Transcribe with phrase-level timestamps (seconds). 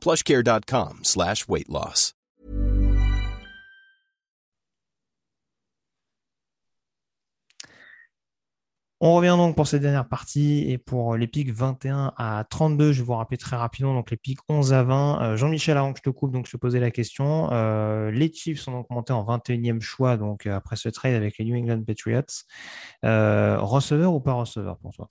[0.00, 1.68] plushcare.com slash weight.
[9.02, 13.00] On revient donc pour cette dernière partie et pour les pics 21 à 32, je
[13.00, 15.22] vais vous rappeler très rapidement donc les pics 11 à 20.
[15.22, 17.50] Euh, Jean-Michel, avant que je te coupe, donc je te posais la question.
[17.50, 21.38] Euh, les Chiefs sont donc montés en 21e choix donc euh, après ce trade avec
[21.38, 22.44] les New England Patriots.
[23.02, 25.08] receveur ou pas receveur pour toi?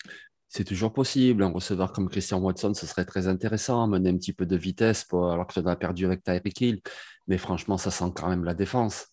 [0.50, 1.44] C'est toujours possible.
[1.44, 5.05] Un receveur comme Christian Watson, ce serait très intéressant, mener un petit peu de vitesse
[5.14, 6.81] alors que tu as perdu avec Tyreek Hill.
[7.28, 9.08] Mais franchement, ça sent quand même la défense.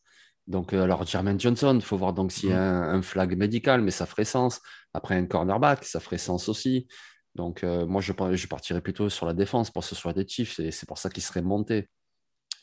[0.47, 2.97] Donc, euh, alors, Jermaine Johnson, il faut voir donc s'il y a mm.
[2.97, 4.61] un, flag médical, mais ça ferait sens.
[4.95, 6.87] Après, un cornerback, ça ferait sens aussi.
[7.35, 10.27] Donc, euh, moi, je, je partirais plutôt sur la défense pour que ce soit des
[10.27, 11.91] Chiefs, et c'est pour ça qu'ils seraient montés.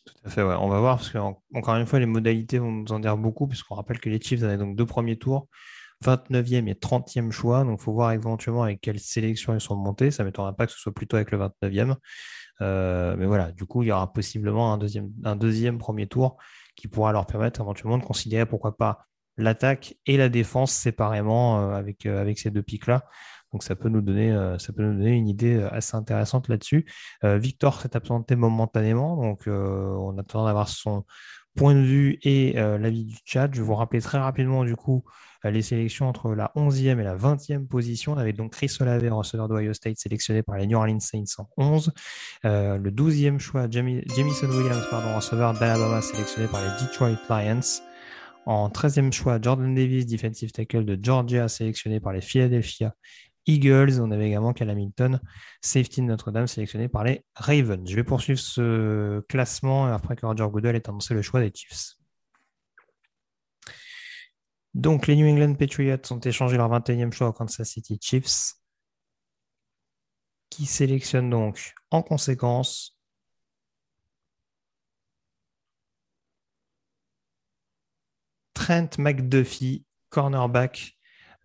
[0.05, 0.55] Tout à fait, ouais.
[0.55, 3.75] On va voir, parce qu'encore une fois, les modalités vont nous en dire beaucoup, puisqu'on
[3.75, 5.47] rappelle que les Chiefs avaient donc deux premiers tours.
[6.03, 7.63] 29e et 30e choix.
[7.63, 10.11] Donc, il faut voir éventuellement avec quelle sélection ils sont montés.
[10.11, 11.95] Ça ne m'étonnerait pas que ce soit plutôt avec le 29e.
[12.61, 16.37] Euh, mais voilà, du coup, il y aura possiblement un deuxième, un deuxième premier tour
[16.75, 19.05] qui pourra leur permettre éventuellement de considérer pourquoi pas
[19.37, 23.05] l'attaque et la défense séparément euh, avec, euh, avec ces deux pics-là.
[23.51, 26.91] Donc ça peut nous donner, ça peut nous donner une idée assez intéressante là-dessus.
[27.21, 31.05] Victor s'est absenté momentanément, donc on attend d'avoir son
[31.55, 33.53] point de vue et l'avis du chat.
[33.53, 35.03] Je vais vous rappeler très rapidement du coup
[35.51, 38.13] les sélections entre la 11e et la 20e position.
[38.13, 41.47] On avait donc Chris Olave, receveur d'Ohio State, sélectionné par les New Orleans Saints en
[41.57, 41.91] 11.
[42.45, 47.81] Euh, le 12e choix, Jamison Williams, pardon, receveur d'Alabama, sélectionné par les Detroit Lions.
[48.45, 52.93] En 13e choix, Jordan Davis, defensive tackle de Georgia, sélectionné par les Philadelphia
[53.45, 53.99] Eagles.
[54.01, 55.19] On avait également Cal Hamilton,
[55.61, 57.89] safety de Notre-Dame, sélectionné par les Ravens.
[57.89, 61.95] Je vais poursuivre ce classement après que Roger Goodell ait annoncé le choix des Chiefs.
[64.73, 68.55] Donc, les New England Patriots ont échangé leur 21e choix au Kansas City Chiefs,
[70.49, 72.97] qui sélectionnent donc en conséquence
[78.53, 80.97] Trent McDuffie, cornerback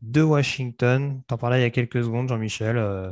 [0.03, 1.23] de Washington.
[1.27, 2.77] T'en parlais il y a quelques secondes, Jean-Michel.
[2.77, 3.11] Euh,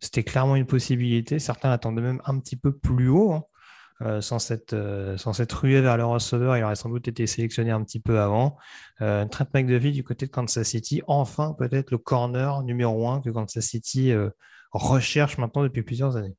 [0.00, 1.38] c'était clairement une possibilité.
[1.38, 3.32] Certains l'attendaient même un petit peu plus haut.
[3.32, 3.44] Hein.
[4.02, 7.26] Euh, sans, cette, euh, sans cette ruée vers le receveur, il aurait sans doute été
[7.26, 8.56] sélectionné un petit peu avant.
[9.00, 13.30] Euh, Trent McDuffie du côté de Kansas City, enfin peut-être le corner numéro un que
[13.30, 14.30] Kansas City euh,
[14.70, 16.36] recherche maintenant depuis plusieurs années.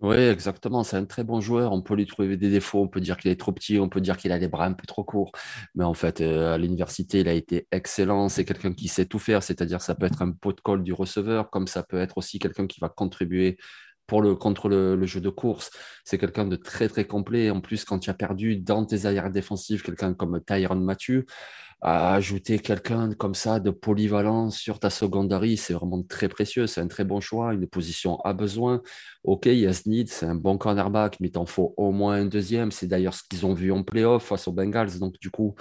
[0.00, 0.82] Oui, exactement.
[0.84, 1.72] C'est un très bon joueur.
[1.72, 2.82] On peut lui trouver des défauts.
[2.82, 3.78] On peut dire qu'il est trop petit.
[3.78, 5.32] On peut dire qu'il a les bras un peu trop courts.
[5.74, 8.28] Mais en fait, à l'université, il a été excellent.
[8.28, 9.42] C'est quelqu'un qui sait tout faire.
[9.42, 12.38] C'est-à-dire, ça peut être un pot de colle du receveur, comme ça peut être aussi
[12.38, 13.56] quelqu'un qui va contribuer
[14.06, 15.70] pour le, contre le, jeu de course.
[16.04, 17.50] C'est quelqu'un de très, très complet.
[17.50, 21.26] En plus, quand tu as perdu dans tes arrières défensives quelqu'un comme Tyron Mathieu,
[21.82, 26.66] ajouter quelqu'un comme ça de polyvalent sur ta secondary, c'est vraiment très précieux.
[26.66, 27.52] C'est un très bon choix.
[27.54, 28.82] Une position à besoin.
[29.24, 32.72] OK, Yasnid, c'est un bon cornerback, mais t'en faut au moins un deuxième.
[32.72, 34.98] C'est d'ailleurs ce qu'ils ont vu en playoff face aux Bengals.
[34.98, 35.54] Donc, du coup,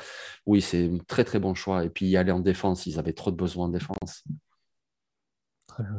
[0.46, 1.84] oui, c'est un très, très bon choix.
[1.84, 4.24] Et puis, aller en défense, ils avaient trop de besoins en défense.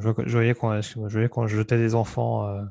[0.01, 2.63] Je, voyais qu'on jetait des enfants euh,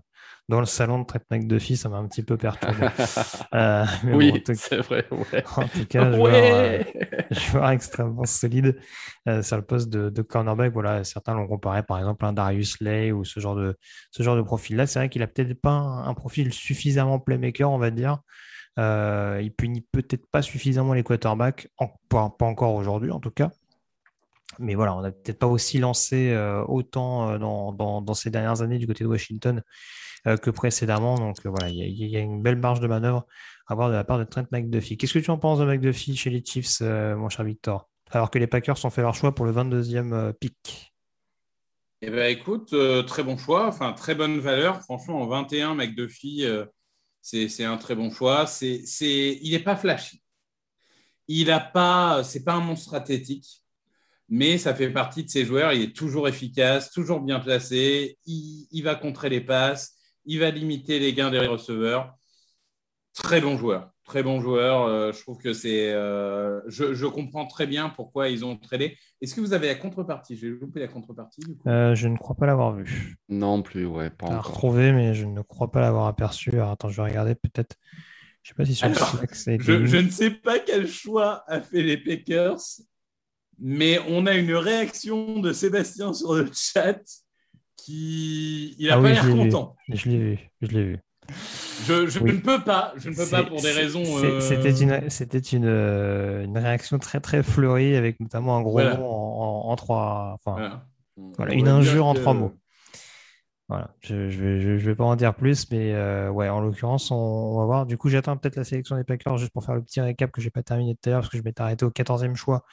[0.50, 2.88] dans le salon de traitement de filles, ça m'a un petit peu perturbé.
[3.54, 5.08] Euh, oui, c'est vrai.
[5.56, 6.84] En tout cas, joueur,
[7.32, 8.78] joueur extrêmement solide
[9.30, 10.74] euh, sur le poste de, cornerback.
[10.74, 13.78] Voilà, certains l'ont comparé par exemple à un Darius Lay ou ce genre de,
[14.12, 14.88] ce genre de profil-là.
[14.88, 18.20] C'est vrai qu'il a peut-être pas un, profil suffisamment playmaker, on va dire.
[18.78, 21.70] il punit peut-être pas suffisamment les quarterbacks,
[22.10, 23.52] pas, encore aujourd'hui en tout cas.
[24.60, 28.78] Mais voilà, on n'a peut-être pas aussi lancé euh, autant euh, dans, ces dernières années
[28.78, 29.62] du côté de Washington
[30.28, 31.16] euh, que précédemment.
[31.16, 33.26] Donc voilà, il y, a une belle marge de manœuvre
[33.68, 34.98] à avoir de la part de Trent McDuffie.
[34.98, 37.90] Qu'est-ce que tu en penses de McDuffie chez les Chiefs, mon cher Victor?
[38.12, 40.94] Alors que les Packers ont fait leur choix pour le 22e pick.
[42.02, 42.76] Eh bien, écoute,
[43.08, 44.82] très bon choix, enfin très bonne valeur.
[44.82, 46.46] Franchement, en 21, McDuffie,
[47.22, 48.46] c'est un très bon choix.
[48.46, 50.22] C'est, il n'est pas flashy
[51.28, 53.65] il a pas, c'est pas un monstre athlétique,
[54.30, 55.74] mais ça fait partie de ses joueurs.
[55.74, 58.18] Il est toujours efficace, toujours bien placé.
[58.26, 59.96] Il, va contrer les passes,
[60.26, 62.16] il va limiter les gains des receveurs.
[63.14, 64.82] Très bon joueur, très bon joueur.
[64.82, 68.98] Euh, je trouve que c'est, euh, je, comprends très bien pourquoi ils ont tradé.
[69.22, 70.36] Est-ce que vous avez la contrepartie?
[70.36, 71.42] J'ai loupé la contrepartie.
[71.66, 73.16] Euh, je ne crois pas l'avoir vu.
[73.30, 74.48] Non plus, ouais, pas encore.
[74.48, 76.52] retrouvé, mais je ne crois pas l'avoir aperçu.
[76.52, 77.78] Alors, attends, je vais regarder peut-être.
[78.44, 81.98] Je sais pas si sur je, je, ne sais pas quel choix a fait les
[81.98, 82.60] Packers,
[83.60, 87.00] mais on a une réaction de Sébastien sur le chat
[87.78, 89.76] qui il a ah pas l'air content.
[89.90, 91.00] Je l'ai vu, je l'ai vu.
[91.86, 94.04] Je, ne peux pas, je ne peux pas pour des raisons.
[94.06, 98.80] Euh, c'était une, c'était une, euh, une, réaction très très fleurie avec notamment un gros
[98.80, 100.82] mot en, trois, enfin,
[101.38, 101.54] voilà.
[101.54, 102.54] une injure en trois mots.
[103.68, 107.10] Voilà, je ne vais, je, vais, pas en dire plus, mais euh, ouais, en l'occurrence,
[107.10, 107.86] on, va voir.
[107.88, 110.40] Du coup, j'attends peut-être la sélection des Packers juste pour faire le petit récap que
[110.40, 112.64] je n'ai pas terminé tout à l'heure parce que je m'étais arrêté au 14e choix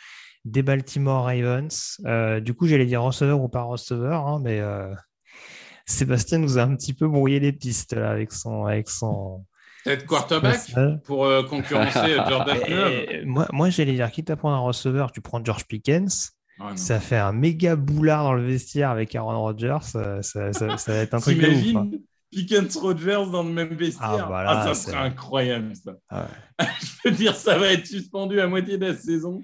[0.45, 2.01] des Baltimore Ravens.
[2.07, 4.93] Euh, du coup, j'allais dire receveur ou pas receveur, hein, mais euh,
[5.87, 8.67] Sébastien nous a un petit peu brouillé les pistes là avec son.
[8.67, 9.45] Avec son
[9.85, 10.61] Peut-être quarterback
[11.05, 12.57] pour concurrencer Jordan
[13.25, 16.37] Moi, moi j'allais dire, quitte à prendre un receveur, tu prends George Pickens.
[16.77, 19.79] Ça fait un méga boulard dans le vestiaire avec Aaron Rodgers.
[19.83, 21.77] Ça, ça, ça, va être un truc de ouf.
[21.77, 21.91] Hein.
[22.33, 24.25] Pickens Rodgers dans le même vestiaire?
[24.25, 25.93] Ah, bah ah ça serait incroyable ça.
[26.09, 26.29] Ah
[26.81, 29.43] Je peux dire, ça va être suspendu à moitié de la saison.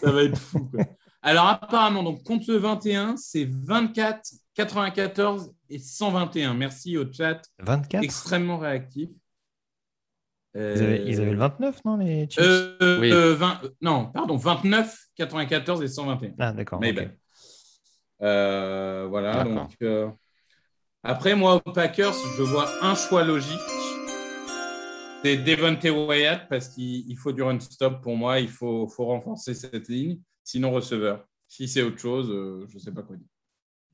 [0.00, 0.70] Ça va être fou.
[1.22, 6.54] Alors apparemment, donc contre le 21, c'est 24, 94 et 121.
[6.54, 7.42] Merci au chat.
[7.58, 9.10] 24 Extrêmement réactif.
[10.54, 13.10] Ils, avaient, le 29, non les euh, oui.
[13.10, 16.32] 20, euh, euh, Non, pardon, 29, 94 et 121.
[16.38, 16.80] Ah, d'accord.
[16.80, 17.12] Mais ben.
[19.08, 19.76] voilà, donc.
[21.04, 23.77] Après, moi, aux Packers, je vois un choix logique.
[25.24, 28.38] C'est Devontae Wyatt parce qu'il faut du run-stop pour moi.
[28.38, 30.20] Il faut, renforcer cette ligne.
[30.44, 31.26] Sinon, receveur.
[31.48, 32.28] Si c'est autre chose,
[32.68, 33.26] je ne sais pas quoi dire.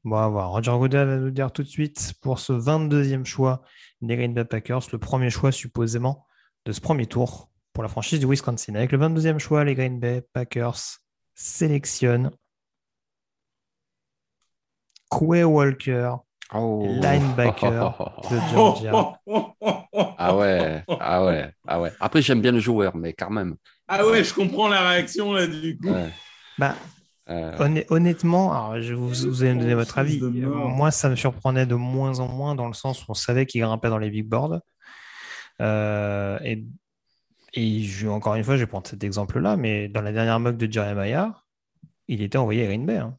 [0.05, 0.51] Bon, on va voir.
[0.51, 3.63] Roger Goodell va nous dire tout de suite pour ce 22e choix
[4.03, 6.27] des Green Bay Packers, le premier choix supposément
[6.67, 8.75] de ce premier tour pour la franchise du Wisconsin.
[8.75, 11.01] Avec le 22e choix, les Green Bay Packers
[11.35, 12.31] sélectionnent
[15.11, 16.17] Quay Walker,
[16.53, 16.87] oh.
[17.01, 17.97] linebacker
[18.31, 19.13] de Georgia.
[20.17, 21.93] Ah ouais, ah ouais, ah ouais.
[22.01, 23.57] Après, j'aime bien le joueur, mais quand même.
[23.89, 25.93] Ah ouais, je comprends la réaction là du coup.
[26.59, 26.75] Bah,
[27.31, 27.83] euh.
[27.89, 30.21] honnêtement, alors, je vous, vous allez me donner votre avis.
[30.21, 33.63] Moi, ça me surprenait de moins en moins dans le sens où on savait qu'il
[33.63, 34.61] grimpait dans les big boards.
[35.61, 36.65] Euh, et,
[37.55, 40.57] et je, encore une fois, je vais prendre cet exemple-là, mais dans la dernière mock
[40.57, 41.33] de Jeremiah,
[42.09, 42.99] il était envoyé à Green Bay.
[42.99, 43.17] Hein.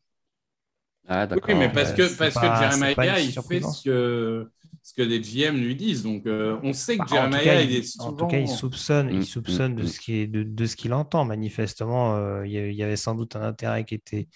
[1.07, 4.49] Ah, oui, mais parce que, parce que Jeremiah, il fait ce que,
[4.81, 6.03] ce que les GM lui disent.
[6.03, 9.19] Donc, euh, on sait que bah, Jeremiah, il, est En tout cas, il soupçonne, il
[9.19, 9.87] mm, soupçonne mm, de, mm.
[9.87, 11.25] ce qui est, de, de ce qu'il entend.
[11.25, 14.27] Manifestement, euh, il y avait sans doute un intérêt qui était,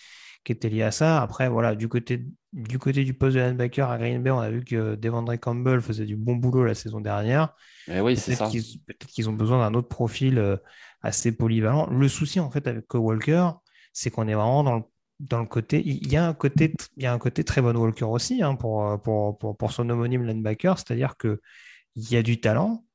[0.43, 1.21] qui était lié à ça.
[1.21, 4.49] Après, voilà, du côté, du côté du poste de linebacker à Green Bay, on a
[4.49, 7.53] vu que Devondre Campbell faisait du bon boulot la saison dernière.
[7.87, 8.47] Eh oui, c'est ça.
[8.47, 10.57] Peut-être qu'ils ont besoin d'un autre profil euh,
[11.01, 11.89] assez polyvalent.
[11.89, 13.49] Le souci, en fait, avec Walker,
[13.93, 14.83] c'est qu'on est vraiment dans le,
[15.19, 15.81] dans le côté.
[15.85, 19.89] Il y, a un côté il très bon Walker aussi hein, pour, pour, pour, son
[19.89, 21.39] homonyme linebacker, c'est-à-dire qu'il
[21.95, 22.85] y a du talent,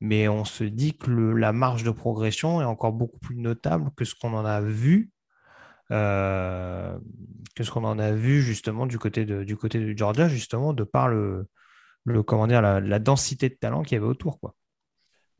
[0.00, 4.04] mais on se dit que la marge de progression est encore beaucoup plus notable que
[4.04, 5.12] ce qu'on en a vu
[5.92, 6.98] euh,
[7.54, 10.72] que ce qu'on en a vu justement du côté de, du côté de Georgia, justement,
[10.72, 11.48] de par le,
[12.04, 14.40] le comment dire, la, la densité de talent qu'il y avait autour.
[14.40, 14.54] Quoi.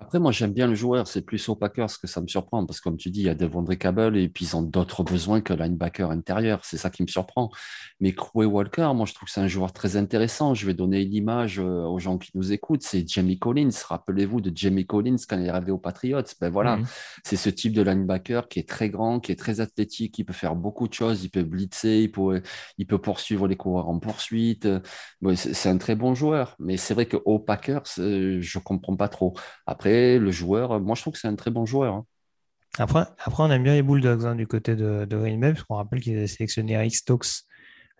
[0.03, 1.07] Après, moi, j'aime bien le joueur.
[1.07, 3.29] C'est plus aux Packers que ça me surprend parce que, comme tu dis, il y
[3.29, 6.65] a Devondre Cable et puis ils ont d'autres besoins que linebacker intérieur.
[6.65, 7.51] C'est ça qui me surprend.
[8.01, 10.55] Mais Crowe Walker, moi, je trouve que c'est un joueur très intéressant.
[10.55, 12.83] Je vais donner une image euh, aux gens qui nous écoutent.
[12.83, 13.71] C'est Jamie Collins.
[13.89, 16.21] Rappelez-vous de Jamie Collins quand il est arrivé aux Patriots.
[16.41, 16.87] Ben voilà, mhm.
[17.23, 20.33] c'est ce type de linebacker qui est très grand, qui est très athlétique, qui peut
[20.33, 21.23] faire beaucoup de choses.
[21.23, 22.43] Il peut blitzer, il peut,
[22.77, 24.67] il peut poursuivre les coureurs en poursuite.
[25.37, 26.57] c'est un très bon joueur.
[26.59, 29.35] Mais c'est vrai qu'aux Packers, euh, je comprends pas trop.
[29.65, 31.95] Après, le joueur, moi, je trouve que c'est un très bon joueur.
[31.95, 32.07] Hein.
[32.79, 35.77] Après, après, on aime bien les Bulldogs hein, du côté de, Green Bay, parce qu'on
[35.77, 37.45] rappelle qu'ils avaient sélectionné Eric Stokes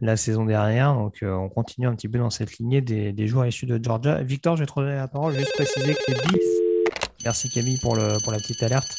[0.01, 0.95] la saison dernière.
[0.95, 3.79] Donc, euh, on continue un petit peu dans cette lignée des, des, joueurs issus de
[3.83, 4.23] Georgia.
[4.23, 5.35] Victor, je vais te redonner la parole.
[5.37, 6.41] Juste préciser que les Bills,
[7.25, 8.91] merci Camille pour, le, pour la petite alerte.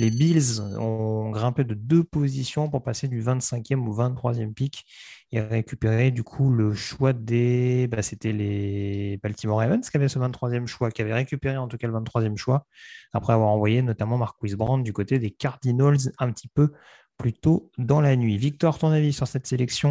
[0.00, 4.86] Les Bills ont grimpé de deux positions pour passer du 25e au 23e pic
[5.30, 7.86] et récupérer du coup le choix des.
[7.86, 11.76] Bah, C'était les Baltimore Ravens qui avaient ce 23e choix, qui avaient récupéré en tout
[11.76, 12.64] cas le 23e choix,
[13.12, 16.72] après avoir envoyé notamment Marquis Brand du côté des Cardinals un petit peu
[17.18, 18.38] plus tôt dans la nuit.
[18.38, 19.90] Victor, ton avis sur cette sélection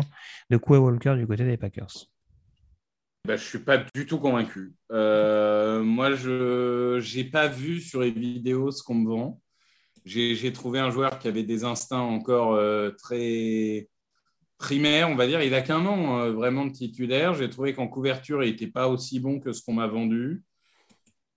[0.49, 2.07] de Quay Walker du côté des Packers?
[3.27, 4.73] Bah, je ne suis pas du tout convaincu.
[4.91, 9.39] Euh, moi, je n'ai pas vu sur les vidéos ce qu'on me vend.
[10.09, 13.87] J'ai trouvé un joueur qui avait des instincts encore euh, très
[14.57, 15.41] primaires, on va dire.
[15.43, 17.35] Il n'a qu'un an euh, vraiment de titulaire.
[17.35, 20.43] J'ai trouvé qu'en couverture, il n'était pas aussi bon que ce qu'on m'a vendu.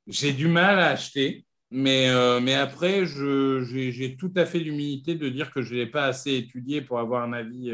[0.06, 1.46] J'ai du mal à acheter.
[1.70, 5.86] Mais, euh, mais après, j'ai tout à fait l'humilité de dire que je ne l'ai
[5.86, 7.72] pas assez étudié pour avoir un avis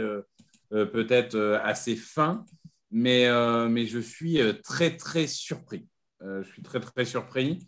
[0.71, 2.45] peut-être assez fin.
[2.93, 3.29] Mais,
[3.69, 5.89] mais je suis très, très surpris.
[6.21, 7.67] je suis très, très surpris.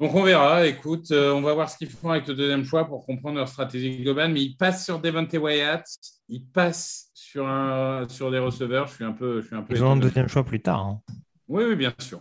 [0.00, 2.84] Donc on verra, écoute, euh, on va voir ce qu'ils font avec le deuxième choix
[2.84, 5.86] pour comprendre leur stratégie globale, mais ils passent sur Devante Wyatt,
[6.28, 9.40] ils passent sur, un, sur des receveurs, je suis un peu...
[9.40, 10.80] Je suis un peu ils ont un deuxième choix plus tard.
[10.80, 11.00] Hein.
[11.46, 12.20] Oui, oui, bien sûr.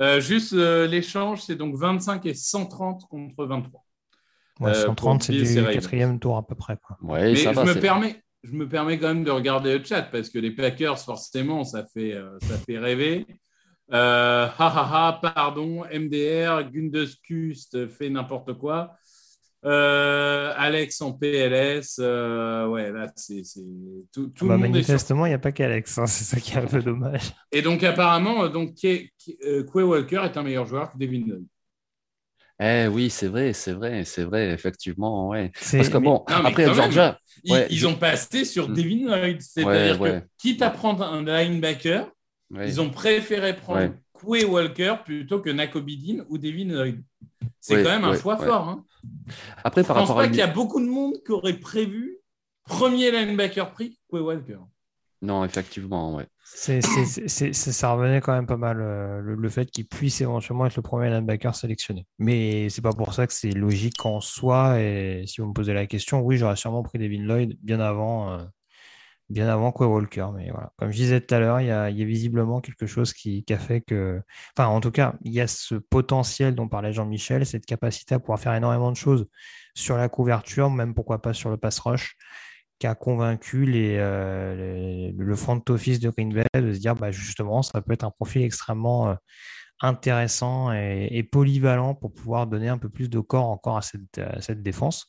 [0.00, 3.84] Euh, juste euh, l'échange, c'est donc 25 et 130 contre 23.
[4.60, 6.78] Ouais, 130, c'est du quatrième tour à peu près.
[6.82, 6.96] Quoi.
[7.02, 10.38] mais je, me permets, je me permets quand même de regarder le chat parce que
[10.38, 13.26] les Packers, forcément, ça fait, ça fait rêver.
[13.92, 18.96] Euh, ha ha ha, pardon, MDR, Gundeskust fait n'importe quoi.
[19.64, 23.42] Euh, Alex en PLS, euh, ouais, là, c'est.
[24.12, 26.66] Tout, tout bah, manifestement, il n'y a pas qu'Alex, hein, c'est ça qui est un
[26.66, 27.32] peu dommage.
[27.52, 29.10] Et donc, apparemment, donc, Quay
[29.74, 31.44] Walker est un meilleur joueur que Devin Dunn.
[32.62, 35.50] Eh oui, c'est vrai, c'est vrai, c'est vrai, effectivement, ouais.
[35.72, 38.74] Parce que bon, après Georgia, ils, ont passé sur mm.
[38.74, 42.10] Devin Lloyd, c'est-à-dire que quitte à prendre un linebacker,
[42.54, 43.92] ils ont préféré prendre
[44.24, 44.44] ouais.
[44.44, 47.02] Walker plutôt que Nakobidin ou Devin Lloyd.
[47.60, 48.68] C'est quand même un choix fort.
[48.68, 48.84] Hein.
[49.64, 52.18] Après, par Je pense pas qu'il y a beaucoup de monde qui aurait prévu
[52.64, 54.58] premier linebacker pris Quay Walker.
[55.22, 56.26] Non, effectivement, ouais.
[56.42, 60.82] C'est, ça revenait quand même pas mal euh, le, fait qu'il puisse éventuellement être le
[60.82, 62.06] premier linebacker sélectionné.
[62.18, 64.80] Mais c'est pas pour ça que c'est logique en soi.
[64.80, 68.32] Et si vous me posez la question, oui, j'aurais sûrement pris Devin Lloyd bien avant,
[68.32, 68.38] euh,
[69.30, 70.26] bien avant quoi Walker.
[70.34, 73.44] Mais voilà, comme je disais tout à l'heure, il y a, visiblement quelque chose qui,
[73.50, 74.20] a fait que.
[74.56, 78.18] Enfin, en tout cas, il y a ce potentiel dont parlait Jean-Michel, cette capacité à
[78.18, 79.26] pouvoir faire énormément de choses
[79.74, 82.16] sur la couverture, même pourquoi pas sur le pass rush,
[82.78, 87.62] qui a convaincu euh, le front office de Green Bay de se dire bah, justement,
[87.62, 89.10] ça peut être un profil extrêmement.
[89.10, 89.14] Euh,
[89.82, 95.08] intéressant et, polyvalent pour pouvoir donner un peu plus de corps encore à cette défense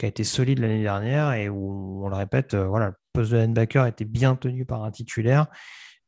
[0.00, 3.38] qui a été solide l'année dernière et où, on le répète, euh, voilà, poste de
[3.38, 5.46] linebacker était bien tenu par un titulaire.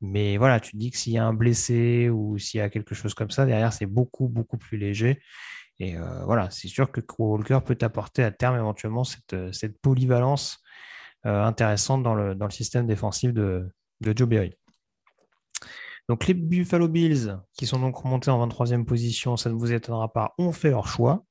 [0.00, 2.70] Mais voilà, tu te dis que s'il y a un blessé ou s'il y a
[2.70, 5.22] quelque chose comme ça, derrière, c'est beaucoup, beaucoup plus léger.
[5.78, 9.50] Et euh, voilà, c'est sûr que Walker peut apporter à terme éventuellement cette, euh,
[9.82, 10.58] polyvalence
[11.24, 14.56] intéressante dans le, système défensif de, de Joe Berry.
[16.08, 20.12] Donc les Buffalo Bills, qui sont donc remontés en 23e position, ça ne vous étonnera
[20.12, 21.24] pas, ont fait leur choix.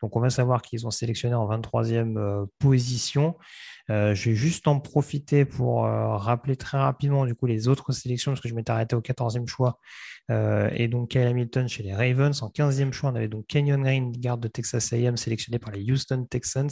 [0.00, 3.36] Donc, on va savoir qu'ils ont sélectionné en 23e euh, position.
[3.90, 7.92] Euh, je vais juste en profiter pour euh, rappeler très rapidement du coup les autres
[7.92, 9.80] sélections parce que je m'étais arrêté au 14e choix.
[10.28, 12.40] et donc Kyle Hamilton chez les Ravens.
[12.42, 15.90] En 15e choix, on avait donc Kenyon Green, garde de Texas AM, sélectionné par les
[15.90, 16.70] Houston Texans.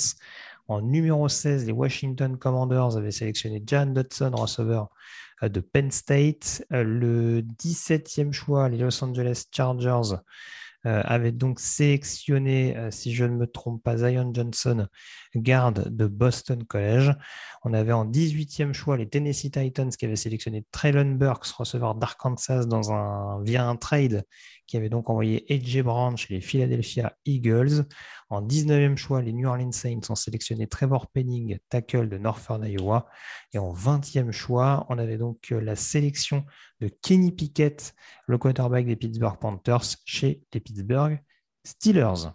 [0.69, 4.91] En numéro 16, les Washington Commanders avaient sélectionné Jan Dodson, receveur
[5.43, 6.65] de Penn State.
[6.71, 10.19] Le 17e choix, les Los Angeles Chargers
[11.05, 14.87] avait donc sélectionné, euh, si je ne me trompe pas, Zion Johnson,
[15.35, 17.13] garde de Boston College.
[17.65, 22.67] On avait en 18e choix les Tennessee Titans qui avaient sélectionné Traylon Burks, receveur d'Arkansas,
[22.67, 24.25] dans un, via un trade
[24.69, 27.87] qui avait donc envoyé AJ Brown chez les Philadelphia Eagles.
[28.29, 33.07] En 19e choix, les New Orleans Saints ont sélectionné Trevor Penning, tackle de Northern Iowa.
[33.55, 36.45] Et en 20e choix, on avait donc euh, la sélection
[36.81, 37.95] de Kenny Pickett,
[38.27, 41.19] le quarterback des Pittsburgh Panthers, chez les Pittsburgh
[41.65, 42.31] Steelers.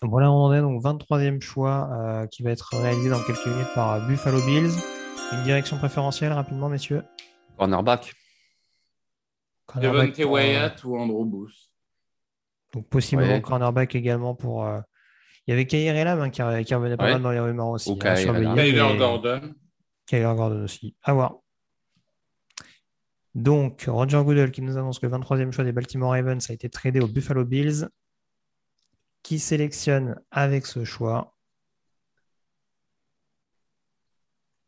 [0.00, 4.06] Voilà, on est donc 23e choix euh, qui va être réalisé dans quelques minutes par
[4.06, 4.70] Buffalo Bills.
[5.32, 7.02] Une direction préférentielle rapidement, messieurs?
[7.58, 8.14] Cornerback.
[9.76, 11.70] Devante Wyatt ou Andrew Booth.
[12.72, 14.66] Donc possiblement cornerback également pour.
[14.66, 14.80] Euh,
[15.46, 17.90] il y avait Kair Elam hein, qui, revenait pas mal dans les rumeurs aussi.
[17.90, 19.54] Ou hein, Gordon.
[20.06, 20.94] Kyler Gordon aussi.
[21.02, 21.38] À voir.
[23.34, 26.68] Donc, Roger Goodell qui nous annonce que le 23e choix des Baltimore Ravens a été
[26.68, 27.88] tradé aux Buffalo Bills
[29.22, 31.34] qui sélectionne avec ce choix?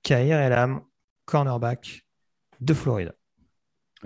[0.03, 0.83] Kair Elam,
[1.27, 2.07] cornerback
[2.61, 3.13] de Floride.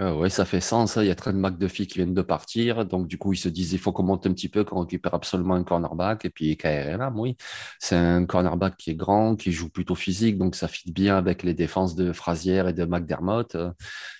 [0.00, 0.96] Euh, oui, ça fait sens.
[0.96, 1.04] Hein.
[1.04, 2.84] Il y a Trent McDuffie qui viennent de partir.
[2.84, 5.14] Donc, du coup, ils se disent il faut qu'on monte un petit peu, qu'on récupère
[5.14, 6.24] absolument un cornerback.
[6.24, 7.36] Et puis, KRLM, oui,
[7.78, 10.36] c'est un cornerback qui est grand, qui joue plutôt physique.
[10.36, 13.56] Donc, ça fit bien avec les défenses de Frazier et de McDermott.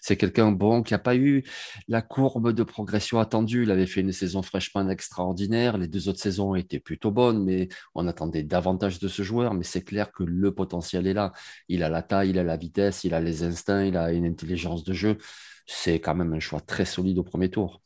[0.01, 1.43] C'est quelqu'un bon qui n'a pas eu
[1.89, 3.65] la courbe de progression attendue.
[3.65, 5.77] Il avait fait une saison freshman extraordinaire.
[5.77, 9.55] Les deux autres saisons été plutôt bonnes, mais on attendait davantage de ce joueur.
[9.55, 11.33] Mais c'est clair que le potentiel est là.
[11.69, 14.27] Il a la taille, il a la vitesse, il a les instincts, il a une
[14.27, 15.19] intelligence de jeu
[15.67, 17.81] c'est quand même un choix très solide au premier tour.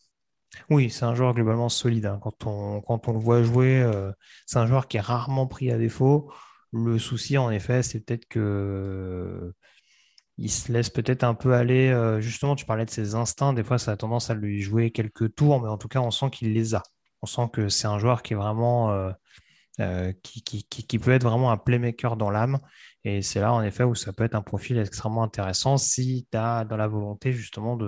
[0.71, 2.07] Oui, c'est un joueur globalement solide.
[2.07, 2.21] hein.
[2.23, 4.13] Quand on, le voit jouer, euh,
[4.47, 6.33] c'est un joueur qui est rarement pris à défaut.
[6.73, 9.53] Le souci, en effet, c'est peut-être que
[10.39, 11.89] il se laisse peut-être un peu aller.
[11.91, 13.53] euh, justement, tu parlais de ses instincts.
[13.53, 16.11] Des fois, ça a tendance à lui jouer quelques tours, mais en tout cas, on
[16.11, 16.83] sent qu'il les a.
[17.23, 19.11] On sent que c'est un joueur qui est vraiment, euh,
[19.81, 22.59] euh, qui peut être vraiment un playmaker dans l'âme.
[23.11, 26.37] Et c'est là, en effet, où ça peut être un profil extrêmement intéressant si tu
[26.37, 27.79] as dans la volonté, justement,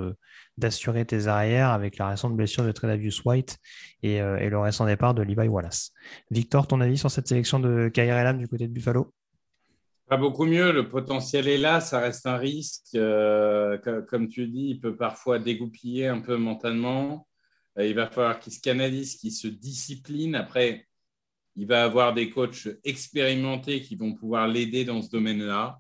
[0.57, 3.59] d'assurer tes arrières avec la récente blessure de Tredavious White
[4.03, 5.93] et, euh, et le récent départ de Levi Wallace.
[6.31, 9.13] Victor, ton avis sur cette sélection de Kyrie du côté de Buffalo?
[10.09, 12.95] Pas beaucoup mieux, le potentiel est là, ça reste un risque.
[12.95, 17.29] Euh, co- comme tu dis, il peut parfois dégoupiller un peu mentalement.
[17.79, 20.35] Euh, il va falloir qu'il se canalise, qu'il se discipline.
[20.35, 20.87] Après,
[21.61, 25.79] il va avoir des coachs expérimentés qui vont pouvoir l'aider dans ce domaine-là.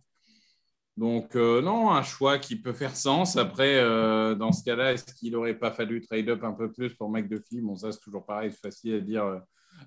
[0.94, 3.38] Donc, euh, non, un choix qui peut faire sens.
[3.38, 6.92] Après, euh, dans ce cas-là, est-ce qu'il n'aurait pas fallu trade up un peu plus
[6.92, 9.38] pour McDuffie Bon, ça, c'est toujours pareil, c'est facile à dire euh,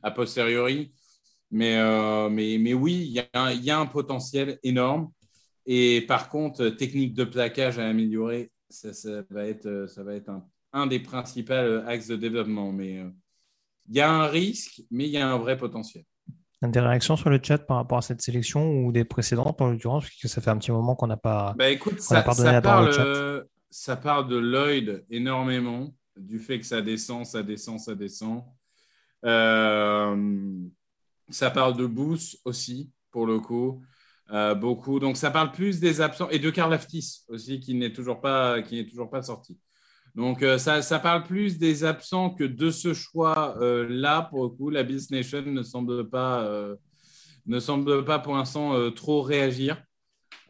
[0.02, 0.92] a posteriori.
[1.52, 1.78] Mais,
[2.32, 5.12] mais, mais oui, il y, a un- potentiel énorme.
[5.68, 8.90] Et par contre, technique de plaquage à améliorer, ça,
[9.30, 12.72] va être, ça va être un, un des principaux axes de développement.
[12.72, 13.06] Mais
[13.90, 16.04] il y a un risque, mais il y a un vrai potentiel.
[16.62, 20.06] Des réactions sur le chat par rapport à cette sélection ou des précédentes en l'occurrence,
[20.06, 21.54] puisque ça fait un petit moment qu'on n'a pas.
[21.58, 23.06] Bah écoute, ça, ça parle, au chat.
[23.06, 28.44] euh, ça parle de Lloyd énormément, du fait que ça descend, ça descend, ça descend.
[29.26, 30.16] Euh,
[31.30, 33.84] ça parle de Booth aussi, pour le coup.
[34.32, 35.00] Euh, beaucoup.
[35.00, 38.62] Donc ça parle plus des absents et de Karl Aftis aussi, qui n'est toujours pas,
[38.62, 39.60] qui n'est toujours pas sorti.
[40.16, 44.22] Donc euh, ça, parle plus des absents que de ce choix-là.
[44.30, 46.76] pour le coup, la Beast Nation ne semble pas, euh,
[47.48, 49.84] ne semble pas pour l'instant euh, trop réagir.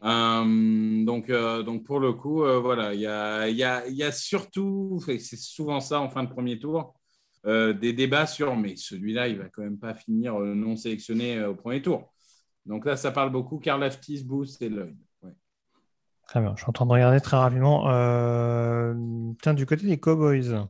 [0.04, 3.06] Euh, donc, euh, pour le coup, euh, voilà, il y
[4.02, 6.94] a, surtout, c'est souvent ça en fin de premier tour,
[7.46, 11.38] euh, des débats sur, mais celui-là, il va quand même pas finir euh, non sélectionné
[11.38, 12.12] euh, au premier tour.
[12.66, 13.58] Donc là, ça parle beaucoup.
[13.58, 14.96] Karl Aftis, Booth et Lloyd.
[16.34, 17.88] Très bien, je suis en train de regarder très rapidement.
[17.90, 18.92] Euh,
[19.40, 20.66] Tiens, du côté des Cowboys,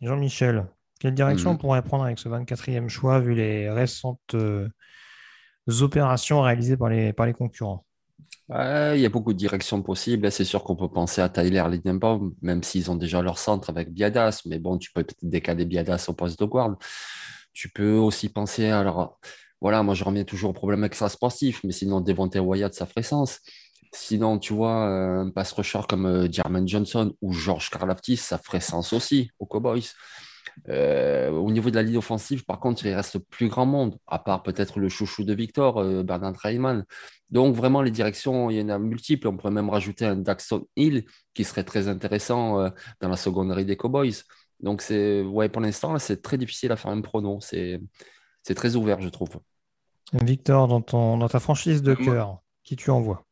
[0.00, 1.56] Jean-Michel, quelle direction Mhm.
[1.56, 4.70] on pourrait prendre avec ce 24e choix vu les récentes euh,
[5.82, 7.84] opérations réalisées par les, par les concurrents?
[8.48, 10.32] Ouais, il y a beaucoup de directions possibles.
[10.32, 13.92] C'est sûr qu'on peut penser à Tyler Lindenbaum, même s'ils ont déjà leur centre avec
[13.92, 14.44] Biadas.
[14.46, 16.78] Mais bon, tu peux peut-être décaler Biadas au poste de guard.
[17.52, 19.20] Tu peux aussi penser, alors
[19.60, 23.40] voilà, moi je reviens toujours au problème extra-sportif, mais sinon Devontae Wyatt, ça ferait sens.
[23.92, 28.38] Sinon, tu vois, euh, un pass rusher comme euh, Jermaine Johnson ou George Karlaftis, ça
[28.38, 29.82] ferait sens aussi aux Cowboys.
[30.68, 34.18] Euh, au niveau de la ligne offensive, par contre, il reste plus grand monde, à
[34.18, 36.84] part peut-être le chouchou de Victor, euh, Bernard Reimann.
[37.30, 39.28] Donc, vraiment, les directions, il y en a multiples.
[39.28, 43.64] On pourrait même rajouter un Daxton Hill qui serait très intéressant euh, dans la seconderie
[43.64, 44.22] des Cowboys.
[44.60, 47.40] Donc, c'est, ouais, pour l'instant, c'est très difficile à faire un pronom.
[47.40, 47.80] C'est,
[48.42, 49.30] c'est très ouvert, je trouve.
[50.12, 53.24] Victor, dans, ton, dans ta franchise de Euh, moi- cœur, qui tu envoies?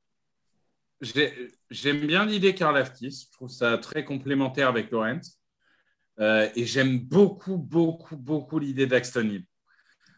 [1.00, 3.26] J'ai- J'aime bien l'idée Karl Aftis.
[3.26, 5.38] Je trouve ça très complémentaire avec Lawrence.
[6.20, 9.44] Euh, et j'aime beaucoup, beaucoup, beaucoup l'idée d'Axton Hill.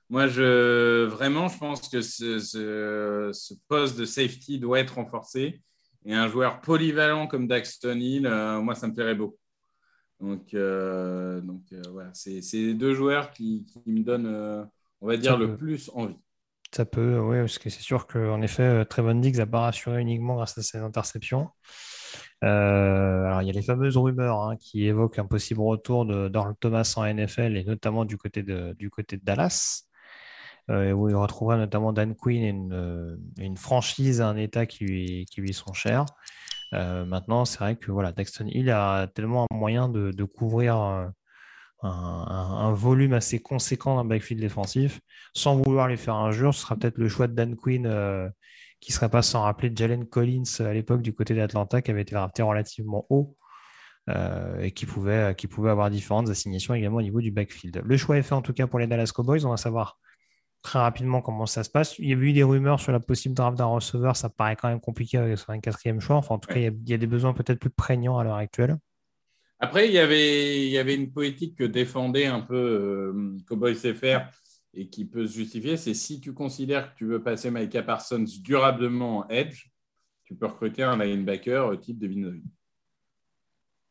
[0.09, 5.62] Moi, je, vraiment, je pense que ce, ce- ce poste de safety doit être renforcé.
[6.07, 9.37] Et un joueur polyvalent comme Daxton Hill, euh, moi, ça me plairait beaucoup.
[10.21, 14.66] Donc, euh, donc euh, voilà, c'est les deux joueurs qui, qui me donnent,
[15.01, 16.16] on va dire, le plus envie.
[16.72, 20.00] Ça peut, oui, parce que c'est sûr qu'en effet, euh, Trevon Diggs n'a pas rassuré
[20.00, 21.48] uniquement grâce à ses interceptions.
[22.44, 26.30] Euh, alors, il y a les fameuses rumeurs hein, qui évoquent un possible retour de
[26.61, 29.88] Thomas en NFL et notamment du côté de, du côté de Dallas,
[30.70, 34.85] euh, où il retrouvera notamment Dan Quinn et une, euh, franchise à un état qui
[34.85, 36.06] lui, qui lui sont chers.
[36.72, 41.09] Euh, maintenant, c'est vrai que voilà, Daxton Hill a tellement un moyen de, couvrir euh,
[41.83, 45.01] un, volume assez conséquent d'un backfield défensif.
[45.35, 48.29] Sans vouloir lui faire injure, ce sera peut-être le choix de Dan Quinn euh,
[48.81, 52.14] qui serait pas sans rappeler Jalen Collins à l'époque du côté d'Atlanta qui avait été
[52.14, 53.37] drafté relativement haut
[54.09, 57.83] euh, et qui pouvait, qui pouvait avoir différentes assignations également au niveau du backfield.
[57.85, 59.45] Le choix est fait en tout cas pour les Dallas Cowboys.
[59.45, 59.99] On va savoir
[60.62, 61.99] très rapidement comment ça se passe.
[61.99, 64.16] Il y a eu des rumeurs sur la possible draft d'un receveur.
[64.16, 66.16] Ça paraît quand même compliqué avec ce 24e choix.
[66.16, 68.19] Enfin, en tout cas, il y a, il y a des besoins peut-être plus prégnants
[68.19, 68.77] à l'heure actuelle.
[69.61, 73.77] Après, il y avait, il y avait une politique que défendait un peu euh, Cowboys
[73.77, 74.20] FR
[74.73, 78.25] et qui peut se justifier, c'est si tu considères que tu veux passer Micah Parsons
[78.40, 79.66] durablement en edge,
[80.25, 82.42] tu peux recruter un linebacker type Devin Lloyd.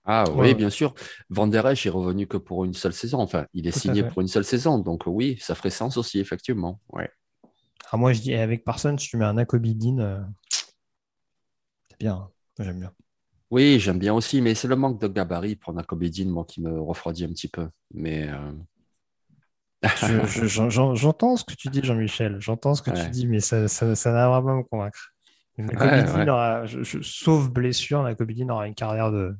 [0.05, 0.55] Ah oui, ouais.
[0.55, 0.95] bien sûr.
[1.29, 3.19] Van Der Esch est revenu que pour une seule saison.
[3.19, 4.79] Enfin, il est Tout signé pour une seule saison.
[4.79, 6.79] Donc oui, ça ferait sens aussi, effectivement.
[6.91, 7.11] Ouais.
[7.91, 9.99] Ah, moi, je dis avec Parsons, tu mets un Dean.
[9.99, 10.19] euh,
[11.91, 12.13] C'est bien.
[12.15, 12.31] hein.
[12.57, 12.93] Moi, J'aime bien.
[13.51, 16.61] Oui, j'aime bien aussi, mais c'est le manque de gabarit pour Nakobe Dean, moi, qui
[16.61, 17.67] me refroidit un petit peu.
[17.93, 18.51] Mais euh,
[19.93, 22.37] Je- je- j'en- J'entends ce que tu dis, Jean-Michel.
[22.39, 25.13] J'entends ce que tu dis, mais ça, ça, ça n'arrivera pas à me convaincre.
[25.67, 29.35] ouais, aura, je- je- sauf blessure, Nakobe Dean aura une carrière de,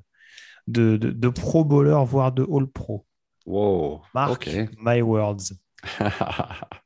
[0.68, 3.06] de, de, de pro bowler, voire de all pro.
[3.46, 4.70] Wow, Mark ok.
[4.78, 5.52] my words.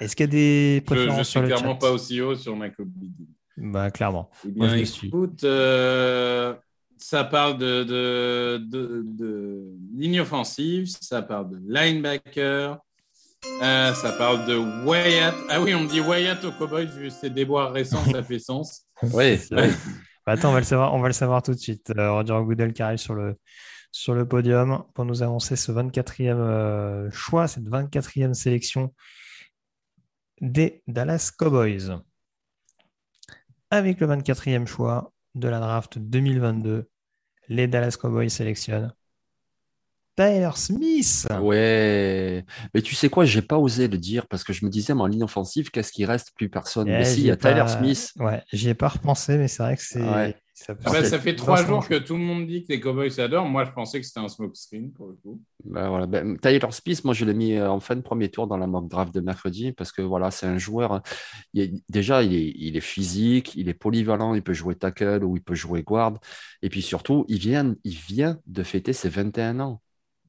[0.00, 1.76] Est-ce qu'il y a des Je, je préférences suis sur le clairement chat?
[1.76, 3.26] pas aussi haut sur Nakobe Dean.
[3.56, 4.30] Bah, clairement.
[4.46, 6.54] Eh Moi, je écoute, euh,
[6.96, 12.78] ça parle de, de, de, de ligne offensive, ça parle de linebacker,
[13.62, 15.34] euh, ça parle de Wyatt.
[15.48, 18.86] Ah oui, on me dit Wyatt au Cowboys, vu ses déboires récents, ça fait sens.
[19.12, 19.70] Oui, C'est vrai.
[20.24, 21.92] Bah, attends, on va le savoir, on va le savoir tout de suite.
[21.96, 23.36] Euh, Roger Goodell qui arrive sur le,
[23.90, 28.94] sur le podium pour nous annoncer ce 24e euh, choix, cette 24e sélection
[30.40, 32.00] des Dallas Cowboys.
[33.72, 36.88] Avec le 24e choix de la draft 2022,
[37.48, 38.92] les Dallas Cowboys sélectionnent
[40.14, 41.26] Tyler Smith.
[41.40, 42.44] ouais.
[42.74, 45.00] Mais tu sais quoi, j'ai pas osé le dire parce que je me disais, mais
[45.00, 46.32] en ligne offensive, qu'est-ce qui reste?
[46.36, 46.86] Plus personne.
[46.88, 47.64] Eh, Mais si, j'y il y a Tyler.
[47.66, 48.10] Smith.
[48.18, 50.02] Ouais, j'y ai pas repensé, mais c'est vrai que c'est.
[50.02, 50.36] Ouais.
[50.54, 53.18] Ça, Ah bah, ça fait trois jours que tout le monde dit que les Cowboys
[53.20, 53.46] adorent.
[53.48, 55.40] Moi, je pensais que c'était un smoke screen pour le coup.
[55.64, 56.06] Ben voilà.
[56.06, 58.66] Ben, Tyler Smith, moi, je l'ai mis euh, en fin de premier tour dans la
[58.66, 61.00] mock draft de mercredi parce que voilà, c'est un joueur.
[61.54, 65.24] il est- déjà, il est, il est physique, il est polyvalent, il peut jouer tackle
[65.24, 66.18] ou il peut jouer guard.
[66.62, 69.80] Et puis surtout, il vient, il vient de fêter ses 21 ans.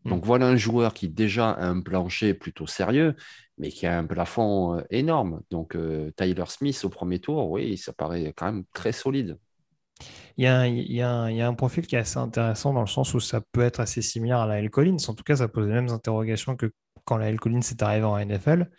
[0.05, 3.15] Donc voilà un joueur qui déjà a un plancher plutôt sérieux,
[3.57, 5.41] mais qui a un plafond euh, énorme.
[5.49, 9.37] Donc euh, Tyler Smith au premier tour, oui, ça paraît quand même très solide.
[10.37, 13.61] Il y a un, profil qui est assez intéressant dans le sens où ça peut
[13.61, 14.69] être assez similaire à la L.
[14.69, 14.97] Collins.
[15.07, 16.73] En tout cas, ça pose les mêmes interrogations que
[17.05, 17.39] quand la L.
[17.39, 18.69] Collins est arrivée en NFL,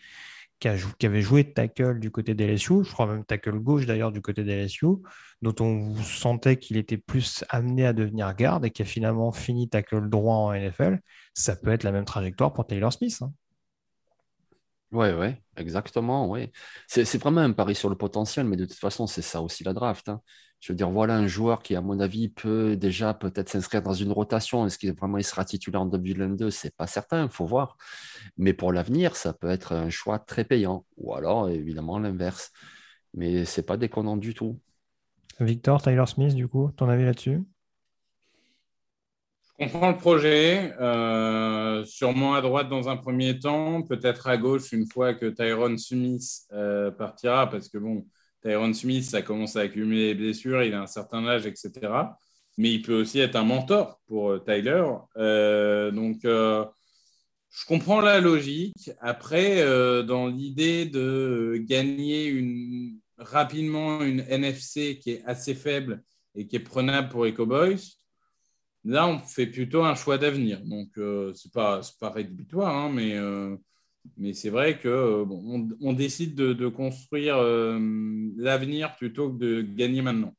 [0.58, 4.22] qui, avait joué tackle du côté des LSU, je crois même tackle gauche d'ailleurs du
[4.22, 4.86] côté des LSU,
[5.42, 9.68] dont on sentait qu'il était plus amené à devenir garde et qui a finalement fini
[9.68, 11.00] tackle droit en NFL.
[11.34, 13.18] Ça peut être la même trajectoire pour Taylor Smith.
[13.20, 13.32] hein.
[14.92, 16.52] Ouais, ouais, exactement, ouais.
[16.86, 19.64] C'est c'est vraiment un pari sur le potentiel, mais de toute façon, c'est ça aussi
[19.64, 20.08] la draft.
[20.08, 20.20] hein.
[20.60, 23.92] Je veux dire, voilà un joueur qui, à mon avis, peut déjà peut-être s'inscrire dans
[23.92, 24.66] une rotation.
[24.66, 26.50] Est-ce qu'il vraiment il sera titulaire en 2022?
[26.50, 27.76] C'est pas certain, il faut voir.
[28.38, 30.86] Mais pour l'avenir, ça peut être un choix très payant.
[30.96, 32.50] Ou alors, évidemment, l'inverse.
[33.12, 34.58] Mais c'est pas déconnant du tout.
[35.40, 37.42] Victor, Tyler Smith, du coup, ton avis là-dessus?
[39.58, 44.72] Je comprends le projet, euh, sûrement à droite dans un premier temps, peut-être à gauche
[44.72, 48.04] une fois que Tyron Smith euh, partira, parce que bon,
[48.44, 51.70] Tyron Smith, ça commence à accumuler les blessures, il a un certain âge, etc.
[52.58, 54.84] Mais il peut aussi être un mentor pour euh, Tyler.
[55.16, 56.64] Euh, donc, euh,
[57.50, 58.90] je comprends la logique.
[59.00, 59.62] Après,
[60.04, 66.02] dans l'idée de gagner rapidement une NFC qui est assez faible
[66.34, 67.78] et qui est prenable pour les Cowboys,
[68.86, 70.60] Là, on fait plutôt un choix d'avenir.
[70.62, 73.18] Donc, ce n'est pas, rédhibitoire, hein, mais,
[74.16, 75.24] mais c'est vrai que euh,
[75.80, 77.78] on, décide de, de construire euh,
[78.36, 80.34] l'avenir plutôt que de gagner maintenant.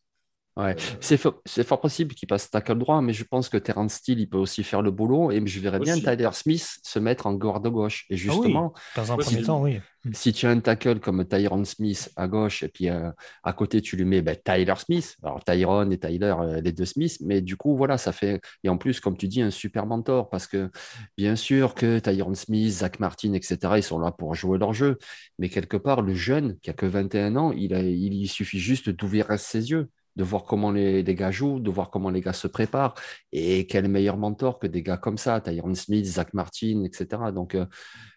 [0.57, 3.57] Ouais, Euh, c'est fo- c'est fort possible qu'il passe tackle droit, mais je pense que
[3.57, 5.31] Terrence Steele, il peut aussi faire le boulot.
[5.31, 5.95] Et je verrais bien.
[5.95, 8.05] Tyler Smith se mettre en garde gauche.
[8.09, 9.81] Et justement, Dans un Ouais, premier c'est- temps, oui.
[10.13, 13.11] si tu as un tackle comme Tyron Smith à gauche, et puis euh,
[13.43, 15.17] à côté, tu lui mets ben, Tyler Smith.
[15.23, 17.17] Alors, Tyron et Tyler, euh, les deux Smith.
[17.19, 18.39] Mais du coup, voilà, ça fait.
[18.63, 20.29] Et en plus, comme tu dis, un super mentor.
[20.29, 20.71] Parce que
[21.17, 24.97] bien sûr que Tyron Smith, Zach Martin, etc., ils sont là pour jouer leur jeu.
[25.37, 28.59] Mais quelque part, le jeune qui a que 21 ans, il, a, il, il suffit
[28.59, 32.21] juste d'ouvrir ses yeux de voir comment les, les, gars jouent, de voir comment les
[32.21, 32.95] gars se préparent.
[33.31, 37.31] Et quel meilleur mentor que des gars comme ça, Tyron Smith, Zach Martin, etc.
[37.33, 37.65] Donc, euh,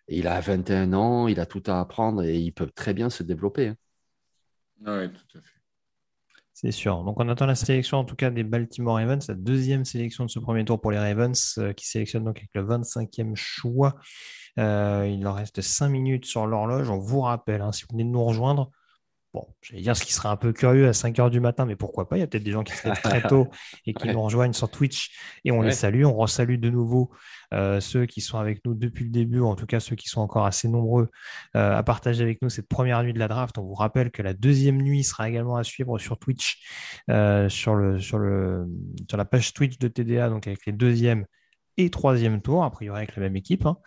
[0.08, 3.22] il a 21 ans, il a tout à apprendre et il peut très bien se
[3.22, 3.68] développer.
[3.68, 3.76] hein.
[4.86, 5.58] Oui, tout à fait.
[6.60, 7.04] C'est sûr.
[7.04, 10.30] Donc, on attend la sélection, en tout cas, des Baltimore Ravens, la deuxième sélection de
[10.30, 13.94] ce premier tour pour les Ravens, euh, qui sélectionnent donc avec le 25e choix.
[14.58, 16.90] Euh, il leur reste 5 minutes sur l'horloge.
[16.90, 18.72] On vous rappelle, hein, si vous venez de nous rejoindre,
[19.34, 21.76] Bon, j'allais dire ce qui serait un peu curieux à 5 heures du matin, mais
[21.76, 22.16] pourquoi pas?
[22.16, 23.48] Il y a peut-être des gens qui se lèvent très tôt
[23.86, 24.12] et qui Ouais.
[24.12, 25.10] nous rejoignent sur Twitch
[25.44, 26.04] et on les salue.
[26.06, 27.10] On resalue de nouveau
[27.52, 30.08] euh, ceux qui sont avec nous depuis le début, ou en tout cas ceux qui
[30.08, 31.10] sont encore assez nombreux
[31.56, 33.58] euh, à partager avec nous cette première nuit de la draft.
[33.58, 36.62] On vous rappelle que la deuxième nuit sera également à suivre sur Twitch,
[37.10, 38.66] euh, sur, le, sur, le,
[39.08, 41.26] sur la page Twitch de TDA, donc avec les deuxième
[41.78, 43.64] et troisième tour, a priori avec la même équipe.
[43.66, 43.78] hein.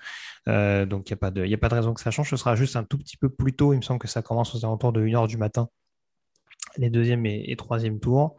[0.47, 2.29] Euh, donc il n'y a, pas de- y a pas de raison que ça change.
[2.29, 3.73] Ce sera juste un tout petit peu plus tôt.
[3.73, 5.69] Il me semble que ça commence aux alentours de 1h du matin
[6.77, 8.35] les deuxième et, troisième tours.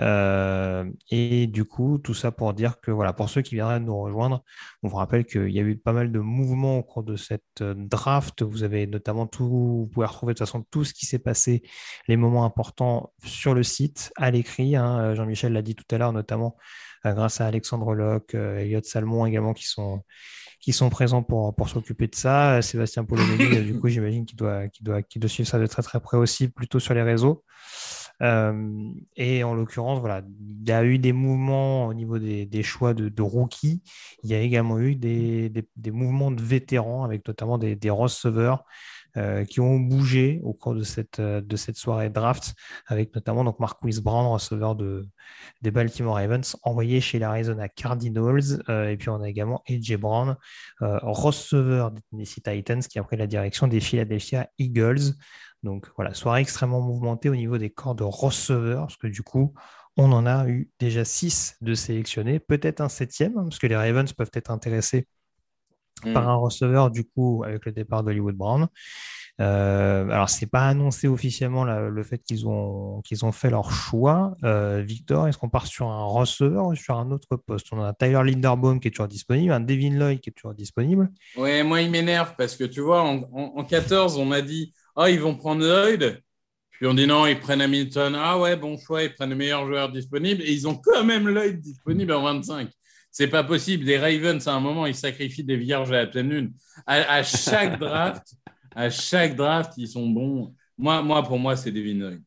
[0.00, 3.98] Euh, et du coup, tout ça pour dire que voilà, pour ceux qui viendraient nous
[4.00, 4.42] rejoindre,
[4.82, 7.42] on vous rappelle qu'il y a eu pas mal de mouvements au cours de cette
[7.62, 8.42] euh, draft.
[8.42, 11.62] Vous avez notamment tout, vous pouvez retrouver de toute façon tout ce qui s'est passé,
[12.06, 14.76] les moments importants sur le site, à l'écrit.
[14.76, 15.14] Hein.
[15.14, 16.56] Jean-Michel l'a dit tout à l'heure, notamment
[17.04, 19.66] grâce à Alexandre Locke, Elliot Salmon également qui
[20.72, 22.60] sont présents pour, s'occuper de ça.
[22.62, 26.16] Sébastien Polonelli, du coup, j'imagine qu'il doit, doit, doit suivre ça de très très près
[26.16, 27.44] aussi, plutôt sur les réseaux.
[28.22, 32.94] Euh, et en l'occurrence, voilà, il y a eu des mouvements au niveau des, choix
[32.94, 33.82] de, rookies.
[34.22, 35.52] Il y a également eu des,
[35.92, 38.64] mouvements de vétérans avec notamment des, receveurs euh,
[39.44, 42.54] qui ont bougé au cours de cette, euh, de cette soirée draft,
[42.86, 45.08] avec notamment donc Marquise Brown, receveur de,
[45.62, 48.62] des Baltimore Ravens, envoyé chez l'Arizona Cardinals.
[48.68, 50.36] et puis on a également AJ Brown,
[50.80, 55.14] receveur des Tennessee Titans, qui a pris la direction des Philadelphia Eagles.
[55.62, 59.54] Donc voilà, soirée extrêmement mouvementée au niveau des corps de receveurs, parce que du coup,
[59.96, 63.76] on en a eu déjà six de sélectionnés, peut-être un septième, hein, parce que les
[63.76, 65.08] Ravens peuvent être intéressés
[66.00, 66.28] par mm.
[66.28, 68.68] un receveur, du coup, avec le départ d'Hollywood Brown.
[69.40, 73.70] Euh, alors, ce n'est pas annoncé officiellement le fait qu'ils ont, qu'ils ont fait leur
[73.70, 74.34] choix.
[74.42, 77.68] Euh, Victor, est-ce qu'on part sur un receveur ou sur un autre poste?
[77.70, 81.10] On a Tyler Linderbaum qui est toujours disponible, un Devin Lloyd qui est toujours disponible.
[81.36, 85.08] Ouais, moi, il m'énerve parce que tu vois, en, en 14, on m'a dit ah,
[85.10, 86.20] ils vont prendre Lloyd.
[86.72, 88.16] Puis on dit non, ils prennent Hamilton.
[88.16, 90.42] Ah ouais, bon choix, ils prennent le meilleur joueur disponible.
[90.42, 92.68] Et ils ont quand même Lloyd disponible en 25.
[93.18, 93.84] C'est pas possible.
[93.84, 96.52] Les Ravens, à un moment, ils sacrifient des vierges à la pleine lune.
[96.86, 98.36] À, chaque draft,
[98.76, 100.54] à chaque draft, ils sont bons.
[100.78, 102.22] Moi, moi pour moi, c'est Devin Lloyd.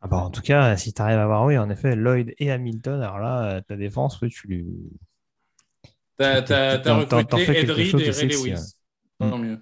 [0.00, 2.50] Ah bah, en tout cas, si tu arrives à avoir, oui, en effet, Lloyd et
[2.50, 4.66] Hamilton, alors là, ta défense, tu lui.
[6.18, 8.74] Tu as, recruté Edrid et Ray Lewis.
[9.20, 9.60] Tant mieux.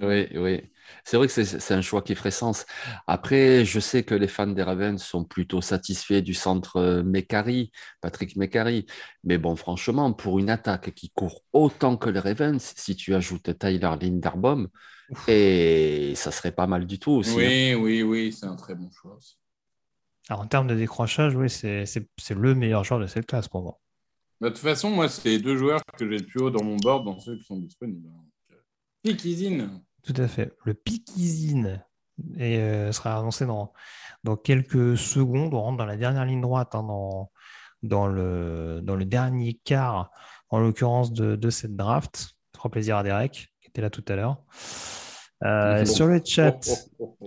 [0.00, 0.62] Oui, oui.
[1.08, 2.66] C'est vrai que c'est un choix qui ferait sens.
[3.06, 7.72] Après, je sais que les fans des Ravens sont plutôt satisfaits du centre euh, Mekari,
[8.02, 8.84] Patrick Mekari.
[9.24, 13.58] Mais bon, franchement, pour une attaque qui court autant que les Ravens, si tu ajoutes
[13.58, 14.68] Tyler Linderbaum,
[15.28, 17.36] et ça serait pas mal du tout aussi.
[17.36, 17.76] Oui, hein.
[17.76, 19.38] oui, oui, c'est un très bon choix aussi.
[20.28, 23.80] Alors, en termes de décrochage, oui, c'est le meilleur joueur de cette classe pour moi.
[24.42, 26.62] Bah, de toute façon, moi, c'est les deux joueurs que j'ai le plus haut dans
[26.62, 28.10] mon board, dans ceux qui sont disponibles.
[29.02, 29.24] Pick
[30.02, 30.52] tout à fait.
[30.64, 31.82] Le Pikizine
[32.40, 33.72] euh, sera annoncé dans,
[34.24, 35.54] dans quelques secondes.
[35.54, 37.30] On rentre dans la dernière ligne droite, hein, dans,
[37.82, 40.10] dans, le, dans le dernier quart,
[40.50, 42.30] en l'occurrence de, cette draft.
[42.52, 44.42] Trop plaisir à Derek, qui était là tout à l'heure.
[45.44, 46.58] Euh, sur le chat,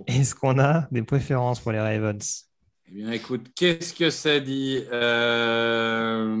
[0.06, 2.50] est-ce qu'on a des préférences pour les Ravens?
[2.88, 4.84] Eh bien, écoute, qu'est-ce que ça dit?
[4.92, 6.36] Euh...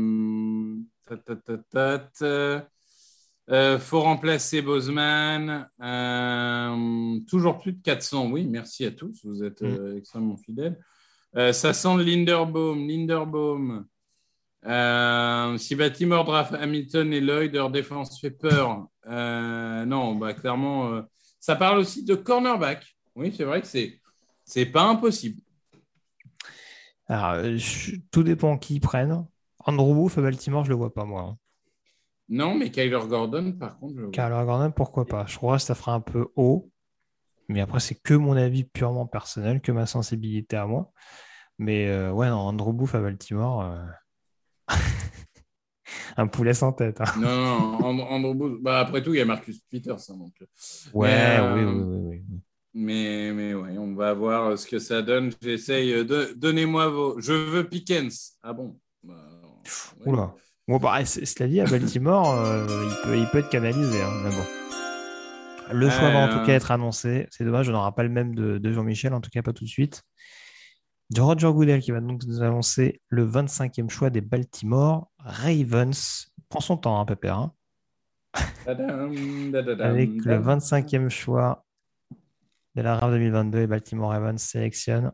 [3.50, 5.68] Euh, faut remplacer Bozeman.
[5.82, 8.30] Euh, toujours plus de 400.
[8.30, 9.20] Oui, merci à tous.
[9.24, 9.66] Vous êtes mm.
[9.66, 10.78] euh, extrêmement fidèles.
[11.34, 12.86] ça sent le Linderbaum.
[12.86, 13.86] Linderbaum.
[15.58, 18.86] si Baltimore draft Hamilton et Lloyd, leur défense fait peur.
[19.06, 21.02] non, bah, clairement,
[21.40, 22.96] ça parle aussi de cornerback.
[23.14, 23.98] Oui, c'est vrai que c'est
[24.44, 25.40] c'est pas impossible.
[27.06, 27.44] Alors,
[28.10, 29.26] tout dépend qui ils prennent.
[29.64, 31.36] Andrew Wolf à Baltimore, je le vois pas moi.
[32.32, 34.10] Non, mais Kyler Gordon, par contre.
[34.10, 35.26] Kyler Gordon, pourquoi pas?
[35.26, 36.70] Je crois que ça fera un peu haut.
[37.48, 40.90] Mais après, c'est que mon avis purement personnel, que ma sensibilité à moi.
[41.58, 43.64] Mais euh, ouais, non, Andrew Booth à Baltimore.
[43.64, 43.84] Euh,
[46.16, 47.02] un poulet sans tête.
[47.02, 47.20] Hein.
[47.20, 48.62] Non, non, Andrew Booth.
[48.62, 49.96] Bah, après tout, il y a Marcus Peters.
[50.08, 50.32] Hein, donc...
[50.40, 50.46] Euh.
[50.94, 52.40] Ouais, oui, oui, oui, oui.
[52.72, 55.32] Mais, mais ouais, on va voir ce que ça donne.
[55.42, 56.06] J'essaye.
[56.06, 56.32] De...
[56.34, 57.20] Donnez-moi vos.
[57.20, 58.38] Je veux Pickens.
[58.42, 59.28] Ah bon bah,
[60.06, 60.34] Oula.
[60.72, 62.66] Bon, bah, cela dit, à Baltimore, euh,
[63.14, 64.00] il, peut, être canalisé.
[64.00, 64.30] Hein,
[65.70, 66.56] Le choix va en tout cas euh.
[66.56, 67.26] être annoncé.
[67.30, 69.68] C'est dommage, on n'aura pas le même de, Jean-Michel, en tout cas pas tout de
[69.68, 70.02] suite.
[71.10, 76.32] De Roger Goodell qui va donc nous annoncer le 25e choix des Baltimore Ravens.
[76.48, 77.36] Prends son temps, hein, Pépère.
[77.36, 77.52] Hein.
[78.66, 81.66] Avec le 25e choix
[82.76, 85.12] de la RAV 2022, et Baltimore Ravens sélectionne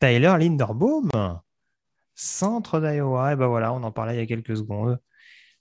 [0.00, 1.10] Tyler Linderbaum.
[2.16, 4.98] Centre d'Iowa, et ben voilà, on en parlait il y a quelques secondes.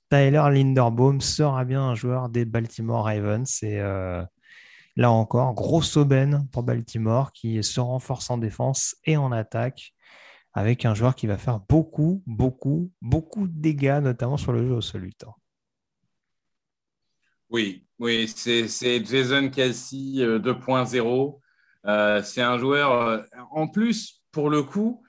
[0.10, 3.62] Tyler Linderbaum sera bien un joueur des Baltimore Ravens.
[3.62, 4.24] Et euh,
[4.96, 9.94] là encore, grosse aubaine pour Baltimore qui se renforce en défense et en attaque
[10.54, 14.76] avec un joueur qui va faire beaucoup, beaucoup, beaucoup de dégâts, notamment sur le jeu
[14.76, 15.10] au sol
[17.50, 21.40] Oui, oui, c'est Jason Kelsey 2.0.
[21.86, 25.05] Euh, euh, c'est un joueur, en plus, pour le coup,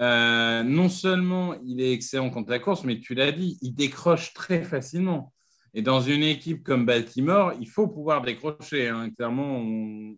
[0.00, 4.32] euh, non seulement il est excellent contre la course, mais tu l'as dit, il décroche
[4.32, 5.32] très facilement.
[5.74, 8.88] Et dans une équipe comme Baltimore, il faut pouvoir décrocher.
[8.88, 9.10] Hein.
[9.10, 9.58] Clairement,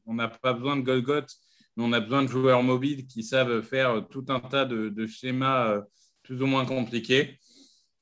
[0.07, 1.27] on n'a pas besoin de Golgot,
[1.77, 5.69] mais on a besoin de joueurs mobiles qui savent faire tout un tas de, schémas
[5.69, 5.83] euh,
[6.23, 7.39] plus ou moins compliqués.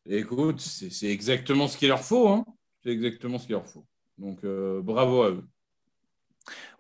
[0.07, 2.29] écoute, c'est exactement ce qu'il leur faut.
[2.29, 2.45] Hein.
[2.85, 3.87] C'est exactement ce qu'il leur faut.
[4.19, 5.45] Donc, euh, bravo à eux.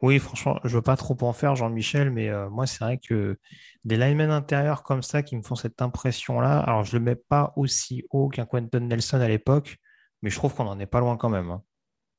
[0.02, 2.98] Oui, franchement, je ne veux pas trop en faire, Jean-Michel, mais euh, moi, c'est vrai
[2.98, 3.38] que
[3.84, 7.16] des linemen intérieurs comme ça qui me font cette impression-là, alors je ne le mets
[7.16, 9.76] pas aussi haut qu'un Quentin Nelson à l'époque,
[10.22, 11.50] mais je trouve qu'on n'en est pas loin quand même.
[11.50, 11.62] Hein.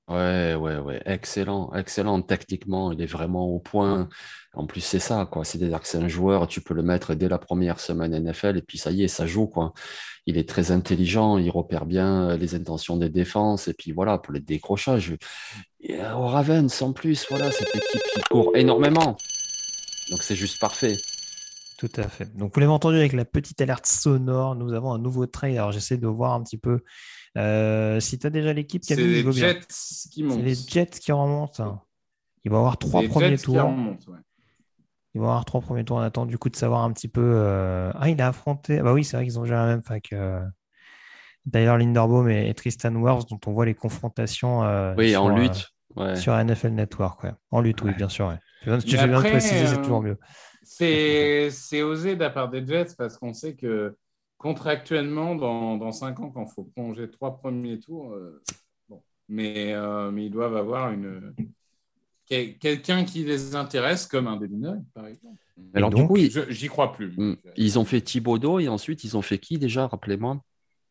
[0.08, 2.22] Ouais, ouais, ouais, excellent, excellent.
[2.22, 4.10] Techniquement, il est vraiment au point.
[4.54, 5.46] En plus, c'est ça, quoi.
[5.46, 8.62] C'est-à-dire que c'est un joueur, tu peux le mettre dès la première semaine NFL et
[8.62, 9.72] puis ça y est, ça joue, quoi.
[10.26, 14.34] Il est très intelligent, il repère bien les intentions des défenses et puis voilà, pour
[14.34, 15.16] les décrochages.
[15.90, 19.18] Euh, au Ravens, en plus, voilà, cette équipe qui court énormément.
[20.10, 20.98] Donc c'est juste parfait.
[21.78, 22.36] Tout à fait.
[22.38, 25.56] Donc vous l'avez entendu avec la petite alerte sonore, nous avons un nouveau trade.
[25.56, 26.82] Alors j'essaie de voir un petit peu
[27.38, 29.62] euh, si tu as déjà l'équipe qui C'est les Jets
[30.12, 30.38] qui montent.
[30.38, 31.82] C'est les Jets qui remontent.
[32.44, 33.74] Il va avoir trois premiers tours.
[35.14, 35.98] Il va avoir trois premiers tours.
[35.98, 37.22] On attend du coup de savoir un petit peu.
[37.24, 38.80] Euh, ah, il a affronté.
[38.80, 40.14] Ah bah oui, c'est vrai qu'ils ont joué la même fac.
[40.14, 40.42] Euh...
[41.46, 44.64] D'ailleurs, Linderbaum et, Tristan Wars, dont on voit les confrontations.
[44.64, 45.70] Euh, oui, en lutte.
[46.16, 47.26] Sur NFL Network.
[47.52, 48.34] En lutte, oui, bien sûr.
[48.64, 50.18] Tu fais bien de préciser, c'est toujours mieux.
[50.64, 53.98] C'est osé de la part des Jets parce qu'on sait que
[54.38, 58.42] contractuellement, dans, dans cinq ans, quand il faut prolonger trois premiers tours, euh,
[59.28, 61.34] mais, euh, mais ils doivent avoir une,
[62.26, 65.42] quelqu'un qui les intéresse, comme un Devin par exemple.
[65.74, 66.18] Alors, du coup,
[66.50, 67.14] j'y crois plus.
[67.18, 67.36] Hmm.
[67.56, 70.42] Ils ont fait Thibaudot et ensuite, ils ont fait qui déjà Rappelez-moi?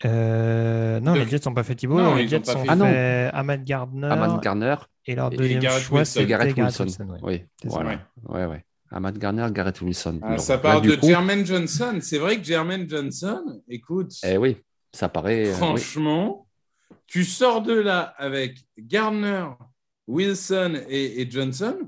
[0.05, 2.17] Euh, non, les Jets n'ont pas fait Thibaudot.
[2.17, 4.07] les Jets ont fait, ah Ahmad Gardner.
[4.07, 4.77] Ahmad Gardner.
[5.07, 6.87] Et leur deuxième choix, c'est Garrett Wilson.
[7.23, 8.01] oui, voilà.
[8.29, 8.65] Ouais, ouais.
[8.93, 10.19] Ahmad Garner, Garrett Wilson.
[10.23, 11.99] Ah, ça parle de Jermaine Johnson.
[12.01, 14.13] C'est vrai que Jermaine Johnson, écoute.
[14.25, 14.57] Eh oui,
[14.93, 15.47] ça paraît.
[15.47, 16.47] Euh, franchement,
[17.07, 19.47] tu sors de là avec Garner,
[20.09, 21.79] Wilson et, Johnson.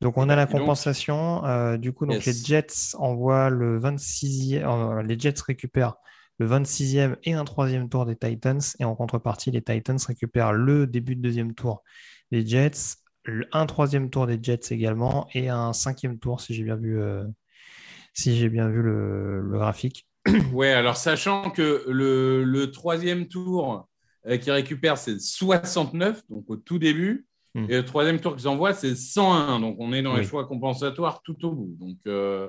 [0.00, 1.44] Donc on a la compensation.
[1.44, 4.64] Euh, du coup, donc les Jets envoient le 26e.
[4.64, 5.96] Euh, les Jets récupèrent
[6.40, 8.60] le 26e et un troisième tour des Titans.
[8.80, 11.84] Et en contrepartie, les Titans récupèrent le début de deuxième tour
[12.32, 12.96] des Jets
[13.52, 17.24] un troisième tour des Jets également et un cinquième tour si j'ai bien vu, euh,
[18.14, 20.06] si j'ai bien vu le, graphique.
[20.52, 23.88] Ouais, alors sachant que le, troisième tour
[24.26, 27.26] euh, qui récupère, c'est 69, donc au tout début.
[27.54, 27.66] Hmm.
[27.68, 29.60] Et le troisième tour qu'ils envoient, c'est 101.
[29.60, 31.76] Donc on est dans les choix compensatoires tout au bout.
[31.80, 32.48] Donc, euh,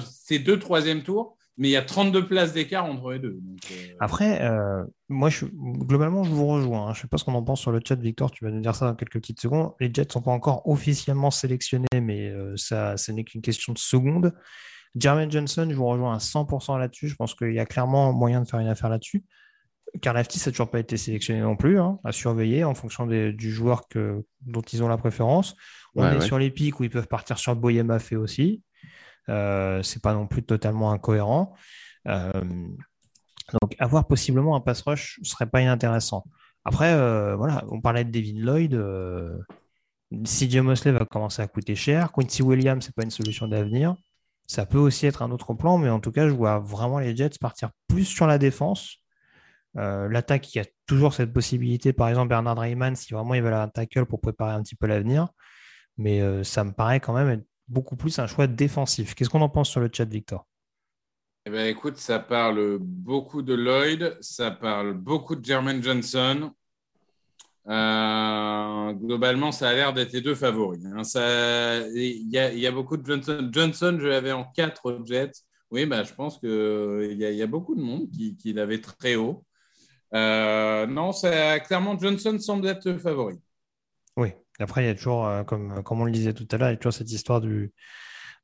[0.00, 3.38] c'est deux troisième tours mais il y a 32 places d'écart entre les deux.
[3.70, 6.86] Euh, Après, euh, moi, je, globalement, je vous rejoins.
[6.86, 6.94] Hein.
[6.94, 8.30] Je ne sais pas ce qu'on en pense sur le chat, Victor.
[8.30, 9.72] Tu vas nous dire ça dans quelques petites secondes.
[9.78, 13.74] Les Jets ne sont pas encore officiellement sélectionnés, mais euh, ça, ce n'est qu'une question
[13.74, 14.32] de secondes.
[14.96, 17.08] Jermaine Johnson, je vous rejoins à 100% là-dessus.
[17.08, 19.22] Je pense qu'il y a clairement moyen de faire une affaire là-dessus.
[20.00, 23.52] Car Laftis n'a toujours pas été sélectionné non plus, hein, à surveiller en fonction du
[23.52, 25.56] joueur que, dont ils ont la préférence.
[25.94, 28.62] On est sur les pics où ils peuvent partir sur Boyema fait aussi.
[29.30, 31.54] Euh, c'est pas non plus totalement incohérent.
[32.08, 32.32] Euh,
[33.60, 36.24] donc, avoir possiblement un pass rush serait pas inintéressant.
[36.64, 38.74] Après, euh, voilà, on parlait de Devin Lloyd.
[40.24, 42.12] CJ Mosley va commencer à coûter cher.
[42.12, 43.94] Quincy Williams, c'est pas une solution d'avenir.
[44.46, 47.16] Ça peut aussi être un autre plan, mais en tout cas, je vois vraiment les
[47.16, 48.96] Jets partir plus sur la défense.
[49.74, 51.92] L'attaque, il y a toujours cette possibilité.
[51.92, 54.88] Par exemple, Bernard Rayman, si vraiment il veut un tackle pour préparer un petit peu
[54.88, 55.28] l'avenir.
[55.96, 59.14] Mais ça me paraît quand même être beaucoup plus un choix défensif.
[59.14, 60.46] Qu'est-ce qu'on en pense sur le chat, Victor?
[61.46, 66.52] Eh ben, écoute, ça parle beaucoup de Lloyd, ça parle beaucoup de Jermaine Johnson.
[67.68, 70.84] Euh, globalement, ça a l'air d'être les deux favoris.
[70.84, 71.02] Hein.
[71.94, 73.48] Il y, a beaucoup de Johnson.
[73.50, 75.32] Johnson, je l'avais en 4 Jets.
[75.70, 79.14] Oui, bah, je pense qu'il y, y, a beaucoup de monde qui, qui l'avait très
[79.14, 79.44] haut.
[80.14, 83.36] Euh, non, ça, clairement, Johnson semble être favori.
[84.16, 86.68] Oui, après, il y a toujours, euh, comme, comme on le disait tout à l'heure,
[86.68, 87.72] il y a toujours cette histoire du,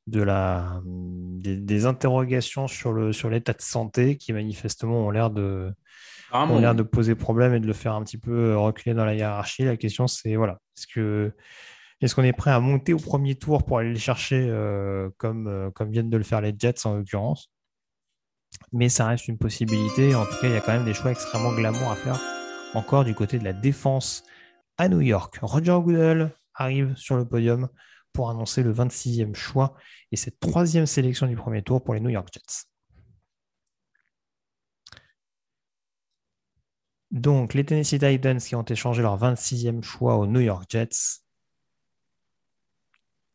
[0.07, 5.73] de la, des, interrogations sur, le, sur l'état de santé qui manifestement ont l'air de,
[6.59, 9.15] l'air de poser problème et de le faire un petit peu euh, reculer dans la
[9.15, 9.63] hiérarchie.
[9.63, 11.33] La question, c'est voilà, est-ce que
[11.99, 15.71] est-ce qu'on est prêt à monter au premier tour pour aller les chercher euh, comme,
[15.73, 17.49] comme viennent de le faire les Jets en l'occurrence?
[18.71, 20.13] Mais ça reste une possibilité.
[20.13, 22.19] En tout cas, il y a quand même des choix extrêmement glamour à faire
[22.73, 24.23] encore du côté de la défense
[24.77, 25.39] à New York.
[25.41, 27.69] Roger Goodell arrive sur le podium
[28.13, 29.75] pour annoncer le 26e choix
[30.11, 32.65] et cette troisième sélection du premier tour pour les New York Jets.
[37.11, 41.21] Donc, les Tennessee Titans qui ont échangé leur 26e choix aux New York Jets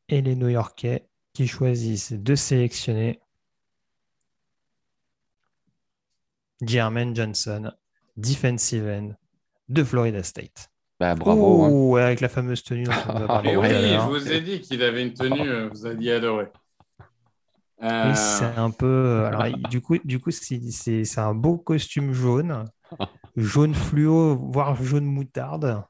[0.09, 3.21] et les New Yorkais qui choisissent de sélectionner
[6.61, 7.73] Jermaine Johnson
[8.17, 9.15] defensive end
[9.69, 10.72] de Florida State.
[11.03, 11.63] Bah, bravo.
[11.65, 11.79] hein.
[11.91, 12.89] Oh, avec la fameuse tenue
[13.45, 16.49] oui, je vous ai dit qu'il avait une tenue, euh, vous alliez adorer.
[18.03, 18.87] Oui, Euh, c'est un peu.
[18.87, 22.65] euh, Alors, du coup, du coup, c'est un beau costume jaune,
[23.37, 25.85] jaune fluo, voire jaune moutarde.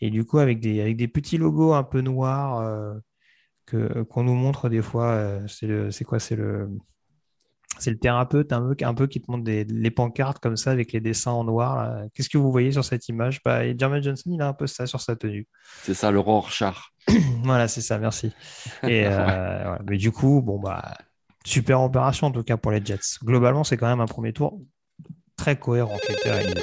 [0.00, 2.94] Et du coup, avec des, avec des petits logos un peu noirs euh,
[3.66, 5.06] que qu'on nous montre des fois.
[5.12, 6.20] euh, c'est le, c'est quoi?
[6.20, 6.70] C'est le,
[7.78, 10.70] c'est le thérapeute un peu, un peu qui te montre des, les pancartes comme ça
[10.70, 12.04] avec les dessins en noir.
[12.14, 13.40] Qu'est-ce que vous voyez sur cette image?
[13.44, 15.46] Bah, et Jermaine Johnson, il a un peu ça sur sa tenue.
[15.82, 16.92] C'est ça, le Rorschach.
[17.44, 18.32] Voilà, c'est ça, merci.
[18.82, 19.76] Et, euh.
[19.86, 20.96] Mais du coup, bon, bah,
[21.44, 23.18] super opération en tout cas pour les Jets.
[23.22, 24.60] Globalement, c'est quand même un premier tour
[25.36, 26.62] très cohérent qui réalisé.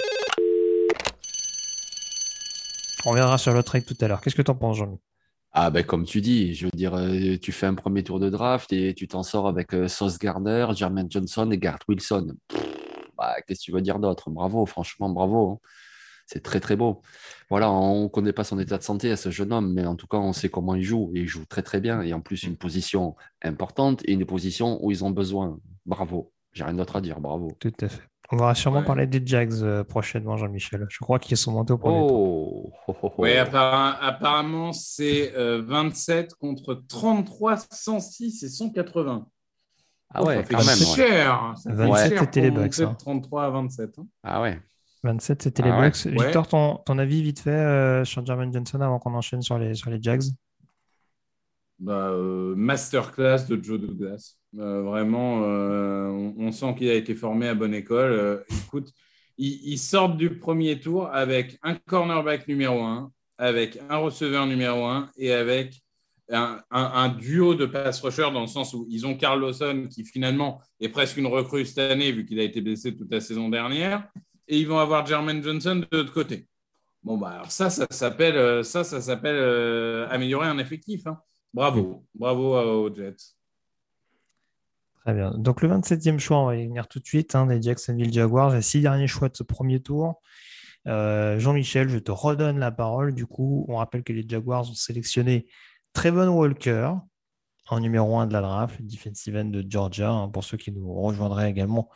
[3.05, 4.22] On reviendra sur le trade tout à l'heure.
[4.22, 4.97] Qu'est-ce que tu en penses, Jean-Mi?
[5.54, 8.30] Ah ben comme tu dis, je veux dire, euh, tu fais un premier tour de
[8.30, 12.36] draft et tu t'en sors avec euh, Sauce Gardner, Jermaine Johnson et Garrett Wilson.
[13.18, 14.30] Bah, qu'est-ce que tu veux dire d'autre?
[14.30, 15.52] Bravo, franchement, bravo.
[15.52, 15.68] hein.
[16.26, 17.02] C'est très très beau.
[17.49, 19.97] Voilà, on ne connaît pas son état de santé à ce jeune homme, mais en
[19.97, 21.12] tout cas, on sait comment il joue.
[21.14, 22.02] Et il joue très très bien.
[22.02, 25.60] Et en plus, une position importante et une position où ils ont besoin.
[25.86, 26.32] Bravo.
[26.54, 27.20] J'ai rien d'autre à dire.
[27.20, 27.52] Bravo.
[27.60, 28.02] Tout à fait.
[28.34, 28.86] On va sûrement Ouais.
[28.86, 30.86] parler des Jags euh, prochainement, Jean-Michel.
[30.89, 32.11] Je crois qu'ils sont montés au premier tour.
[32.11, 33.13] Oh, oh, oh, oh.
[33.17, 39.27] Oui, apparemment, c'est euh, 27 contre 33, 106 et 180.
[40.13, 40.79] Ah ouais, ça fait quand même.
[40.79, 40.86] ouais.
[40.95, 41.53] cher.
[41.57, 42.95] Ça fait 27, cher c'était les Bucks, de hein.
[42.97, 43.99] 33 à 27.
[43.99, 44.05] hein.
[44.23, 44.59] Ah ouais.
[45.03, 45.89] 27, c'était les Ah ouais.
[45.89, 46.05] Bucks.
[46.05, 46.25] Ouais.
[46.25, 49.73] Victor, ton, ton avis vite fait euh, sur Jermaine Johnson avant qu'on enchaîne sur les,
[49.73, 50.23] sur les Jags?
[51.82, 54.36] Bah, euh, masterclass de Joe Douglas.
[54.59, 58.45] Euh, vraiment, euh, on, sent qu'il a été formé à bonne école.
[58.65, 58.91] Écoute,
[59.39, 65.09] ils, sortent du premier tour avec un cornerback numéro 1, avec un receveur numéro 1
[65.17, 65.82] et avec
[66.29, 69.43] un, un- un duo de pass rushers dans le sens où ils ont Carl
[69.89, 73.21] qui finalement est presque une recrue cette année vu qu'il a été blessé toute la
[73.21, 74.07] saison dernière.
[74.47, 76.45] Et ils vont avoir Jermaine Johnson de l'autre côté.
[77.01, 81.07] Bon, bah, alors ça, ça s'appelle ça, ça s'appelle améliorer un effectif.
[81.07, 81.17] hein.
[81.54, 83.36] Bravo, bravo aux Jets.
[85.04, 85.32] Très bien.
[85.32, 88.52] Donc le 27e choix, on va y venir tout de suite, hein, des Jacksonville Jaguars,
[88.52, 90.22] les six derniers choix de ce premier tour.
[90.88, 93.14] Euh, Jean-Michel, je te redonne la parole.
[93.14, 95.47] Du coup, on rappelle que les Jaguars ont sélectionné
[95.93, 96.93] Trevon Walker
[97.68, 100.72] en numéro 1 de la draft, le defensive end de Georgia, hein, pour ceux qui
[100.72, 101.89] nous rejoindraient également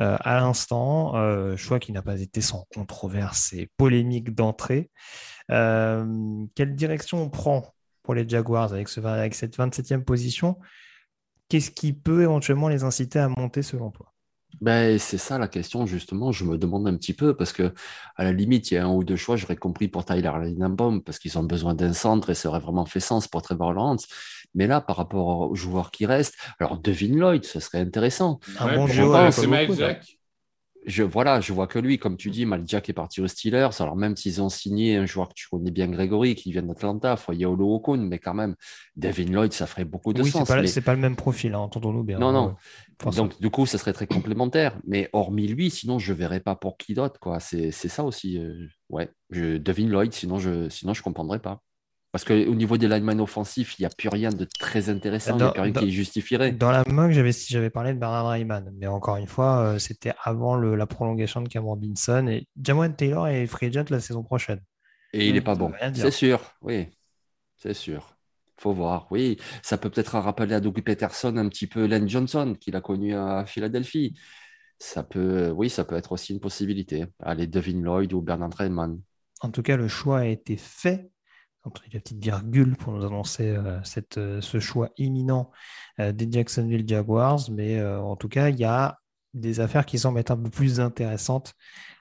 [0.00, 1.16] euh, à l'instant.
[1.16, 4.90] Euh, choix qui n'a pas été sans controverse et polémique d'entrée.
[5.48, 7.74] Quelle direction on prend
[8.08, 10.56] pour les Jaguars avec, ce, avec cette 27e position
[11.50, 14.14] Qu'est-ce qui peut éventuellement les inciter à monter selon toi?
[14.62, 16.32] Ben, c'est ça la question, justement.
[16.32, 17.74] Je me demande un petit peu parce que,
[18.16, 21.02] à la limite, il y a un ou deux choix, j'aurais compris pour Tyler Linenbaum
[21.02, 24.06] parce qu'ils ont besoin d'un centre et ça aurait vraiment fait sens pour Trevor Lawrence.
[24.54, 28.40] Mais là, par rapport aux joueurs qui restent, alors Devin Lloyd, ce serait intéressant.
[28.58, 28.84] Un Ouais, bon
[29.14, 29.74] avec c'est là.
[29.76, 30.17] Jack.
[30.86, 33.68] Je, voilà, je vois que lui, comme tu dis, Jack est parti aux Steelers.
[33.80, 37.16] Alors, même s'ils ont signé un joueur que tu connais bien, Grégory, qui vient d'Atlanta,
[37.16, 38.54] Foyao Okun, mais quand même,
[38.96, 40.48] Devin Lloyd, ça ferait beaucoup de Oui, c'est sens.
[40.48, 42.18] pas, mais- pas le même profil, hein, entendons-nous bien.
[42.18, 42.56] Non, hein, non.
[43.00, 43.26] Forcément.
[43.26, 44.78] Donc, du coup, ça serait très complémentaire.
[44.86, 47.20] Mais hormis lui, sinon, je ne verrais pas pour qui d'autre.
[47.20, 47.38] quoi.
[47.40, 48.38] C'est ça aussi.
[48.38, 51.60] euh, ouais, je devine Lloyd, sinon je ne sinon je comprendrais pas.
[52.18, 55.34] Parce qu'au niveau des linemen offensifs, il n'y a plus rien de très intéressant.
[55.34, 56.50] Il n'y a plus rien dans- qui justifierait.
[56.50, 60.12] Dans la mock, j'avais j'avais parlé de Bernard Rayman, mais encore une fois, euh, c'était
[60.24, 64.24] avant le- la prolongation de Cameron Binson et Jamon Taylor est free agent la saison
[64.24, 64.60] prochaine.
[65.12, 65.70] Et il n'est pas bon.
[65.94, 66.88] C'est sûr, oui.
[67.56, 68.14] C'est sûr.
[68.60, 69.06] faut voir.
[69.12, 72.80] Oui, ça peut peut-être rappeler à Doug Peterson un petit peu Len Johnson, qu'il a
[72.80, 74.18] connu à Philadelphie.
[74.80, 77.06] Ça peut, oui, ça peut être aussi une possibilité.
[77.22, 78.98] Allez, Devin Lloyd ou Bernard Rayman.
[79.42, 81.08] En tout cas, le choix a été fait.
[81.68, 85.50] Entre la petite virgule pour nous annoncer euh, cette, euh, ce choix imminent
[86.00, 87.40] euh, des Jacksonville Jaguars.
[87.50, 88.96] Mais en tout cas, il y a
[89.34, 91.52] des affaires qui semblent être un peu plus intéressantes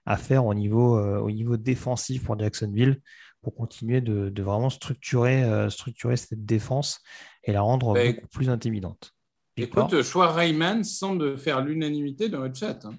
[0.06, 3.02] à faire au niveau, au niveau défensif pour Jacksonville
[3.42, 7.02] pour continuer de, de vraiment structurer, structurer cette défense
[7.44, 9.12] et la rendre Ben, beaucoup plus intimidante.
[9.58, 12.86] Écoute, choix Rayman semble faire l'unanimité dans le chat.
[12.86, 12.94] hein.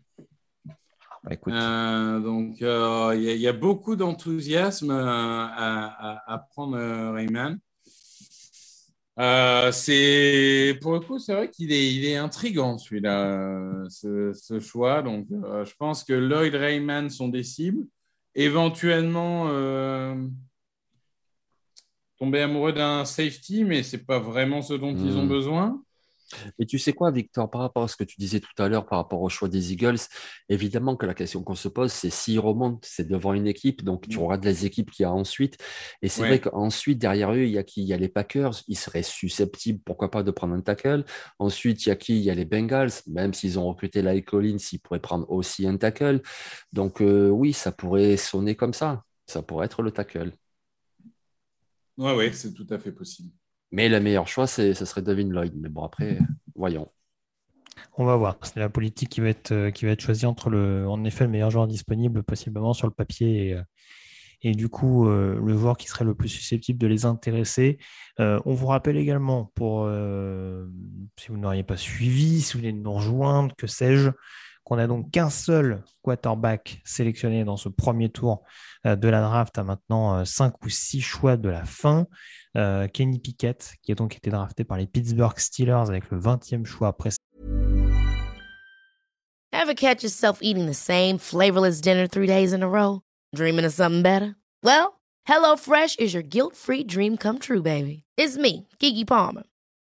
[1.25, 5.87] Bah, écoute, Euh, donc, euh, il y, a- il y a beaucoup d'enthousiasme euh, à,
[6.27, 6.77] à- à prendre
[7.13, 7.59] Rayman.
[9.73, 15.03] C'est pour le coup, c'est vrai qu'il est, il est intrigant celui-là, ce, ce choix.
[15.03, 17.85] Donc, je pense que Lloyd Rayman sont des cibles.
[18.35, 19.49] Éventuellement,
[22.19, 25.29] tomber amoureux d'un safety, mais c'est pas vraiment ce dont ils ont Mm.
[25.29, 25.83] besoin.
[26.59, 28.87] Et tu sais quoi, Victor, par rapport à ce que tu disais tout à l'heure,
[28.87, 29.99] par rapport au choix des Eagles,
[30.49, 34.09] évidemment que la question qu'on se pose, c'est s'ils remontent, c'est devant une équipe, donc
[34.09, 34.23] tu mm.
[34.23, 35.57] auras des équipes qui y a ensuite.
[36.03, 37.83] Et c'est vrai qu'ensuite, derrière eux, il y a qui?
[37.83, 41.05] Il y a les Packers, ils seraient susceptibles, pourquoi pas, de prendre un tackle.
[41.39, 42.17] Ensuite, il y a qui?
[42.19, 45.67] Il y a les Bengals, même s'ils ont recruté Lai Collins, ils pourraient prendre aussi
[45.67, 46.23] un tackle.
[46.73, 49.05] Donc euh, oui, ça pourrait sonner comme ça.
[49.27, 50.33] Ça pourrait être le tackle.
[51.99, 53.31] Oui, oui, c'est tout à fait possible.
[53.71, 55.53] Mais le meilleur choix, ce serait Devin Lloyd.
[55.57, 56.19] Mais bon, après,
[56.55, 56.91] voyons.
[57.97, 58.37] On va voir.
[58.43, 61.25] C'est la politique qui va être, euh, qui va être choisie entre le, en effet,
[61.25, 65.77] le meilleur joueur disponible, possiblement sur le papier, et, euh, du coup, euh, le joueur
[65.77, 67.79] qui serait le plus susceptible de les intéresser.
[68.19, 69.89] on vous rappelle également, pour
[71.17, 74.11] si vous n'auriez pas suivi, si vous voulez nous rejoindre, que sais-je,
[74.69, 78.43] qu'on a donc qu'un seul quarterback sélectionné dans ce premier tour
[78.85, 82.07] de la draft à maintenant cinq ou six choix de la fin.
[82.57, 86.65] Euh, Kenny Pickett, qui a donc été drafté par les Pittsburgh Steelers avec le 20e
[86.65, 87.11] choix après.
[89.53, 93.01] Ever catch yourself eating the same flavorless dinner three days in a row?
[93.35, 94.35] Dreaming of something better?
[94.63, 98.05] Well, HelloFresh is your guilt-free dream come true, baby.
[98.17, 99.45] It's me, Kiki Palmer.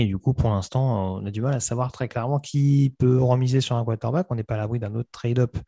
[0.00, 3.20] Et du coup, pour l'instant, on a du mal à savoir très clairement qui peut
[3.20, 4.28] remiser sur un quarterback.
[4.30, 5.58] On n'est pas à l'abri d'un autre trade-up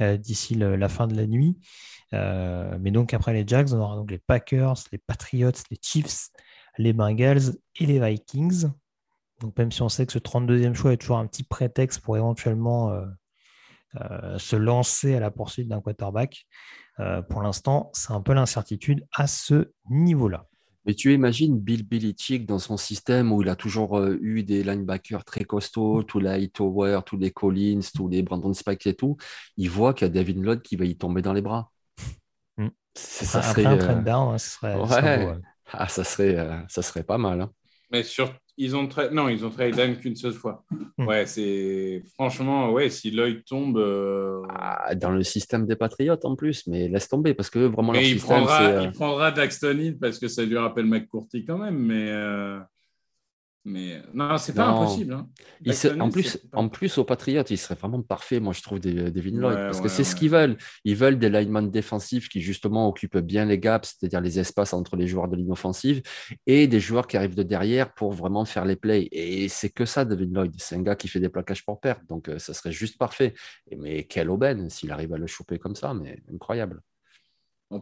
[0.00, 1.58] euh, d'ici la fin de la nuit.
[2.14, 6.28] Euh, mais donc après les Jags, on aura donc les Packers, les Patriots, les Chiefs,
[6.78, 8.66] les Bengals et les Vikings.
[9.40, 12.16] Donc même si on sait que ce 32e choix est toujours un petit prétexte pour
[12.16, 16.46] éventuellement euh, se lancer à la poursuite d'un quarterback,
[17.28, 20.46] pour l'instant, c'est un peu l'incertitude à ce niveau-là.
[20.86, 25.24] Mais tu imagines Bill Belichick dans son système où il a toujours eu des linebackers
[25.24, 29.16] très costauds, tous les Hightower, tous les Collins, tous les Brandon Spike et tout.
[29.56, 31.72] Il voit qu'il y a David Lloyd qui va y tomber dans les bras.
[32.94, 35.28] Ça serait, un trend down, ça serait,
[35.72, 37.42] ah, ça serait, euh, ça serait pas mal.
[37.42, 37.52] Hein.
[37.90, 40.64] Mais sur, ils ont très, non, ils ont trade down qu'une seule fois.
[40.98, 41.06] Hmm.
[41.06, 43.76] Ouais, c'est franchement, ouais, si l'œil tombe.
[43.76, 47.92] Euh, ah, dans le système des Patriotes en plus, mais laisse tomber parce que vraiment
[47.92, 51.44] leur il système, prendra, euh, il prendra Daxton Hill parce que ça lui rappelle McCourty
[51.44, 52.10] quand même, mais.
[53.66, 55.12] Mais non, c'est pas impossible.
[55.12, 55.28] Hein.
[55.98, 59.20] en, plus, en plus, aux Patriotes, il serait vraiment parfait, moi, je trouve, des, des
[59.22, 59.56] Lloyd.
[59.56, 60.56] parce que c'est ce qu'ils veulent.
[60.84, 64.94] Ils veulent des linemen défensifs qui, justement, occupent bien les gaps, c'est-à-dire les espaces entre
[64.94, 66.00] les joueurs de ligne offensive,
[66.46, 69.08] et des joueurs qui arrivent de derrière pour vraiment faire les plays.
[69.10, 70.54] Et c'est que ça, Devin Lloyd.
[70.58, 72.06] C'est un gars qui fait des plaquages pour perte.
[72.08, 73.34] Donc, euh, ça serait juste parfait.
[73.76, 76.82] mais quelle aubaine s'il arrive à le choper comme ça, mais incroyable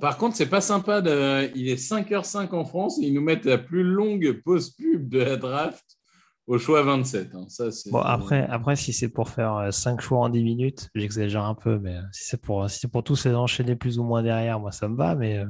[0.00, 1.00] par contre, c'est pas sympa.
[1.00, 1.50] De...
[1.54, 5.18] Il est 5h05 en France et ils nous mettent la plus longue pause pub de
[5.18, 5.84] la draft
[6.46, 7.34] au choix 27.
[7.34, 7.46] Hein.
[7.48, 11.44] Ça, bon, après, après, si c'est pour faire 5 euh, choix en 10 minutes, j'exagère
[11.44, 14.22] un peu, mais euh, si c'est pour, si pour tous les enchaîner plus ou moins
[14.22, 15.14] derrière, moi, ça me va.
[15.14, 15.46] Mais euh,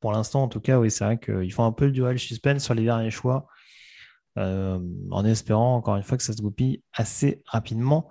[0.00, 2.64] pour l'instant, en tout cas, oui, c'est vrai qu'ils font un peu le duel suspense
[2.64, 3.46] sur les derniers choix,
[4.36, 8.08] en espérant, encore une fois, que ça se goupille assez rapidement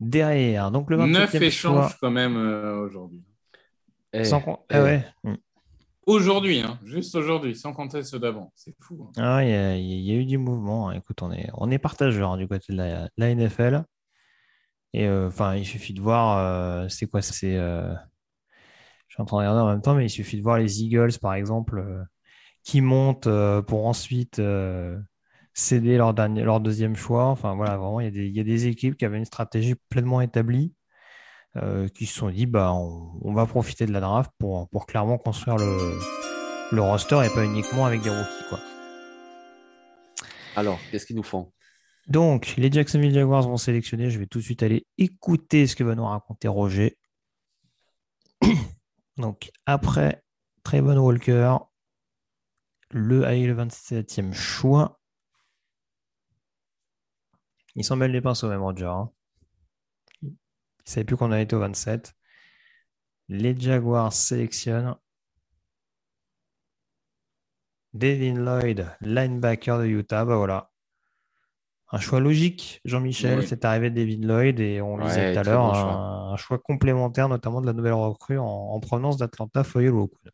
[0.00, 0.70] derrière.
[0.70, 3.22] Donc, le 9 échanges quand même aujourd'hui.
[4.12, 4.74] Eh, sans eh.
[4.74, 5.36] Ah hmm.
[6.06, 8.52] Aujourd'hui, hein, juste aujourd'hui, sans compter ceux d'avant.
[8.54, 9.10] C'est fou.
[9.16, 9.22] Hein.
[9.22, 10.92] Ah, il y, a eu du mouvement.
[10.92, 13.82] Écoute, on est, on est partageur hein, du côté de la, NFL.
[14.92, 17.92] Et euh, enfin, il suffit de voir, euh, c'est quoi C'est, euh,
[19.08, 20.80] je suis en train de regarder en même temps, mais il suffit de voir les
[20.80, 21.84] Eagles, par exemple,
[22.62, 23.28] qui montent
[23.66, 24.40] pour ensuite
[25.54, 27.26] céder leur, dernier, leur deuxième choix.
[27.26, 30.72] Enfin, voilà, vraiment, il y, y, a des équipes qui avaient une stratégie pleinement établie
[31.56, 35.18] euh, qui se sont dit bah, on, va profiter de la draft pour, pour clairement
[35.18, 35.98] construire le,
[36.72, 38.48] le roster et pas uniquement avec des rookies.
[38.48, 38.60] Quoi.
[40.56, 41.52] Alors, qu'est-ce qu'ils nous font?
[42.08, 44.10] Donc, les Jacksonville Jaguars vont sélectionner.
[44.10, 46.98] Je vais tout de suite aller écouter ce que va nous raconter Roger.
[49.16, 50.22] Donc, après
[50.62, 51.56] Trayvon Walker,
[52.90, 55.00] le, le 27e choix.
[57.74, 58.86] Il s'en mêle les pinceaux même, Roger.
[58.86, 59.10] Hein.
[60.86, 62.14] Il ne savait plus qu'on a été au 27.
[63.28, 64.94] Les Jaguars sélectionnent
[67.92, 70.24] Devin Lloyd, linebacker de Utah.
[70.24, 70.70] Bah voilà.
[71.92, 73.40] Un choix logique, Jean-Michel.
[73.40, 73.46] Oui.
[73.46, 75.74] C'est arrivé de David Lloyd et on le Ouais, disait tout à l'heure, bon un,
[75.74, 75.94] choix.
[76.32, 80.30] un choix complémentaire, notamment de la nouvelle recrue en, en provenance d'Atlanta, Foyel Wokud.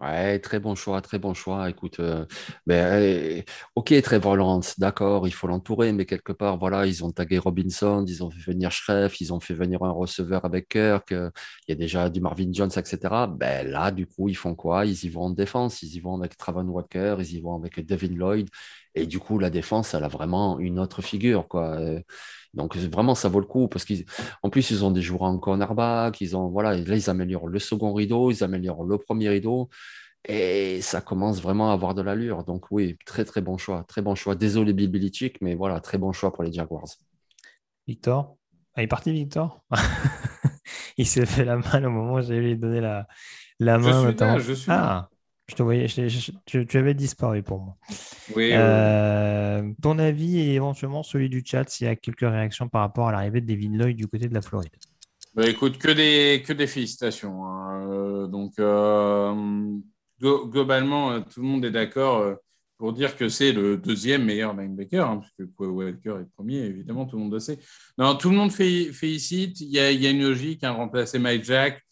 [0.00, 1.68] Ouais, très bon choix, très bon choix.
[1.68, 2.24] Écoute, euh,
[2.66, 3.42] ben, euh,
[3.74, 8.02] ok, Trevor Lawrence, d'accord, il faut l'entourer, mais quelque part, voilà, ils ont tagué Robinson,
[8.08, 11.30] ils ont fait venir Schreff, ils ont fait venir un receveur avec Kirk, euh,
[11.68, 13.26] il y a déjà du Marvin Jones, etc.
[13.26, 14.86] Ben là, du coup, ils font quoi?
[14.86, 17.84] Ils y vont en défense, ils y vont avec Travon Walker, ils y vont avec
[17.84, 18.48] Devin Lloyd,
[18.94, 21.76] et du coup, la défense, elle a vraiment une autre figure, quoi.
[21.78, 22.00] Euh,
[22.54, 26.20] Donc vraiment, ça vaut le coup parce qu'en plus, ils ont des joueurs en cornerback,
[26.20, 29.68] ils ont, voilà, là, ils améliorent le second rideau, ils améliorent le premier rideau.
[30.28, 32.44] Et ça commence vraiment à avoir de l'allure.
[32.44, 33.84] Donc oui, très très bon choix.
[33.88, 34.34] Très bon choix.
[34.36, 36.86] Désolé Bill Belichick, mais voilà, très bon choix pour les Jaguars.
[37.86, 38.36] Victor?
[38.74, 39.62] Ah, il est parti, Victor?
[40.96, 43.06] Il s'est fait la main au moment où j'allais lui donner la,
[43.58, 44.12] la Je main.
[44.12, 44.92] suis là, je suis là.
[44.92, 45.10] ah,
[45.50, 47.76] je te voyais, je- je- tu, tu avais disparu pour moi.
[48.34, 48.50] Oui, oui.
[48.52, 53.08] Euh, ton avis et éventuellement celui du chat s'il y a quelques réactions par rapport
[53.08, 54.70] à l'arrivée de Devin Lloyd du côté de la Floride.
[55.34, 57.44] Bah, écoute, que des, que des félicitations.
[57.44, 57.88] hein.
[57.90, 59.32] Euh, donc, euh,
[60.20, 62.36] glo- globalement, tout le monde est d'accord
[62.78, 67.16] pour dire que c'est le deuxième meilleur linebacker, hein, puisque Walker est premier, évidemment, tout
[67.16, 67.58] le monde le sait.
[67.98, 69.60] Non, tout le monde fé- félicite.
[69.60, 71.82] Il y a, il y a une logique, hein, remplacer Mike Jack.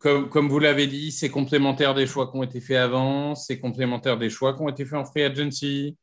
[0.00, 4.16] Comme, vous l'avez dit, c'est complémentaire des choix qui ont été faits avant, c'est complémentaire
[4.18, 5.96] des choix qui ont été faits en free agency.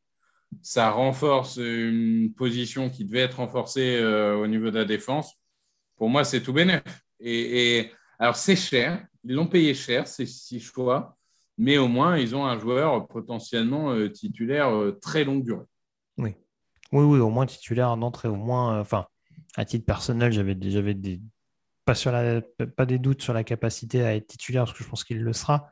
[0.61, 5.35] Ça renforce une position qui devait être renforcée euh, au niveau de la défense
[5.97, 6.83] pour moi, c'est tout bénef.
[7.19, 9.05] Et, alors, c'est cher.
[9.23, 11.17] Ils l'ont payé cher, ces six choix.
[11.57, 15.65] Mais au moins, ils ont un joueur potentiellement euh, titulaire euh, très longue durée.
[16.17, 16.35] Oui,
[16.91, 19.07] oui, au moins titulaire d'entrée, au moins, enfin,
[19.55, 21.19] à titre personnel, j'avais des,
[21.87, 22.41] pas, sur la,
[22.75, 25.33] pas des doutes sur la capacité à être titulaire, parce que je pense qu'il le
[25.33, 25.69] sera.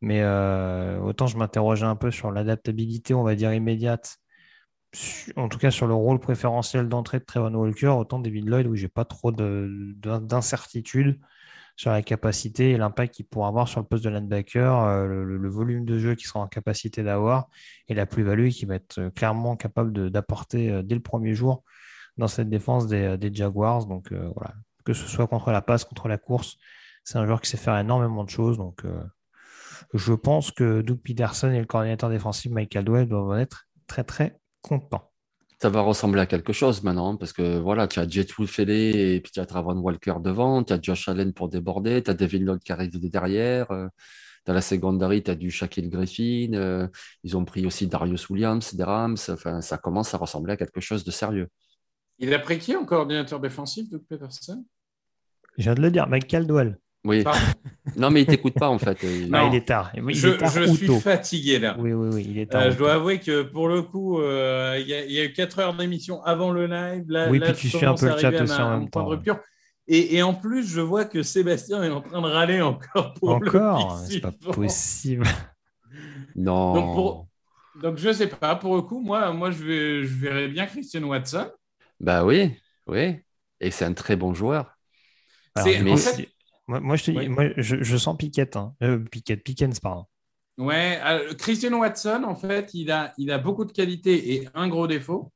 [0.00, 4.16] Mais euh, autant je m'interrogeais un peu sur l'adaptabilité, on va dire, immédiate,
[5.36, 8.74] en tout cas sur le rôle préférentiel d'entrée de Trevor Walker, autant David Lloyd, où
[8.74, 11.20] j'ai pas trop de- d'in- d'incertitude
[11.76, 15.48] sur la capacité et l'impact qu'il pourra avoir sur le poste de linebacker, euh, le,
[15.50, 17.48] volume de jeu qu'il sera en capacité d'avoir
[17.88, 21.62] et la plus-value qu'il va être clairement capable d'apporter euh, dès le premier jour
[22.18, 23.86] dans cette défense des, Jaguars.
[23.86, 24.54] Donc voilà,
[24.84, 26.56] que ce soit contre la passe, contre la course,
[27.04, 28.58] c'est un joueur qui sait faire énormément de choses.
[28.58, 29.02] Donc euh,
[29.94, 34.04] je pense que Doug Peterson et le coordinateur défensif Mike Caldwell doivent en être très
[34.04, 35.10] très contents.
[35.60, 39.20] Ça va ressembler à quelque chose maintenant, parce que voilà, tu as Jetwood Fele et
[39.20, 42.40] puis tu as Travon Walker devant, tu as Josh Allen pour déborder, tu as Devin
[42.40, 43.86] Lloyd qui arrive de derrière, euh,
[44.44, 46.88] tu as la secondary, tu as du Shaquille Griffin, euh,
[47.22, 50.80] ils ont pris aussi Darius Williams des Rams, enfin, ça commence à ressembler à quelque
[50.80, 51.48] chose de sérieux.
[52.18, 54.64] Il a pris qui en coordinateur défensif, Doug Peterson?
[55.58, 56.78] Je viens de le dire, Mike Caldwell.
[57.04, 57.40] Oui, Pardon.
[57.96, 58.96] non, mais il t'écoute pas en fait.
[59.02, 59.50] Il- Ah, Non.
[59.50, 59.90] il est tard.
[59.94, 61.00] Il Je, est tard je ou suis tôt.
[61.00, 61.74] fatigué là.
[61.78, 62.62] Oui, oui, oui, il est tard.
[62.62, 65.18] Euh, ou je dois avouer que pour le coup, euh, il y, a- il y
[65.20, 67.04] a eu 4 heures d'émission avant le live.
[67.08, 69.10] Là, Oui, là, puis tu suis un peu le chat aussi ma- en même temps.
[69.88, 73.30] Et, et en plus, je vois que Sébastien est en train de râler encore pour
[73.30, 75.26] Encore, le c'est pas possible.
[76.36, 76.74] Non.
[76.74, 77.28] Donc, pour-
[77.82, 78.54] Donc, je sais pas.
[78.56, 81.50] Pour le coup, moi, moi je, vais, je verrais bien Christian Watson.
[82.00, 82.54] Bah oui,
[82.86, 83.16] oui.
[83.60, 84.71] Et c'est un très bon joueur.
[85.54, 86.28] Alors, en fait-
[86.68, 87.28] moi, moi, je te Oui.
[87.28, 88.56] moi, je, je sens Piquette.
[88.56, 88.74] Hein.
[88.82, 90.06] Euh, Piquette, Pickens, pardon.
[90.58, 94.68] Ouais, euh, Christian Watson, en fait, il a, il a beaucoup de qualités et un
[94.68, 95.32] gros défaut.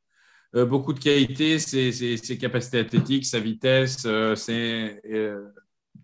[0.54, 5.48] Euh, beaucoup de qualités, c'est c'est ses capacités athlétiques, sa vitesse, euh, c'est euh,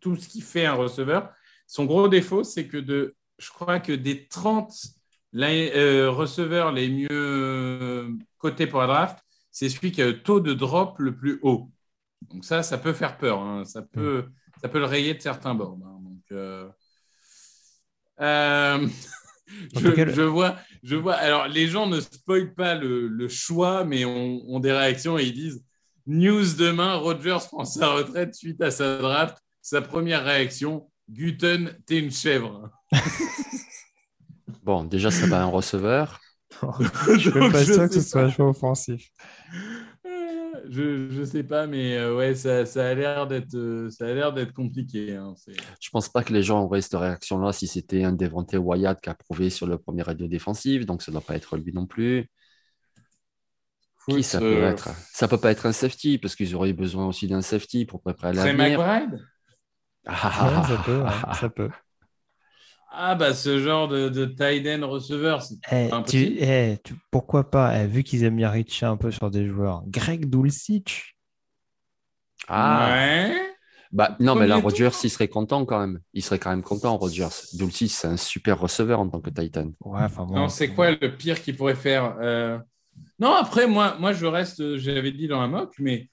[0.01, 1.31] tout ce qui fait un receveur.
[1.67, 4.75] Son gros défaut, c'est que de, je crois que des 30
[5.33, 9.19] li- euh, receveurs les mieux cotés pour la draft,
[9.51, 11.71] c'est celui qui a le taux de drop le plus haut.
[12.31, 13.41] Donc ça, ça peut faire peur.
[13.41, 13.65] hein.
[13.65, 14.27] Ça, peut,
[14.61, 15.79] ça peut le rayer de certains bords.
[15.85, 15.99] hein.
[16.03, 16.69] Donc, euh,
[18.21, 18.87] euh,
[19.77, 21.15] je, cas, vois, je vois.
[21.15, 25.25] Alors, les gens ne spoilent pas le, le choix, mais ont, ont des réactions et
[25.25, 25.65] ils disent
[26.07, 29.39] News demain, Rogers prend sa retraite suite à sa draft.
[29.61, 32.71] Sa première réaction Guten, t'es une chèvre.
[34.63, 36.21] Bon, déjà, ça va un receveur.
[36.81, 39.09] je suis même Donc, pas sûr que ce soit un choix offensif.
[40.69, 44.13] Je, je sais pas, mais euh, ouais, ça, ça a l'air d'être, euh, ça a
[44.13, 45.17] l'air d'être compliqué.
[45.17, 45.35] hein.
[45.81, 49.11] Je pense pas que les gens auraient cette réaction-là si c'était un Devontae Wyatt qui
[49.11, 51.87] a prouvé sur le premier radio défensif, donc ça ne doit pas être lui non
[51.87, 52.29] plus.
[54.09, 54.89] Qui Écoute, ça peut euh, être?
[55.13, 58.33] Ça peut pas être un safety, parce qu'ils auraient besoin aussi d'un safety pour préparer
[58.35, 58.79] Trey l'avenir.
[58.79, 59.21] McBride?
[60.07, 61.71] Ah, Ouais, ça peut, ouais, ça peut.
[62.95, 67.51] Ah, bah, ce genre de, de tight end receveur, c'est Eh, tu- eh, tu- pourquoi
[67.51, 71.17] pas, eh, vu qu'ils aiment bien reacher un peu sur des joueurs, Greg Dulcich,
[72.49, 73.39] Ah, Ouais.
[73.93, 76.01] Bah, non, mais là, Rodgers, il serait content quand même.
[76.15, 77.29] Il serait quand même content, Rodgers.
[77.53, 79.71] Dulcis, c'est un super receveur en tant que Titan.
[79.85, 80.35] Ouais, enfin bon.
[80.35, 82.59] Non, c'est quoi le pire qu'il pourrait faire Euh,
[83.19, 86.09] Non, après, moi, moi, je reste, j'avais dit dans un mock, mais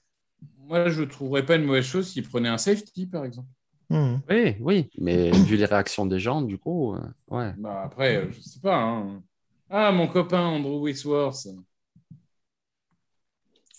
[0.58, 3.48] moi, je ne trouverais pas une mauvaise chose s'il prenait un safety, par exemple.
[3.90, 4.16] Hmm.
[4.28, 4.90] Oui, oui.
[4.98, 7.54] Mais vu les réactions des gens, du coup, euh, ouais.
[7.54, 8.76] Bah, après, euh, je sais pas.
[8.76, 9.22] hein.
[9.68, 11.46] Ah, mon copain Andrew Whitworth.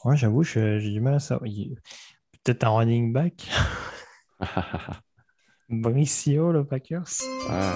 [0.04, 1.48] Ouais, j'avoue, je- j'ai du mal à savoir.
[1.48, 1.76] Il-
[2.44, 3.48] Peut-être un running back.
[5.70, 7.06] Bricio, le Packers.
[7.50, 7.74] Ouais.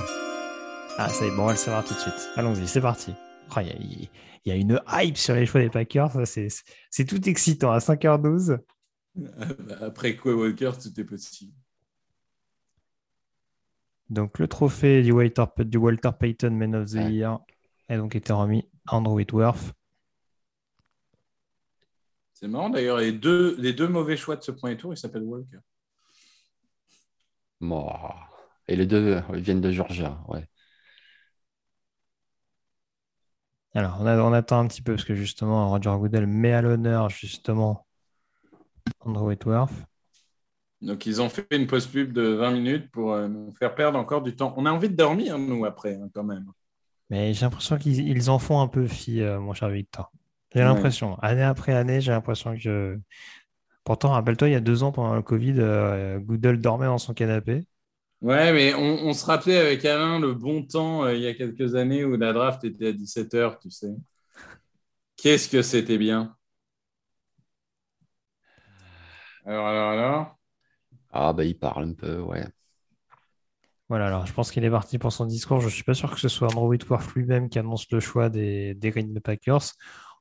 [0.97, 2.29] Ah, ça y est, bon, on va le savoir tout de suite.
[2.35, 3.13] Allons-y, c'est parti.
[3.55, 4.09] Oh, Il y, a- il
[4.45, 6.11] y a une hype sur les choix des Packers.
[6.11, 6.47] ça, C'est
[6.89, 8.57] c'est tout excitant à 5h12.
[9.81, 11.53] Après Quay Walker, tout est possible.
[14.09, 17.11] Donc, le trophée du Walter, du Walter Payton Man of the Ouais.
[17.11, 17.39] Year
[17.89, 19.73] a donc été remis à Andrew Whitworth.
[22.33, 25.23] C'est marrant d'ailleurs, les deux, les deux mauvais choix de ce premier tour, ils s'appellent
[25.23, 25.59] Walker.
[28.67, 30.47] Et les deux, ils viennent de Georgia, ouais.
[33.75, 36.61] Alors, on, a- on attend un petit peu parce que justement, Roger Goodell met à
[36.63, 37.85] l'honneur justement
[39.05, 39.71] Andrew Whitworth.
[40.81, 43.97] Donc, ils ont fait une pause pub de 20 minutes pour euh, nous faire perdre
[43.99, 44.53] encore du temps.
[44.57, 46.45] On a envie de dormir, nous, après, hein, quand même.
[47.09, 50.11] Mais j'ai l'impression qu'ils ils en font un peu fi, euh, mon cher Victor.
[50.53, 50.63] J'ai Ouais.
[50.63, 52.99] l'impression, année après année, j'ai l'impression que.
[53.83, 57.13] Pourtant, rappelle-toi, il y a deux ans, pendant le Covid, euh, Goodell dormait dans son
[57.13, 57.65] canapé.
[58.21, 61.33] Ouais, mais on, on se rappelait avec Alain le bon temps euh, il y a
[61.33, 63.93] quelques années où la draft était à 17h, tu sais.
[65.17, 66.37] Qu'est-ce que c'était bien.
[69.45, 70.37] Alors, alors, alors
[71.15, 72.45] Ah, bah, il parle un peu, ouais.
[73.89, 75.59] Voilà, alors je pense qu'il est parti pour son discours.
[75.59, 78.29] Je ne suis pas sûr que ce soit Andrew Whitworth lui-même qui annonce le choix
[78.29, 79.61] des, des Green Bay Packers.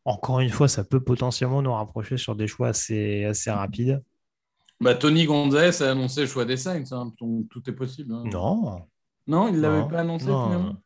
[0.05, 4.03] Encore une fois, ça peut potentiellement nous rapprocher sur des choix assez, assez rapides.
[4.81, 8.13] bah, Tony Gonzalez a annoncé le choix des Saints, hein, donc tout est possible.
[8.15, 8.25] hein.
[8.25, 8.89] Non,
[9.27, 10.39] Non, il ne l'avait pas annoncé Non.
[10.39, 10.83] finalement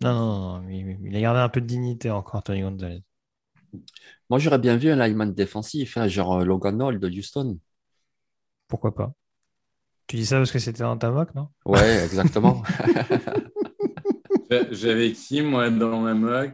[0.00, 3.02] non, non, non, non, il, il a gardé un peu de dignité encore, Tony Gonzalez.
[4.30, 7.58] Moi, j'aurais bien vu un lineman défensif, hein, genre Logan Hall de Houston.
[8.68, 9.12] Pourquoi pas?
[10.06, 11.48] Tu dis ça parce que c'était dans ta mock, non?
[11.64, 12.62] Ouais, exactement.
[14.50, 16.52] J'a- J'avais qui, moi, dans ma mock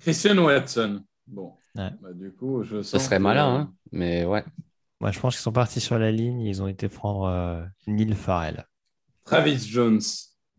[0.00, 1.02] Christian Watson.
[1.26, 1.90] Bon, Ouais.
[2.00, 3.74] bah, du coup, je Ce sens serait que- malin, hein.
[3.92, 4.44] Mais ouais.
[5.00, 6.40] Moi, je pense qu'ils sont partis sur la ligne.
[6.40, 8.66] Ils ont été prendre euh, Neil Farrell.
[9.24, 10.00] Travis Jones.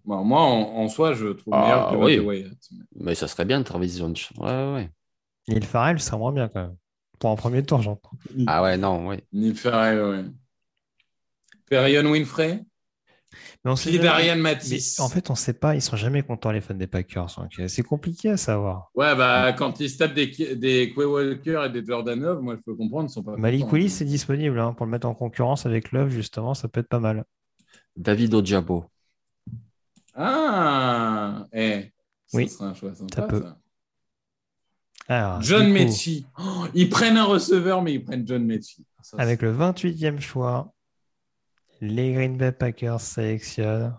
[0.05, 2.20] Bon, moi, en, en soi, je trouve Ah, meilleur que oui.
[2.20, 2.57] Wyatt.
[2.95, 4.15] Mais ça serait bien, Travis Jones.
[4.38, 4.89] Ouais, ouais.
[5.47, 6.78] Neil Farrell, ça moins bien quand même.
[7.20, 8.11] Pour un premier tour, j'entends.
[8.47, 9.24] Ah ouais, non, ouais.
[9.34, 10.26] Neil Farrell, ouais.
[11.70, 12.63] Perion Winfrey?
[13.63, 14.99] Mais on sait jamais- Mais Matisse.
[14.99, 15.76] en fait, on sait pas.
[15.76, 17.28] Ils sont jamais contents, les fans des Packers.
[17.38, 18.89] Donc, euh, c'est compliqué à savoir.
[18.95, 22.61] Ouais, bah, quand ils se tapent des, des Quay Walker et des Jordanov, moi, je
[22.61, 23.72] peux comprendre, ils sont pas Malik.
[23.72, 26.53] Willis est disponible hein, pour le mettre en concurrence avec Love, justement.
[26.53, 27.24] Ça peut être pas mal.
[27.95, 28.86] David Ojabo.
[30.15, 31.91] Ah Eh,
[32.26, 33.41] ça Oui, un choix sympa, ça peut.
[33.41, 33.57] ça.
[35.07, 36.26] Alors, John Mechie.
[36.39, 38.86] Oh, ils prennent un receveur, mais ils prennent John Mechie.
[39.01, 40.74] Ça, Avec le 28e choix,
[41.82, 43.98] les Green Bay Packers sélectionnent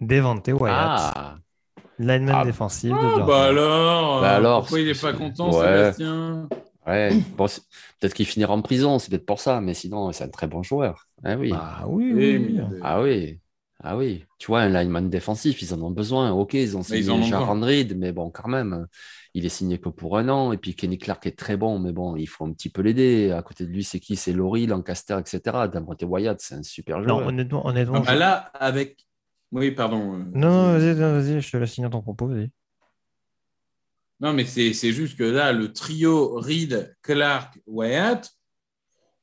[0.00, 1.38] Devante Wyatt, Ah,
[1.98, 2.42] lineman Ah.
[2.42, 3.26] défensif de Ah, Georgia.
[3.26, 5.94] bah alors, Bah alors, pourquoi il n'est pas content, ouais.
[5.94, 6.50] Sébastien?
[6.86, 7.18] Ouais.
[7.36, 7.46] Bon,
[8.00, 10.62] peut-être qu'il finira en prison, c'est peut-être pour ça, mais sinon, c'est un très bon
[10.62, 11.08] joueur.
[11.24, 11.54] Ah oui.
[11.54, 13.40] Ah oui, Ah oui.
[13.82, 14.26] Ah oui.
[14.38, 16.32] Tu vois, un lineman défensif, ils en ont besoin.
[16.32, 18.86] Ok, ils ont signé Jaron Reed, mais bon, quand même,
[19.34, 20.52] il est signé que pour un an.
[20.52, 23.30] Et puis Kenny Clark est très bon, mais bon, il faut un petit peu l'aider.
[23.30, 24.16] À côté de lui, c'est qui?
[24.16, 25.40] C'est Laurie, Lancaster, etc.
[25.72, 27.26] Davante Wyatt, c'est un super Non, joueur.
[27.28, 27.94] honnêtement, honnêtement.
[27.96, 29.06] Ah, bah je- là, avec.
[29.52, 30.14] Oui, pardon.
[30.14, 32.50] euh, Non, non, vas-y, non, vas-y, je te laisse finir ton propos, vas-y.
[34.20, 38.30] Non, mais c'est c'est juste que là, le trio Reed, Clark, Wyatt,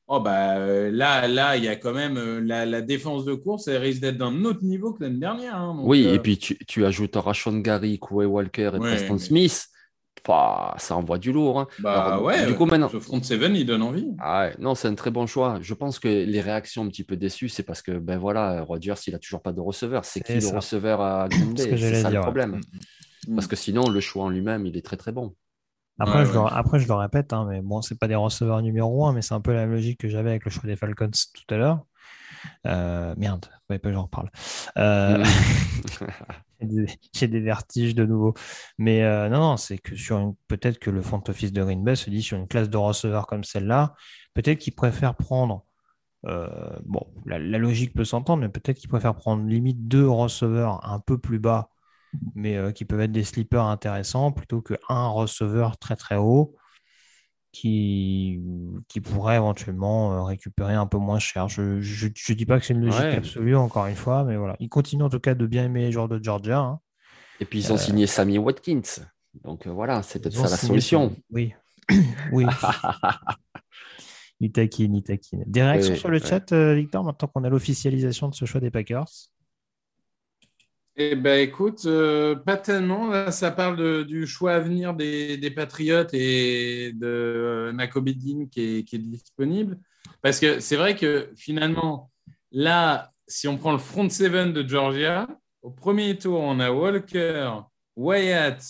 [0.08, 3.34] oh bah euh, là, là, il y a quand même euh, la, la défense de
[3.34, 5.54] course, elle risque d'être d'un autre niveau que l'année dernière.
[5.54, 8.90] hein, donc, Oui, euh, et puis tu, tu ajoutes Rashon Gary, Koué Walker et Ouais,
[8.90, 9.68] Preston mais- Smith.
[10.22, 11.60] Pah, ça envoie du lourd.
[11.60, 11.66] hein.
[11.80, 14.08] bah Alors, ouais, du coup, maintenant- ce front seven, il donne envie.
[14.18, 15.58] Ah ouais, non, c'est un très bon choix.
[15.60, 18.94] Je pense que les réactions un petit peu déçues, c'est parce que ben voilà, Rodgers,
[19.06, 20.04] il a toujours pas de receveur.
[20.04, 21.94] C'est qui le receveur à Green C'est Bay?
[21.94, 22.24] ça le dire, ouais.
[22.24, 22.60] problème.
[23.28, 23.34] Mm.
[23.34, 25.34] Parce que sinon, le choix en lui-même, il est très très bon.
[26.00, 26.50] Après, Ouais, je, le, ouais.
[26.52, 29.34] après, je le répète, hein, mais bon, c'est pas des receveurs numéro un, mais c'est
[29.34, 31.80] un peu la même logique que j'avais avec le choix des Falcons tout à l'heure.
[32.68, 34.30] Euh, merde, fallait pas que j'en reparle.
[34.78, 35.24] Euh, Mm.
[37.14, 38.34] j'ai des vertiges de nouveau.
[38.78, 41.94] Mais euh, non, non, c'est que sur une, peut-être que le front office de Green
[41.96, 43.94] se dit sur une classe de receveurs comme celle-là,
[44.34, 45.64] peut-être qu'il préfère prendre.
[46.26, 46.48] euh,
[46.86, 51.18] bon, la, logique peut s'entendre, mais peut-être qu'il préfère prendre limite deux receveurs un peu
[51.18, 51.70] plus bas,
[52.36, 56.56] mais euh, qui peuvent être des sleepers intéressants, plutôt qu'un receveur très très haut.
[57.52, 58.40] Qui,
[58.88, 61.48] qui pourrait éventuellement euh, récupérer un peu moins cher.
[61.48, 63.16] Je ne dis pas que c'est une logique Ouais.
[63.16, 64.56] absolue, encore une fois, mais voilà.
[64.60, 66.58] Il continue en tout cas de bien aimer les joueurs de Georgia.
[66.60, 66.80] hein.
[67.40, 68.82] Et puis, ils ont signé Sammy Watkins.
[69.44, 71.14] Donc, euh, voilà, c'est peut-être Ils ça la solution.
[71.30, 71.54] Oui.
[72.32, 72.44] oui.
[74.40, 75.42] Il taquine, il taquine.
[75.48, 76.26] Des réactions Oui, sur le ouais.
[76.26, 79.08] chat, euh, Victor, maintenant qu'on a l'officialisation de ce choix des Packers?
[81.00, 83.30] Eh ben écoute, euh, pas tellement.
[83.30, 88.78] Ça parle du choix à venir des, des Patriotes et de euh, Nakobe Dean qui
[88.78, 89.78] est, qui est disponible.
[90.22, 92.10] Parce que c'est vrai que finalement,
[92.50, 95.28] là, si on prend le front seven de Georgia,
[95.62, 97.48] au premier tour, on a Walker,
[97.94, 98.60] Wyatt,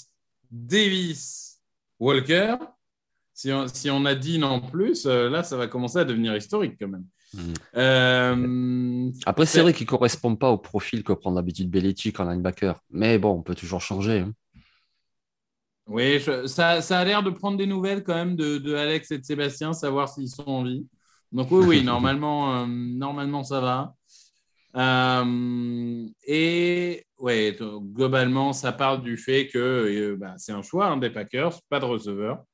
[0.51, 1.63] Davis,
[1.99, 2.57] Walker.
[3.33, 6.37] Si on, si on a Dean en plus, euh, là, ça va commencer à devenir
[6.37, 7.07] historique quand même.
[7.77, 12.25] Euh, Après, c'est vrai qu'il ne correspond pas au profil que prend d'habitude Belichick en
[12.25, 12.81] linebacker.
[12.91, 14.21] Mais bon, on peut toujours changer.
[14.21, 14.33] hein.
[15.87, 19.11] Oui, je- ça, ça a l'air de prendre des nouvelles quand même de, de Alex
[19.11, 20.87] et de Sébastien, savoir s'ils sont en vie.
[21.33, 23.95] Donc oui, oui, normalement, euh, normalement ça va.
[24.77, 30.99] Euh, et ouais, globalement, ça parle du fait que euh, bah, c'est un choix hein,
[30.99, 32.45] des Packers, pas de receveur.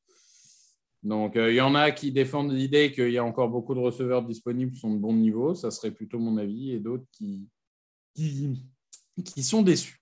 [1.05, 3.81] Donc euh, il y en a qui défendent l'idée qu'il y a encore beaucoup de
[3.81, 7.47] receveurs disponibles qui sont de bon niveau, ça serait plutôt mon avis, et d'autres qui,
[8.15, 8.65] qui,
[9.23, 10.01] qui sont déçus.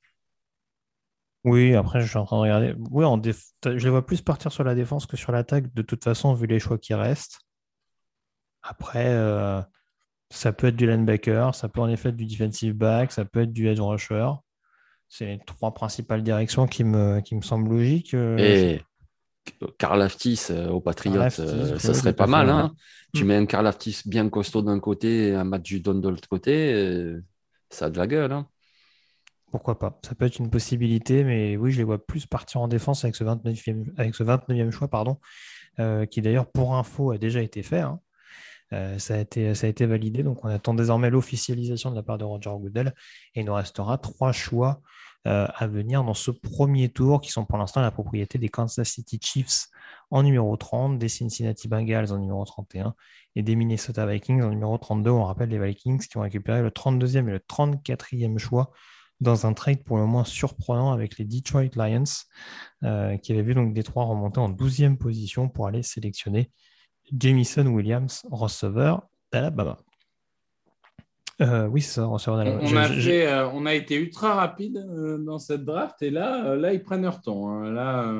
[1.44, 2.74] Oui, après, je suis en train de regarder.
[2.92, 5.82] Oui, en déf- je les vois plus partir sur la défense que sur l'attaque, de
[5.82, 7.40] toute façon, vu les choix qui restent.
[8.62, 9.61] Après, euh,
[10.30, 13.40] ça peut être du linebacker, ça peut en effet être du defensive back, ça peut
[13.42, 14.30] être du edge rusher.
[15.09, 18.14] C'est les trois principales directions qui me, qui me semblent logiques.
[18.14, 18.82] euh, Et
[19.78, 21.43] Karl Aftis euh, aux Patriotes, Karl Aftis,
[21.88, 22.49] euh, serait pas mal.
[22.49, 22.72] hein.
[23.14, 23.26] Tu Mm.
[23.26, 26.72] mets un Karl Aftis bien costaud d'un côté et un Matt Judon de l'autre côté,
[26.72, 27.22] euh,
[27.70, 28.32] ça a de la gueule.
[28.32, 28.47] hein.
[29.51, 29.99] Pourquoi pas?
[30.05, 33.14] Ça peut être une possibilité, mais oui, je les vois plus partir en défense avec
[33.16, 35.18] ce 29e, avec ce 29e choix, pardon,
[35.78, 37.80] euh, qui d'ailleurs, pour info, a déjà été fait.
[37.80, 38.01] hein.
[38.72, 42.03] Euh, ça a été, ça a été validé, donc on attend désormais l'officialisation de la
[42.03, 42.95] part de Roger Goodell,
[43.34, 44.80] et il nous restera trois choix
[45.26, 48.88] euh, à venir dans ce premier tour, qui sont pour l'instant la propriété des Kansas
[48.88, 49.68] City Chiefs
[50.10, 52.94] en numéro 30, des Cincinnati Bengals en numéro 31
[53.36, 55.10] et des Minnesota Vikings en numéro 32.
[55.10, 58.72] On rappelle les Vikings qui ont récupéré le 32e et le 34e choix
[59.20, 62.04] dans un trade pour le moins surprenant avec les Detroit Lions,
[62.82, 66.50] euh, qui avaient vu donc Détroit remonter en 12e position pour aller sélectionner
[67.16, 69.78] Jamison Williams, receveur d'Alabama.
[71.40, 75.18] Euh, oui, c'est ça, On, on a fait, euh, on a été ultra rapide euh,
[75.18, 77.48] dans cette draft et là, là ils prennent leur temps.
[77.48, 77.70] hein.
[77.72, 78.12] Là,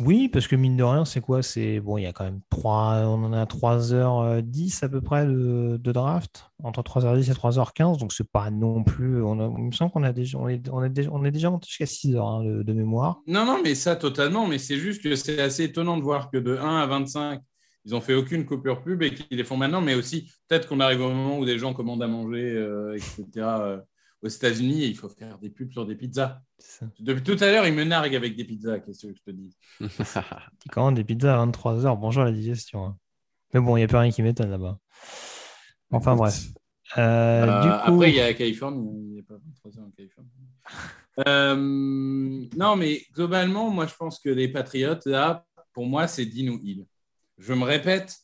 [0.00, 1.40] Oui, parce que mine de rien, c'est quoi?
[1.42, 5.00] C'est bon, il y a quand même 3, on en a à 3h10 à peu
[5.00, 9.22] près de, de draft, entre 3h10 et 3h15, donc c'est pas non plus.
[9.22, 11.30] On a- il me semble qu'on a déjà, on est, on est déjà, on est
[11.30, 13.20] déjà monté jusqu'à 6h hein, de, de mémoire.
[13.28, 14.46] Non, non, mais ça totalement.
[14.48, 17.40] Mais c'est juste que c'est assez étonnant de voir que de 1 à 25,
[17.84, 19.80] ils n'ont fait aucune coupure pub et qu'ils les font maintenant.
[19.80, 23.24] Mais aussi, peut-être qu'on arrive au moment où des gens commandent à manger, euh, etc.
[23.36, 23.80] euh,
[24.22, 26.40] aux États-Unis et il faut faire des pubs sur des pizzas.
[26.98, 28.78] Depuis tout à l'heure, ils me narguent avec des pizzas.
[28.80, 29.54] Qu'est-ce que je te dis?
[30.60, 32.86] Qui commande des pizzas à 23h, bonjour la digestion.
[32.86, 32.96] hein.
[33.52, 34.78] Mais bon, il n'y a plus rien qui m'étonne là-bas.
[35.90, 36.46] Enfin bref.
[36.98, 38.90] Euh, Euh, du coup, Après, il y a la Californie.
[38.94, 40.30] Il n'y a pas 23 heures en Californie.
[41.28, 46.48] Euh, non, mais globalement, moi, je pense que les Patriotes, là, pour moi, c'est Dean
[46.52, 46.84] ou Hill.
[47.38, 48.16] Je me répète,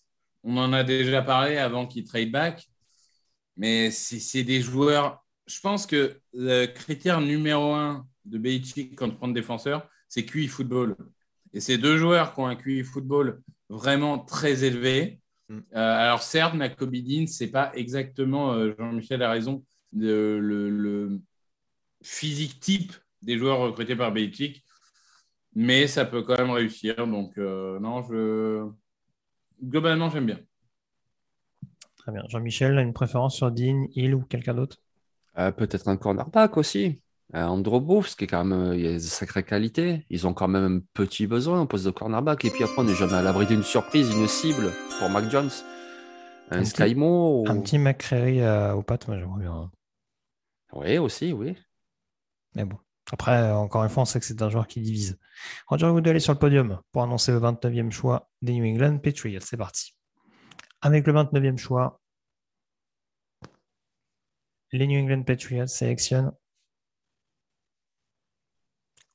[0.44, 2.68] on en a déjà parlé avant qu'ils trade back,
[3.56, 5.24] mais c'est des joueurs.
[5.46, 10.48] Je pense que le critère numéro un de Belichick quand on prend défenseur, c'est QI
[10.48, 10.96] football.
[11.52, 15.20] Et ces deux joueurs qui ont un QI football vraiment très élevé.
[15.48, 15.58] Mm.
[15.58, 21.20] Euh, alors certes, Nakobe Dean, c'est pas exactement, euh, Jean-Michel a raison, le, le- le
[22.02, 22.92] physique type
[23.22, 24.64] des joueurs recrutés par Belichick,
[25.54, 26.96] mais ça peut quand même réussir.
[27.06, 28.70] Donc euh, non, je
[29.62, 30.38] globalement j'aime bien.
[31.98, 32.22] très bien.
[32.28, 34.78] Jean-Michel, une préférence sur Dean, Hill ou quelqu'un d'autre?
[35.38, 37.00] Euh, Peut-être un cornerback aussi.
[37.34, 40.04] Euh, Andrew Booth, qui est quand même, euh, il y a de sacrées qualités.
[40.10, 42.44] Ils ont quand même un petit besoin au poste de cornerback.
[42.44, 45.50] Et puis après, on n'est jamais à l'abri d'une surprise, une cible pour Mac Jones.
[46.50, 47.44] Un, Skymo.
[47.46, 49.52] Un petit McCreary euh, aux pattes, moi j'aimerais bien.
[49.52, 49.70] hein.
[50.72, 51.56] Oui, aussi, oui.
[52.56, 52.78] Mais bon.
[53.12, 55.18] Après, encore une fois, on sait que c'est un joueur qui divise.
[55.66, 59.40] Roger Goodell est sur le podium pour annoncer le 29e choix des New England Patriots.
[59.40, 59.96] C'est parti.
[60.80, 62.00] Avec le 29e choix,
[64.72, 66.32] les New England Patriots sélectionnent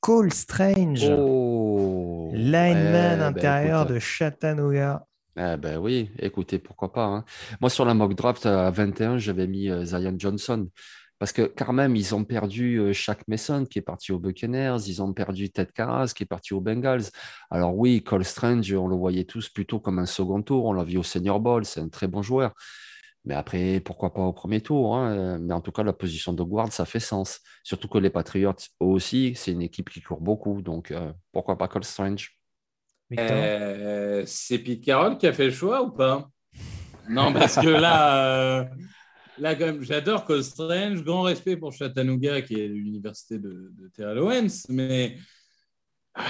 [0.00, 2.30] Cole Strange, Oh.
[2.34, 5.06] lineman Eh ben, intérieur de Chattanooga.
[5.38, 7.04] Eh ben oui, écoutez, pourquoi pas.
[7.04, 7.24] hein.
[7.60, 10.68] Moi, sur la mock draft à 21, j'avais mis euh, Zion Johnson.
[11.18, 14.76] Parce que quand même, ils ont perdu euh, Shaq Mason qui est parti aux Buccaneers,
[14.86, 17.04] ils ont perdu Ted Carras qui est parti aux Bengals.
[17.50, 20.66] Alors oui, Cole Strange, on le voyait tous plutôt comme un second tour.
[20.66, 22.52] On l'a vu au Senior Bowl, c'est un très bon joueur.
[23.24, 25.38] Mais après, pourquoi pas au premier tour hein.
[25.38, 27.40] Mais en tout cas, la position de guard, ça fait sens.
[27.64, 28.52] Surtout que les Patriots,
[28.82, 30.62] eux aussi, c'est une équipe qui court beaucoup.
[30.62, 32.38] Donc, euh, pourquoi pas Cole Strange?
[33.18, 36.28] Euh, C'est Pete Carroll qui a fait le choix ou pas?
[37.08, 38.64] Non, parce que là, euh,
[39.38, 41.02] là quand même, j'adore Cole Strange.
[41.02, 44.66] Grand respect pour Chattanooga, qui est l'université de, de Terrell Owens.
[44.68, 45.16] Mais
[46.14, 46.24] ah,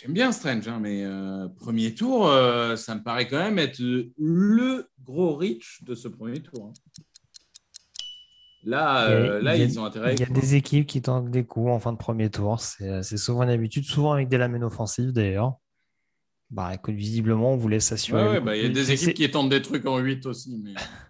[0.00, 3.78] J'aime bien Strange, hein, mais euh, premier tour, euh, ça me paraît quand même être
[3.80, 6.68] le gros reach de ce premier tour.
[6.68, 6.72] Hein.
[8.64, 10.14] Là, euh, là ils ont intérêt.
[10.14, 12.60] Il y a des équipes qui tentent des coups en fin de premier tour.
[12.60, 15.56] C'est souvent une habitude, souvent avec des lamelles offensives d'ailleurs.
[16.48, 18.26] Bah, écoute, visiblement, on voulait s'assurer.
[18.26, 20.62] Ouais, bah, il y a des équipes qui tentent des trucs en 8 aussi.
[20.64, 20.72] Mais...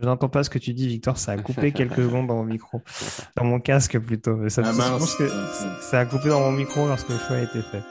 [0.00, 1.18] Je n'entends pas ce que tu dis, Victor.
[1.18, 2.80] Ça a coupé quelques secondes dans mon micro,
[3.36, 4.48] dans mon casque plutôt.
[4.48, 4.98] Ça, ah
[5.80, 7.82] ça a coupé dans mon micro lorsque le choix a été fait.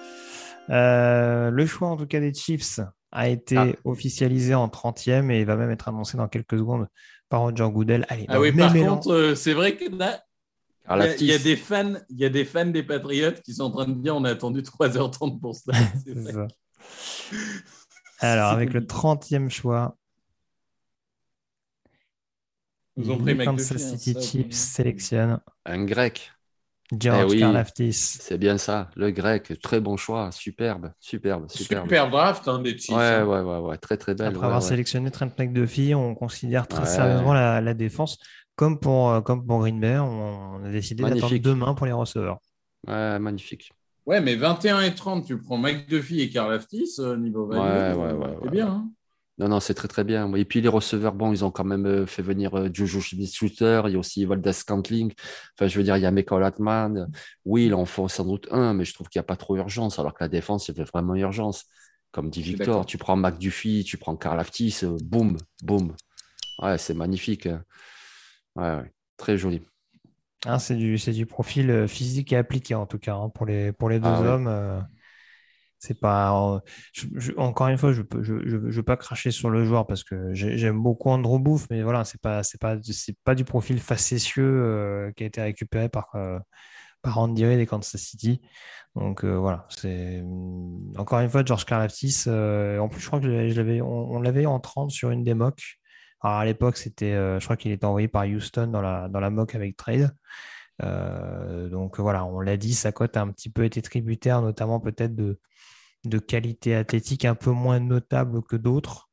[0.72, 2.80] Euh, le choix, en tout cas, des Chiefs
[3.12, 3.68] a été ah.
[3.86, 6.88] officialisé en 30e et il va même être annoncé dans quelques secondes
[7.28, 8.06] par Roger Goodell.
[8.10, 10.24] Allez, ah oui, par contre, euh, c'est vrai que là,
[11.20, 13.72] il y, a, des fans, il y a des fans des Patriots qui sont en
[13.72, 15.72] train de dire on a attendu 3h30 pour ça.
[16.34, 16.48] ça.
[18.20, 19.96] Alors, avec le 30e choix,
[23.00, 26.32] nous ont pris Kansas City Chiefs sélectionne un grec.
[26.98, 29.54] George eh C'est bien ça, le grec.
[29.62, 31.84] Très bon choix, superbe, superbe, superbe.
[31.84, 32.96] Super draft hein, des Chiefs.
[32.96, 33.28] Ouais, hein.
[33.28, 34.30] ouais, ouais, ouais, très très belle.
[34.30, 38.18] Après avoir sélectionné Trent McDuffie, on considère très sérieusement la, défense.
[38.56, 42.40] Comme pour, euh, comme pour Green Bay, on, a décidé d'attendre demain pour les receveurs.
[42.88, 43.72] Ouais, magnifique.
[44.06, 48.14] Ouais, mais 21 et 30, tu prends McDuffie et Karlaftis, euh, niveau value, ouais, ouais,
[48.14, 48.68] ouais, c'est bien.
[48.68, 48.90] Hein.
[49.40, 50.34] Non, non, c'est très très bien.
[50.36, 53.84] Et puis les receveurs, bon, ils ont quand même euh, fait venir euh, Juju Smith-Shooter,
[53.86, 55.14] il y a aussi Valdez Scantling.
[55.56, 57.10] Enfin, je veux dire, il y a Michael Atman.
[57.46, 59.56] Oui, il en faut sans doute un, mais je trouve qu'il n'y a pas trop
[59.56, 61.66] urgence, alors que la défense, il y avait vraiment urgence.
[62.12, 65.96] Comme dit Victor, tu prends McDuffie, tu prends Karl Aftis, euh, boum, boum.
[66.62, 67.46] Ouais, c'est magnifique.
[67.46, 67.64] Hein.
[68.58, 69.62] Ouais, ouais, très joli.
[70.46, 73.90] Ah, c'est du, du profil physique et appliqué en tout cas hein, pour, les, pour
[73.90, 74.88] les deux ah hommes.
[75.80, 76.62] C'est pas.
[77.38, 80.82] encore une fois, je ne je, veux pas cracher sur le joueur parce que j'aime
[80.82, 82.42] beaucoup Andrew Booth, mais voilà, c'est pas,
[83.24, 86.38] pas, du profil facétieux euh, qui a été récupéré par, euh,
[87.02, 88.42] par Andy Reid des Kansas City.
[88.96, 90.22] Donc euh, voilà, c'est
[90.98, 92.26] encore une fois George Karlaftis.
[92.28, 95.80] en plus, je crois que on, l'avait en 30 sur une des mocks.
[96.22, 99.78] À l'époque, c'était, je crois qu'il était envoyé par Houston dans la, dans mock avec
[99.78, 100.12] trade.
[100.82, 105.16] donc voilà, on l'a dit, sa cote a un petit peu été tributaire, notamment peut-être
[105.16, 105.40] de,
[106.06, 109.10] de qualité athlétique un peu moins notable que d'autres.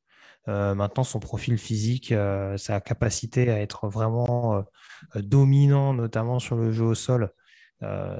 [0.48, 6.56] Euh, maintenant, son profil physique, euh, sa capacité à être vraiment euh, dominant, notamment sur
[6.56, 7.32] le jeu au sol,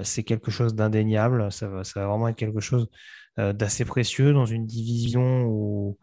[0.02, 1.50] c'est quelque chose d'indéniable.
[1.50, 2.90] Ça va, vraiment être quelque chose
[3.38, 5.98] d'assez précieux dans une division où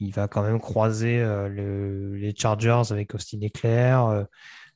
[0.00, 1.18] il va quand même croiser
[1.50, 4.26] les Chargers avec Austin Eclair,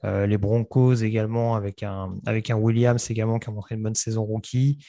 [0.04, 4.22] les Broncos également avec un, avec un Williams également qui a montré une bonne saison
[4.22, 4.84] rookie.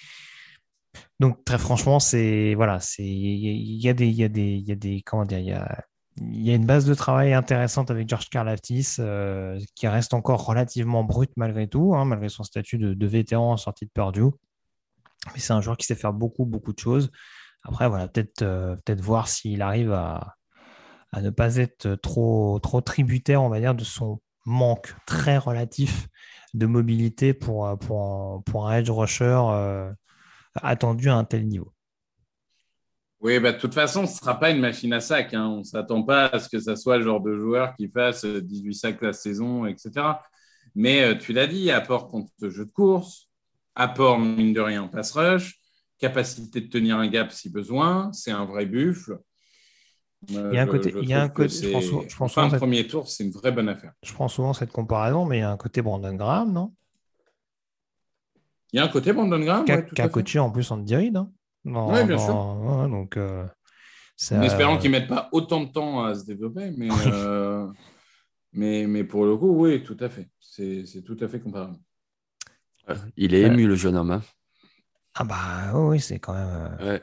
[1.20, 4.68] Donc très franchement, c'est voilà, c'est il y, a des il y a des il
[4.68, 5.86] y a des comment il y a
[6.20, 11.04] y a une base de travail intéressante avec George Karlaftis euh, qui reste encore relativement
[11.04, 14.32] brut malgré tout, hein, malgré son statut de, vétéran en sortie de Purdue.
[15.34, 17.12] Mais c'est un joueur qui sait faire beaucoup beaucoup de choses.
[17.64, 20.36] Après voilà, peut-être euh, voir s'il arrive à,
[21.22, 26.08] ne pas être trop trop tributaire, on va de son manque très relatif
[26.54, 29.40] de mobilité pour pour, pour un edge rusher.
[29.52, 29.92] Euh,
[30.56, 31.72] attendu à un tel niveau.
[33.22, 35.34] Oui, bah, de toute façon, ce ne sera pas une machine à sac.
[35.34, 35.48] Hein.
[35.48, 38.26] On ne s'attend pas à ce que ce soit le genre de joueur qui fasse
[38.26, 39.92] 18 sacs la saison, etc.
[40.74, 43.30] Mais euh, tu l'as dit, apport contre le jeu de course,
[43.76, 45.60] apport, mine de rien, en pass rush,
[46.00, 49.20] capacité de tenir un gap si besoin, c'est un vrai buffle.
[50.32, 52.88] Euh, il y a un côté, il y a un côté je pense, je premier
[52.88, 53.94] tour, c'est une vraie bonne affaire.
[54.04, 56.74] Je prends souvent cette comparaison, mais il y a un côté Brandon Graham, non?
[58.74, 59.66] Il y a un côté Brandon Graham.
[59.66, 61.18] Qui a, coaché en plus en Diride.
[61.18, 61.32] Hein,
[61.66, 62.34] oui, bien sûr.
[62.90, 63.46] donc, euh,
[64.32, 66.72] en espérant qu'il ne mette pas autant de temps à se développer.
[66.78, 67.68] Mais, euh,
[68.54, 70.30] mais, mais, pour le coup, oui, tout à fait.
[70.40, 71.78] C'est tout à fait comparable.
[73.16, 74.12] Il est ému, le jeune homme.
[74.12, 74.22] Hein.
[75.14, 76.78] Ah bah oui, c'est quand même.
[76.80, 77.02] Euh, ouais.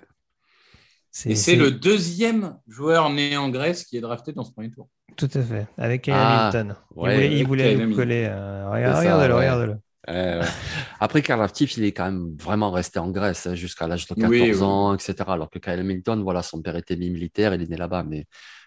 [1.26, 4.88] Et c'est le deuxième joueur né en Grèce qui est drafté dans ce premier tour.
[5.16, 6.76] Tout à fait, avec Kyle ah, Hamilton.
[6.96, 8.28] il voulait, il coller.
[8.28, 9.78] Regarde-le,
[10.08, 10.58] regarde-le.
[11.00, 14.14] Après, Karl Aftif, il est quand même vraiment resté en Grèce hein, jusqu'à l'âge de
[14.14, 15.32] 14 ans, etc.
[15.34, 18.02] Alors que Kyle Hamilton, voilà, son père était militaire, il est né là-bas.
[18.04, 18.26] Mais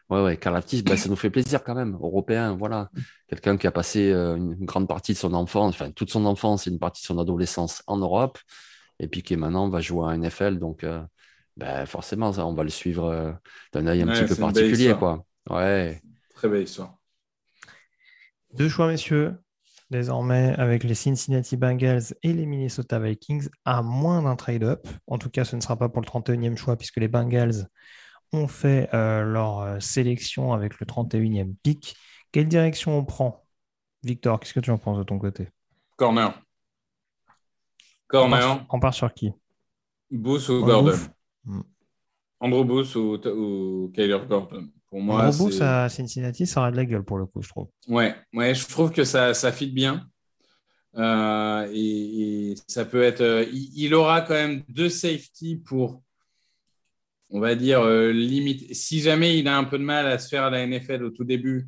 [0.10, 2.90] Ouais, ouais, Karlaftis, bah, ça nous fait plaisir quand même, européen, voilà.
[3.28, 6.68] Quelqu'un qui a passé euh, une grande partie de son enfance, enfin toute son enfance
[6.68, 8.38] et une partie de son adolescence en Europe,
[9.00, 11.02] et puis qui maintenant va jouer à NFL, donc euh,
[11.56, 13.32] bah, forcément, ça, on va le suivre euh,
[13.72, 15.26] d'un œil un Ouais, petit peu particulier, quoi.
[15.50, 16.02] Ouais,
[16.36, 16.98] Très belle histoire.
[18.54, 19.38] Deux choix, messieurs,
[19.92, 24.88] désormais avec les Cincinnati Bengals et les Minnesota Vikings, à moins d'un trade-up.
[25.06, 27.68] En tout cas, ce ne sera pas pour le 31e choix, puisque les Bengals
[28.32, 31.96] ont fait euh, leur euh, sélection avec le 31e pick.
[32.32, 33.46] Quelle direction on prend?
[34.04, 35.50] Victor, qu'est-ce que tu en penses de ton côté?
[35.98, 36.30] Corner.
[36.30, 36.42] on part,
[38.08, 38.66] Corner.
[38.70, 39.34] on part sur qui?
[40.10, 40.98] Booth ou Gordon?
[41.44, 41.62] Hmm.
[42.40, 44.70] Andrew Booth ou, ou Kyler Gordon.
[44.92, 47.50] Pour moi, Booth c'est- à Cincinnati, ça aura de la gueule pour le coup, je
[47.50, 47.68] trouve.
[47.88, 50.08] Ouais, ouais, je trouve que ça, ça fit bien.
[50.98, 53.22] Euh, et, et ça peut être.
[53.22, 56.04] euh, il, il aura quand même deux safety pour,
[57.30, 58.74] on va dire, euh, limite.
[58.76, 61.10] Si jamais il a un peu de mal à se faire à la NFL au
[61.12, 61.68] tout début,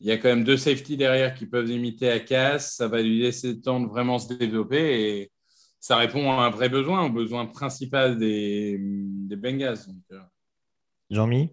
[0.00, 2.76] il y a quand même deux safety derrière qui peuvent limiter à casse.
[2.76, 5.32] Ça va lui laisser le temps de vraiment se développer et
[5.80, 9.78] ça répond à un vrai besoin, au besoin principal des, des Bengals.
[9.86, 10.20] Donc, euh,
[11.10, 11.50] Jean-Mi?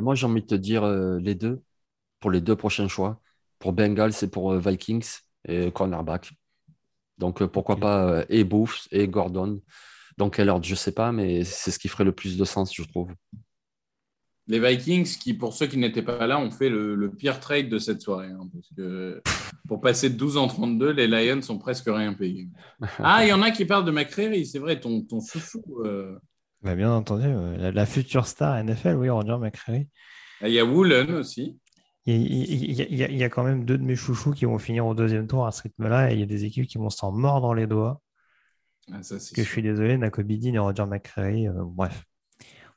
[0.00, 1.62] Moi j'ai envie de te dire euh, les deux,
[2.20, 3.20] pour les deux prochains choix,
[3.58, 5.06] pour Bengals et pour euh, Vikings
[5.48, 6.32] et cornerback.
[7.18, 9.60] Donc euh, pourquoi pas et Booth et Gordon.
[10.18, 12.74] Dans quel ordre, je sais pas, mais c'est ce qui ferait le plus de sens,
[12.74, 13.10] je trouve.
[14.48, 17.68] Les Vikings, qui pour ceux qui n'étaient pas là, ont fait le, le pire trade
[17.68, 18.28] de cette soirée.
[18.28, 19.20] hein, parce que
[19.68, 22.48] pour passer de 12 en 32, les Lions sont presque rien payés.
[22.98, 25.62] Ah, il y en a qui parlent de McCreary, c'est vrai, ton, ton chouchou.
[26.62, 29.88] Bah, Bien entendu, euh, la, la future star NFL, oui, Roger McCreary.
[30.42, 31.58] Il y a Woolen aussi.
[32.06, 34.32] Il, il- il- il y a, il y a quand même deux de mes chouchous
[34.32, 36.66] qui vont finir au deuxième tour à ce rythme-là, et il y a des équipes
[36.66, 38.00] qui vont s'en mordre les doigts.
[38.92, 42.04] Ah, ça, Que je suis désolé, Nakobe Dean et Roger McCreary, euh, bref.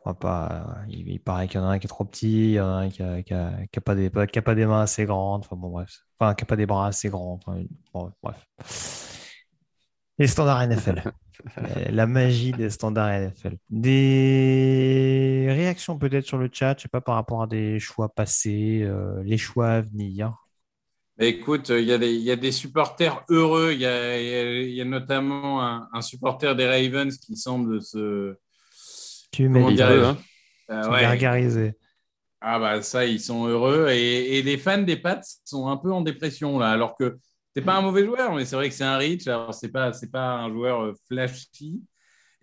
[0.05, 2.05] On va pas, euh, il, il paraît qu'il y en a un qui est trop
[2.05, 4.25] petit, il y en a un qui a, qui a- qui a pas des, pas-
[4.27, 5.99] qui a pas des mains assez grandes, enfin bon, bref.
[6.19, 7.61] Enfin, qui a pas des bras assez grands, enfin,
[7.93, 8.45] bon, bref.
[10.17, 11.03] Les standards NFL.
[11.57, 13.57] Euh, La magie des standards NFL.
[13.69, 18.81] Des réactions peut-être sur le chat, je sais pas, par rapport à des choix passés,
[18.83, 20.35] euh, les choix à venir.
[21.17, 23.71] Bah, écoute, il y, a des, il y a des supporters heureux.
[23.73, 27.17] Il y a, il y a- il y a notamment un, un supporter des Ravens
[27.17, 28.35] qui semble se.
[29.31, 30.17] Tu dirais-je hein.
[30.69, 31.73] Ah, sont ouais.
[32.41, 33.89] Ah bah ça, ils sont heureux.
[33.89, 37.17] Et, et les fans des Pats sont un peu en dépression là, alors que
[37.55, 39.27] c'est pas un mauvais joueur, mais c'est vrai que c'est un Rich.
[39.27, 41.81] Alors c'est pas c'est pas un joueur euh, flashy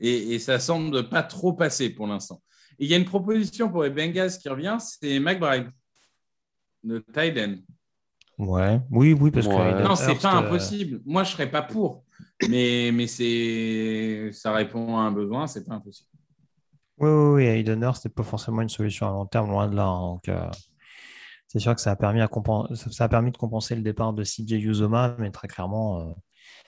[0.00, 2.42] et, et ça semble pas trop passer pour l'instant.
[2.78, 5.70] Et il y a une proposition pour les Bengals qui revient, c'est McBride,
[6.84, 7.56] le tight end.
[8.38, 9.70] Ouais, oui, oui, parce que Ouais.
[9.70, 11.00] Hayden Non, c'est pas impossible.
[11.06, 12.04] Moi, je serais pas pour,
[12.48, 16.10] mais mais c'est ça répond à un besoin, c'est pas impossible.
[16.98, 19.76] Oui, oui, oui, Hayden Hurst, c'est pas forcément une solution à long terme, loin de
[19.76, 19.86] là.
[19.86, 20.00] hein.
[20.12, 20.50] Donc, euh,
[21.48, 23.82] c'est sûr que ça a permis à compen- ça ça a permis de compenser le
[23.82, 26.12] départ de CJ Uzoma, mais très clairement, euh,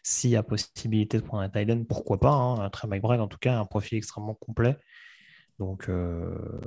[0.03, 2.33] s'il y a possibilité de prendre un end, pourquoi pas.
[2.33, 4.77] Hein, Trey McBride, en tout cas, un profil extrêmement complet.
[5.59, 6.61] Donc, euh,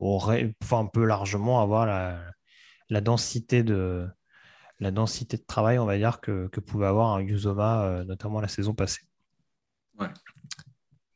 [0.00, 2.20] aurait, enfin, on peut largement avoir la,
[2.90, 4.08] la densité de,
[4.80, 8.40] la densité de travail, on va dire, que, que pouvait avoir un Uzoma, euh, notamment
[8.40, 9.02] la saison passée.
[9.98, 10.08] Ouais.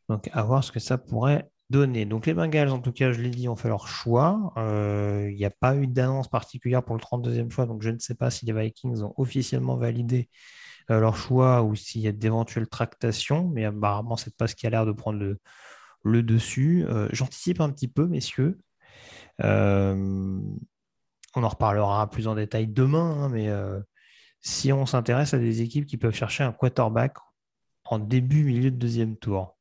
[0.09, 2.06] Donc, à voir ce que ça pourrait donner.
[2.06, 4.52] Donc, les Bengals, en tout cas, je l'ai dit, ont fait leur choix.
[4.56, 7.98] Euh, Il n'y a pas eu d'annonce particulière pour le 32e choix, donc je ne
[7.98, 10.30] sais pas si les Vikings ont officiellement validé
[10.90, 14.66] euh, leur choix ou s'il y a d'éventuelles tractations, mais apparemment, c'est pas ce qui
[14.66, 15.36] a l'air de prendre
[16.04, 16.84] le, dessus.
[16.88, 18.58] Euh, J'anticipe un petit peu, messieurs.
[19.40, 23.48] On en reparlera plus en détail demain, hein, mais
[24.40, 27.16] si on s'intéresse à des équipes qui peuvent chercher un quarterback
[27.84, 29.57] en début, milieu de deuxième tour,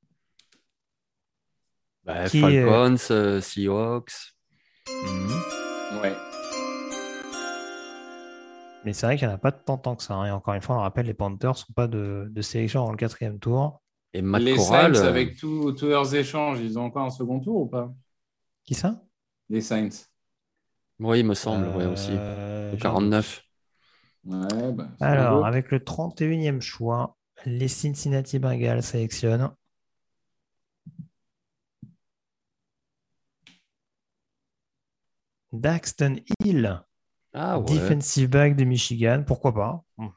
[2.08, 4.34] Bah, Qui, euh, Falcons, euh, Seahawks.
[4.88, 6.02] Mhm.
[6.02, 6.16] Ouais.
[8.86, 10.14] mais c'est vrai qu'il n'y en a pas de tant, tant que ça.
[10.16, 10.26] hein.
[10.28, 12.86] Et encore une fois, on le rappelle, les Panthers ne sont pas de, de sélection
[12.86, 13.82] dans le quatrième tour.
[14.14, 17.40] Et Matt les Corral, Saints, euh, avec tous leurs échanges, ils ont encore un second
[17.42, 17.94] tour ou pas?
[18.64, 19.02] Qui ça?
[19.50, 19.90] Les Saints.
[21.00, 22.12] oui, il me semble, ouais, aussi.
[22.14, 23.44] Euh, Le j'ai un 49.
[24.26, 25.46] Ouais, bah, Alors, beau.
[25.46, 29.52] avec le 31e choix, les Cincinnati Bengals sélectionnent
[35.60, 36.82] Daxton Hill,
[37.34, 37.66] Ah ouais.
[37.66, 39.24] defensive back de Michigan.
[39.26, 40.08] Pourquoi pas Ouais.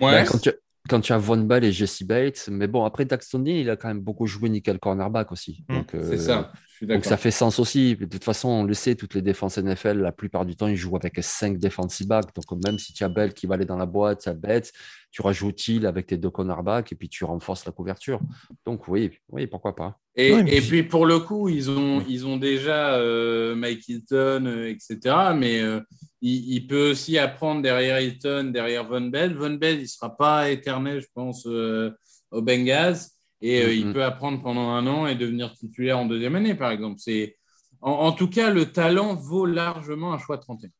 [0.00, 0.50] Bah, quand, tu,
[0.88, 2.48] quand tu as Von Bell et Jesse Bates.
[2.50, 5.64] Mais bon, après, Daxton Dean, il a quand même beaucoup joué nickel cornerback aussi.
[5.68, 5.74] Mm.
[5.74, 6.52] Donc, C'est euh, ça.
[6.82, 7.96] Donc ça fait sens aussi.
[7.96, 10.76] De toute façon, on le sait, toutes les défenses NFL, la plupart du temps, ils
[10.76, 12.34] jouent avec 5 defensive backs.
[12.34, 14.72] Donc même si tu as Bell qui va aller dans la boîte, tu as Betts,
[15.10, 18.20] tu rajoutes Hill avec tes deux cornerbacks et puis tu renforces la couverture.
[18.66, 19.98] Donc oui, oui, pourquoi pas.
[20.16, 23.88] Et, Ouais, et mais- puis pour le coup, ils ont, ils ont déjà euh, Mike
[23.88, 24.98] Hilton, euh, etc.
[25.36, 25.80] Mais euh,
[26.20, 29.34] il, il peut aussi apprendre derrière Hilton, derrière Von Bell.
[29.34, 31.90] Von Bell, il ne sera pas éternel, je pense, euh,
[32.30, 32.96] au Bengals.
[33.44, 33.92] Et euh, il Mhm.
[33.94, 36.96] peut apprendre pendant un an et devenir titulaire en deuxième année, par exemple.
[36.98, 37.36] C'est,
[37.82, 40.70] en, en tout cas, le talent vaut largement un choix de 31.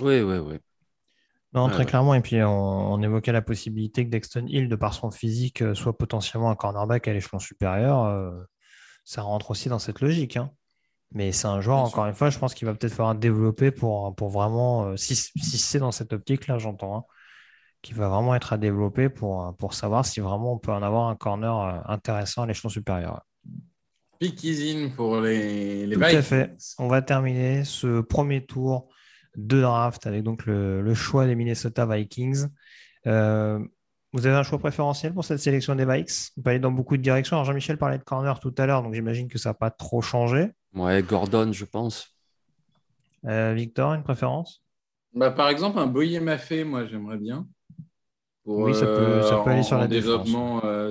[0.00, 0.56] Oui, oui, oui.
[1.54, 1.86] Non, très ouais.
[1.86, 2.14] clairement.
[2.14, 5.74] Et puis, on, on évoquait la possibilité que Dexton Hill, de par son physique, euh,
[5.74, 8.04] soit potentiellement un cornerback à l'échelon supérieur.
[8.04, 8.30] euh,
[9.04, 10.36] ça rentre aussi dans cette logique.
[10.36, 10.50] hein.
[11.12, 13.70] Mais c'est un joueur, Bien encore une fois, je pense qu'il va peut-être falloir développer
[13.70, 17.04] pour, pour vraiment, euh, si, si c'est dans cette optique-là, j'entends, hein,
[17.82, 20.82] qui va vraiment être à développer pour, euh, pour savoir si vraiment on peut en
[20.82, 23.22] avoir un corner euh, intéressant à l'échelon supérieur.
[24.18, 26.56] Pickizine pour les, les Tout à fait.
[26.78, 28.88] On va terminer ce premier tour
[29.36, 32.46] de draft avec donc le, le choix des Minnesota Vikings.
[33.06, 33.60] Euh,
[34.12, 36.32] vous avez un choix préférentiel pour cette sélection des Vikes?
[36.36, 37.36] On peut aller dans beaucoup de directions.
[37.36, 40.00] Alors Jean-Michel parlait de corner tout à l'heure, donc j'imagine que ça n'a pas trop
[40.00, 40.50] changé.
[40.74, 42.16] Ouais, Gordon, je pense.
[43.26, 44.64] Euh, Victor, une préférence?
[45.14, 47.46] Bah, par exemple, un Boyer Maffé, moi, j'aimerais bien.
[48.48, 50.04] Pour, Oui, ça peut- ça peut aller en- sur la en défense.
[50.24, 50.90] développement euh,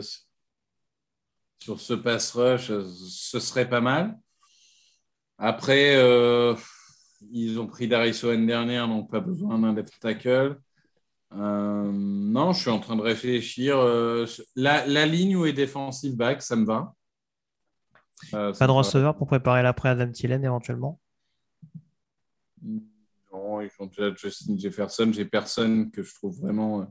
[1.58, 4.16] sur ce pass rush, euh, ce serait pas mal.
[5.40, 6.54] Après, euh,
[7.32, 10.60] ils ont pris Darius Owen dernière, donc pas besoin d'un left tackle.
[11.34, 13.80] Euh, non, je suis en train de réfléchir.
[13.80, 16.94] euh, la, la ligne où est defensive back, ça me va.
[18.36, 18.78] Euh, Pas de va.
[18.78, 21.00] receveur pour préparer l'après Adam Thielen éventuellement?
[23.34, 25.10] Non, ils ont déjà Justin Jefferson.
[25.12, 26.86] J'ai personne que je trouve vraiment euh,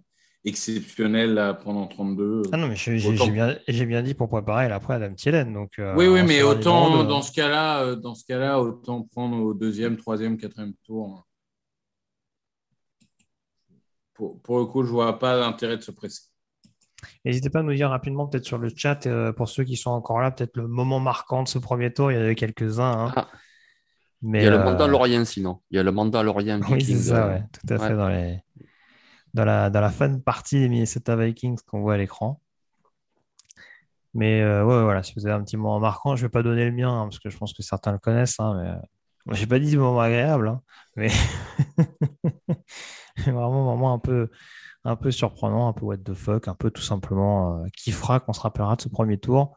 [0.46, 2.42] exceptionnel à prendre en 32.
[2.52, 5.52] Ah non, mais j'ai bien, dit pour préparer l'après Adam Thielen.
[5.52, 9.38] Donc, euh, oui, oui, mais autant dans ce cas-là, euh, dans ce cas-là, autant prendre
[9.42, 11.26] au deuxième, troisième, quatrième tour.
[14.14, 16.22] Pour, pour le coup, je vois pas l'intérêt de se presser.
[17.24, 19.90] N'hésitez pas à nous dire rapidement, peut-être sur le chat, euh, pour ceux qui sont
[19.90, 22.12] encore là, peut-être le moment marquant de ce premier tour.
[22.12, 23.08] Il y en avait quelques-uns.
[23.08, 23.12] hein.
[23.16, 23.28] Ah,
[24.22, 25.60] Mais, il y a le Mandalorian sinon.
[25.70, 27.94] Il y a le Mandalorian Oui, c'est ça, ouais, tout à fait.
[27.94, 28.38] Dans, les...
[29.36, 32.40] dans, la, dans la fan partie des Minnesota Vikings qu'on voit à l'écran.
[34.14, 36.64] Mais euh, voilà, si vous avez un petit moment marquant, je ne vais pas donner
[36.64, 38.40] le mien, hein, parce que je pense que certains le connaissent.
[38.40, 38.72] Hein, mais...
[39.26, 40.62] Moi, j'ai pas dit moment agréable, hein,
[40.94, 41.08] mais
[43.26, 44.30] vraiment un un peu,
[44.84, 48.20] un peu surprenant, un peu what the fuck, un peu tout simplement euh, qui fera
[48.20, 49.56] qu'on se rappellera de ce premier tour.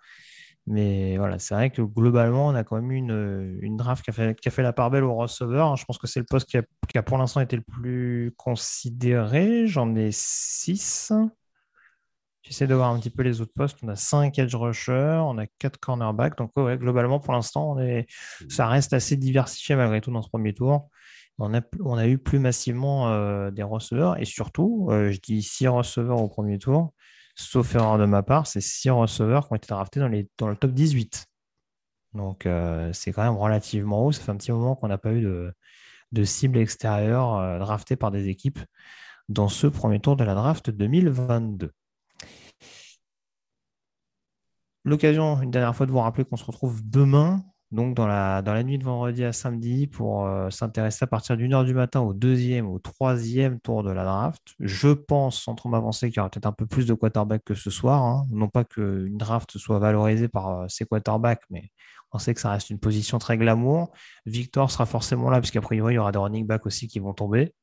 [0.72, 4.12] Mais voilà, c'est vrai que globalement, on a quand même eu une, une draft qui
[4.12, 5.76] a, fait, qui a fait la part belle au receveur.
[5.76, 8.34] Je pense que c'est le poste qui a, qui a pour l'instant été le plus
[8.38, 9.66] considéré.
[9.66, 11.12] J'en ai six.
[12.44, 13.80] J'essaie de voir un petit peu les autres postes.
[13.82, 16.38] On a cinq edge rushers, on a quatre cornerbacks.
[16.38, 17.76] Donc, globalement, pour l'instant,
[18.48, 20.88] ça reste assez diversifié malgré tout dans ce premier tour.
[21.40, 25.42] On a, on a eu plus massivement euh, des receveurs et surtout, euh, je dis
[25.42, 26.94] six receveurs au premier tour,
[27.40, 30.56] sauf erreur de ma part, c'est six receveurs qui ont été draftés dans, dans le
[30.56, 31.26] top 18.
[32.14, 34.12] Donc, euh, c'est quand même relativement haut.
[34.12, 35.54] Ça fait un petit moment qu'on n'a pas eu de,
[36.12, 38.60] de cible extérieure euh, draftée par des équipes
[39.30, 41.72] dans ce premier tour de la draft 2022.
[44.86, 48.54] L'occasion, une dernière fois, de vous rappeler qu'on se retrouve demain, donc dans la, dans
[48.54, 52.00] la nuit de vendredi à samedi, pour euh, s'intéresser à partir d'une heure du matin
[52.02, 54.42] au deuxième, au troisième tour de la draft.
[54.60, 57.54] Je pense, sans trop m'avancer, qu'il y aura peut-être un peu plus de quarterbacks que
[57.56, 58.02] ce soir.
[58.04, 58.26] hein.
[58.32, 61.70] Non pas qu'une draft soit valorisée par euh, ses quarterbacks, mais
[62.12, 63.92] on sait que ça reste une position très glamour.
[64.26, 67.14] Victor sera forcément là, puisqu'a priori, il y aura des running backs aussi qui vont
[67.14, 67.54] tomber.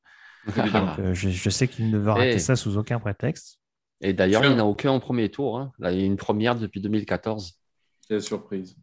[0.55, 3.59] Donc, euh, je, je sais qu'il ne veut rater ça sous aucun prétexte.
[3.99, 5.57] Et d'ailleurs, il n'y en a aucun au premier tour.
[5.59, 5.73] hein.
[5.79, 7.59] Là, il y a une première depuis 2014.
[8.07, 8.77] Quelle surprise.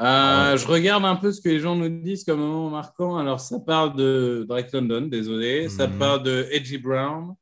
[0.00, 3.16] Euh, Je regarde un peu ce que les gens nous disent comme moment marquant.
[3.18, 5.68] Alors, ça parle de Drake London, désolé.
[5.68, 5.98] Ça Mhm.
[5.98, 7.34] parle de Edgy Brown.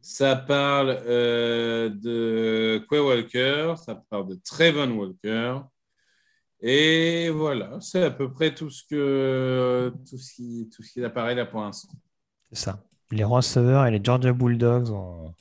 [0.00, 3.74] Ça parle euh, de Quay Walker.
[3.84, 5.58] Ça parle de Trevon Walker.
[6.60, 11.04] Et voilà, c'est à peu près tout ce que tout ce qui, tout ce qui
[11.04, 11.92] apparaît là pour l'instant.
[12.50, 12.82] C'est ça.
[13.10, 15.34] Les receveurs et les Georgia Bulldogs ont,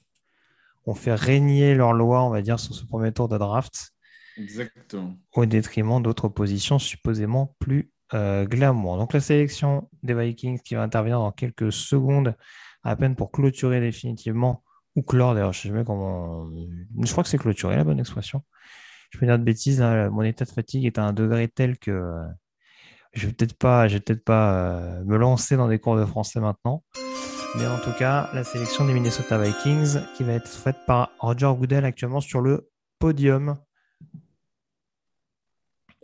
[0.85, 3.93] ont fait régner leur loi, on va dire, sur ce premier tour de draft,
[4.37, 5.17] Exactement.
[5.33, 8.97] au détriment d'autres positions supposément plus euh, glamour.
[8.97, 12.35] Donc la sélection des Vikings qui va intervenir dans quelques secondes,
[12.83, 14.63] à peine pour clôturer définitivement,
[14.95, 16.49] ou clore d'ailleurs, je sais jamais comment.
[17.01, 18.43] Je crois que c'est clôturer la bonne expression.
[19.09, 21.77] Je peux dire de bêtises, là, mon état de fatigue est à un degré tel
[21.77, 22.23] que euh,
[23.13, 26.39] je vais peut-être pas, vais peut-être pas euh, me lancer dans des cours de français
[26.39, 26.83] maintenant.
[27.57, 31.51] Mais en tout cas, la sélection des Minnesota Vikings qui va être faite par Roger
[31.57, 33.57] Goodell actuellement sur le podium.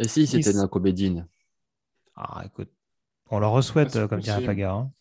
[0.02, 1.28] Et si c'était Nako Bedin
[2.16, 2.72] Ah, écoute,
[3.30, 4.44] on leur souhaite, c'est comme dirait.
[4.44, 4.72] Paga.
[4.74, 4.92] hein.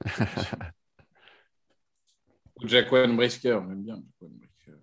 [2.62, 4.78] Ou Jaquan Brisker, j'aime bien Brisker.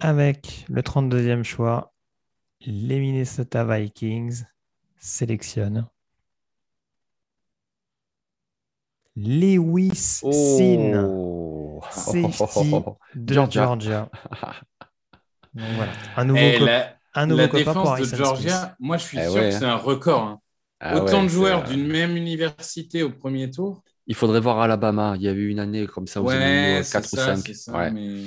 [0.00, 1.92] Avec le 32e choix,
[2.62, 4.44] les Minnesota Vikings
[4.96, 5.86] sélectionnent
[9.16, 12.72] Lewis Sin, Oh safety
[13.14, 13.64] de Georgia.
[13.64, 14.10] Georgia.
[15.54, 18.74] Donc voilà, un nouveau, cop- la, un nouveau la copain pour défense de Georgia, Smith.
[18.78, 19.48] moi je suis Eh sûr ouais.
[19.50, 20.22] que c'est un record.
[20.22, 20.40] hein.
[20.80, 23.82] Ah Autant ouais, de joueurs euh, d'une même université au premier tour.
[24.06, 25.14] Il faudrait voir Alabama.
[25.16, 27.36] Il y a eu une année comme ça où Ouais, euh, c'est 4 ou ça,
[27.36, 27.42] 5.
[27.46, 27.72] c'est ça.
[27.76, 27.90] Ouais.
[27.90, 28.22] Mais...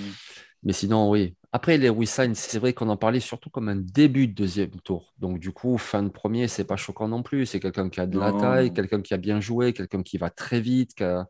[0.63, 1.35] Mais sinon, oui.
[1.51, 5.13] Après, les Wissine, c'est vrai qu'on en parlait surtout comme un début de deuxième tour.
[5.19, 7.45] Donc, du coup, fin de premier, c'est pas choquant non plus.
[7.45, 10.29] C'est quelqu'un qui a de la taille, quelqu'un qui a bien joué, quelqu'un qui va
[10.29, 11.27] très vite, qui, a-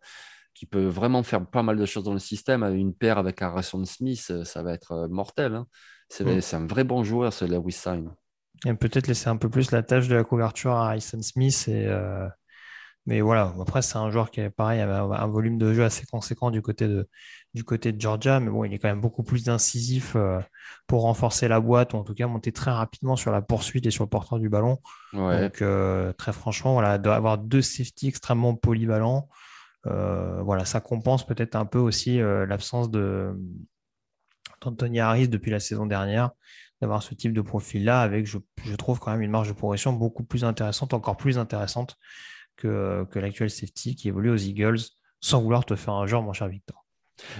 [0.53, 2.63] qui peut vraiment faire pas mal de choses dans le système.
[2.63, 5.55] Une paire avec Harrison Smith, euh, ça va être euh, mortel.
[5.55, 5.67] hein.
[6.09, 6.41] C'est Mm.
[6.41, 8.11] c'est un vrai bon joueur, ce Lewis Sign.
[8.65, 11.65] Et peut-être laisser un peu plus la tâche de la couverture à Harrison Smith.
[11.67, 12.27] Et, euh,
[13.05, 16.05] Mais voilà, après, c'est un joueur qui est pareil, avait un, volume de jeu assez
[16.05, 17.09] conséquent du côté de,
[17.53, 18.39] du côté de Georgia.
[18.39, 20.39] Mais bon, il est quand même beaucoup plus incisif euh,
[20.87, 23.91] pour renforcer la boîte, ou en tout cas monter très rapidement sur la poursuite et
[23.91, 24.79] sur le porteur du ballon.
[25.13, 25.41] Ouais.
[25.41, 29.35] Donc, euh, très franchement, voilà, d'avoir deux safety extrêmement polyvalents, euh,
[29.85, 33.33] voilà, ça compense peut-être un peu aussi euh, l'absence de
[34.61, 36.31] d'Anthony Harris depuis la saison dernière,
[36.81, 39.91] d'avoir ce type de profil-là avec, je, je trouve, quand même une marge de progression
[39.93, 41.97] beaucoup plus intéressante, encore plus intéressante
[42.55, 44.79] que, que l'actuel safety qui évolue aux Eagles,
[45.19, 46.85] sans vouloir te faire un genre, mon cher Victor.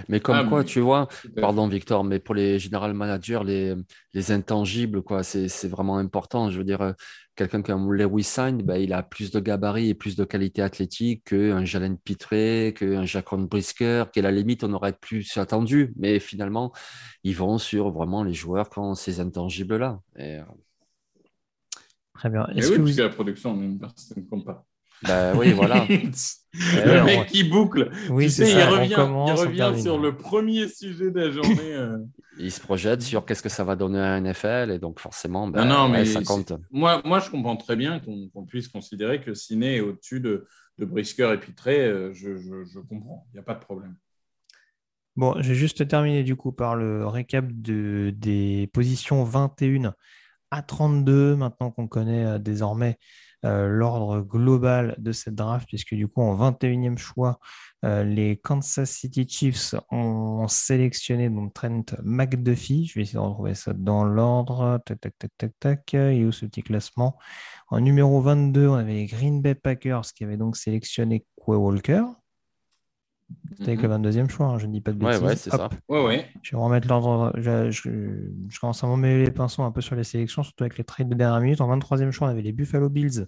[0.08, 1.08] Mais comme Ah, quoi, tu vois,
[1.40, 3.74] pardon Victor, mais pour les general managers, les,
[4.12, 6.50] les intangibles, quoi, c'est c'est vraiment important.
[6.50, 6.92] Je veux dire, euh,
[7.36, 11.24] quelqu'un comme Lewis Sain, ben, il a plus de gabarit et plus de qualité athlétique
[11.24, 15.92] qu'un Jalen Pitré, qu'un Jacon Brisker, qui à la limite, on aurait plus attendu.
[15.96, 16.72] Mais finalement,
[17.22, 20.00] ils vont sur vraiment les joueurs qui ont ces intangibles-là.
[20.16, 20.42] Et, euh,
[22.14, 22.46] Très bien.
[22.54, 22.96] Est-ce oui, que parce vous...
[22.96, 24.64] que la production en université ne compte pas.
[25.06, 25.84] Ben oui, voilà.
[25.88, 27.90] le ouais, mec on- qui boucle.
[28.10, 31.20] Oui, tu sais, ça, il on revient, commence, il revient sur le premier sujet de
[31.20, 31.74] la journée.
[31.74, 31.98] euh.
[32.38, 34.70] Ils se projettent sur qu'est-ce que ça va donner à NFL.
[34.72, 36.52] Et donc, forcément, ben, non, non, ouais, mais ça compte.
[36.70, 40.46] Moi, moi, je comprends très bien qu'on puisse considérer que Ciné est au-dessus de,
[40.78, 41.80] de Brisker et Pitré.
[41.80, 43.26] euh, Je, je, je comprends.
[43.32, 43.94] Il n'y a pas de problème.
[45.16, 49.94] Bon, j'ai juste terminé du coup par le récap de, des positions 21
[50.50, 52.94] à 32, maintenant qu'on connaît euh, désormais euh,
[53.44, 57.38] l'ordre global de cette draft, puisque du coup, en 21e choix,
[57.84, 62.86] euh, les Kansas City Chiefs ont sélectionné donc Trent McDuffie.
[62.86, 64.80] Je vais essayer de retrouver ça dans l'ordre.
[64.86, 65.94] Tac, tac, tac, tac, tac.
[65.94, 67.18] Est où ce petit classement?
[67.68, 72.04] En numéro 22, on avait les Green Bay Packers qui avaient donc sélectionné Quay Walker.
[73.52, 75.22] C'était avec le 22e choix, hein, je ne dis pas de Ouais, bêtises.
[75.26, 75.60] ouais, c'est Hop.
[75.60, 75.70] ça.
[75.88, 76.28] Ouais, ouais.
[76.42, 77.32] Je vais remettre l'ordre.
[77.36, 80.76] Je, je- je commence à m'emmêler les pinceaux un peu sur les sélections, surtout avec
[80.76, 81.60] les trades de dernière minute.
[81.60, 83.26] En 23e choix, on avait les Buffalo Bills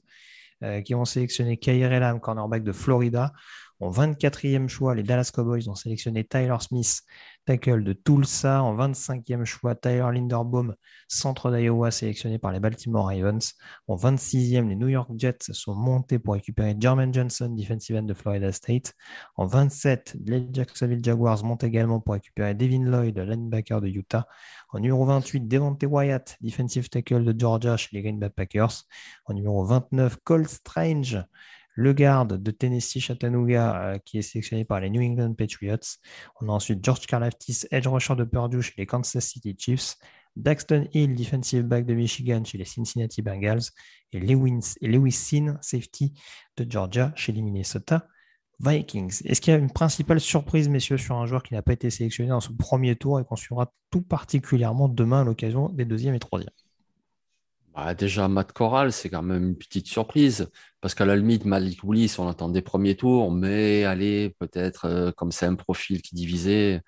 [0.65, 3.33] euh, qui ont sélectionné Kair Elam, cornerback de Florida.
[3.79, 7.03] En 24e choix, les Dallas Cowboys ont sélectionné Tyler Smith,
[7.47, 8.63] tackle de Tulsa.
[8.63, 10.75] En 25e choix, Tyler Linderbaum,
[11.09, 13.55] centre d'Iowa, sélectionné par les Baltimore Ravens.
[13.89, 18.15] En 26e, les New York Jets sont montés pour récupérer Jermaine Johnson, defensive end de
[18.15, 18.93] Florida State.
[19.37, 24.27] En 27, les Jacksonville Jaguars montent également pour récupérer Devin Lloyd, linebacker de Utah.
[24.71, 28.85] En numéro 28, Devontae Wyatt, defensive tackle de Georgia chez les Green Packers.
[29.27, 31.25] En numéro 29, Cole Strange,
[31.77, 35.99] le garde de Tennessee Chattanooga, euh, qui est sélectionné par les New England Patriots.
[36.41, 39.97] On a ensuite George Karlaftis, edge rusher de Purdue chez les Kansas City Chiefs.
[40.37, 43.71] Daxton Hill, defensive back de Michigan chez les Cincinnati Bengals.
[44.13, 46.15] Et Lewis, Sin, safety
[46.57, 48.07] de Georgia chez les Minnesota
[48.61, 49.21] Vikings.
[49.27, 51.91] Est-ce qu'il y a une principale surprise, messieurs, sur un joueur qui n'a pas été
[51.91, 56.15] sélectionné dans ce premier tour et qu'on suivra tout particulièrement demain à l'occasion des deuxième
[56.15, 56.53] et troisième
[57.77, 60.49] Bah, déjà, Matt Corral, c'est quand même une petite surprise.
[60.81, 65.31] Parce qu'à la limite, Malik Willis, on l'attendait premier tour, mais allez, peut-être euh, comme
[65.31, 66.81] c'est un profil qui divisait.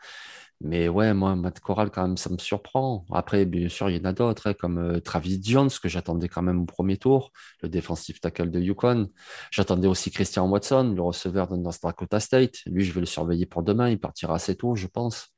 [0.62, 3.04] Mais ouais, moi, Matt Corral, quand même, ça me surprend.
[3.12, 6.28] Après, bien sûr, il y en a d'autres, hein, comme euh, Travis Jones, que j'attendais
[6.28, 7.32] quand même au premier tour,
[7.62, 9.10] le défensif tackle de Yukon.
[9.50, 12.60] J'attendais aussi Christian Watson, le receveur de North Dakota State.
[12.64, 13.90] Lui, je vais le surveiller pour demain.
[13.90, 15.34] Il partira assez tôt, je pense.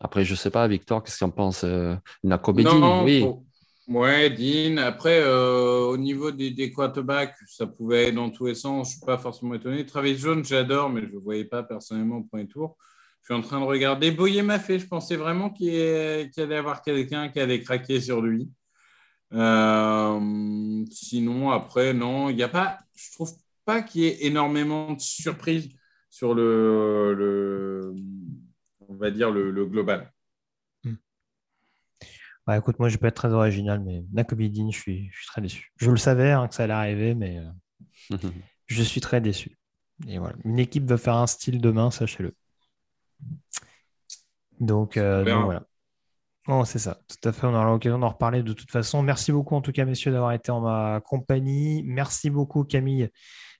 [0.00, 1.62] Après, je sais pas, Victor, qu'est-ce que tu en penses?
[1.62, 3.20] Euh, Nako Bedin, Non, oui.
[3.20, 3.44] pour-
[3.88, 4.76] Ouais, Dean.
[4.78, 6.72] Après, euh, au niveau des, des
[7.48, 8.88] ça pouvait être dans tous les sens.
[8.88, 9.84] Je ne suis pas forcément étonné.
[9.84, 12.76] Travis Jones, j'adore, mais je ne le voyais pas personnellement au premier tour.
[13.22, 14.10] Je suis en train de regarder.
[14.10, 14.78] Boyer m'a fait.
[14.78, 18.48] Je pensais vraiment qu'il qu'il allait avoir quelqu'un qui allait craquer sur lui.
[19.34, 23.32] Euh, sinon, après, non, il n'y a pas, je trouve
[23.64, 25.70] pas qu'il y ait énormément de surprises
[26.10, 27.94] sur le, le
[28.88, 30.11] on va dire, le, global.
[32.46, 32.52] Hmm.
[32.52, 35.72] écoute, moi, je peux être très original, mais Nakobidin, je suis, je suis très déçu.
[35.76, 38.16] Je le savais hein, que ça allait arriver, mais euh,
[38.66, 39.58] je suis très déçu.
[40.08, 42.34] Et voilà, une équipe va faire un style demain, sachez-le.
[44.60, 45.64] Donc, euh, voilà.
[46.48, 47.46] Oh, c'est ça, tout à fait.
[47.46, 49.02] On aura l'occasion d'en reparler de toute façon.
[49.02, 51.84] Merci beaucoup, en tout cas, messieurs, d'avoir été en ma compagnie.
[51.84, 53.10] Merci beaucoup, Camille,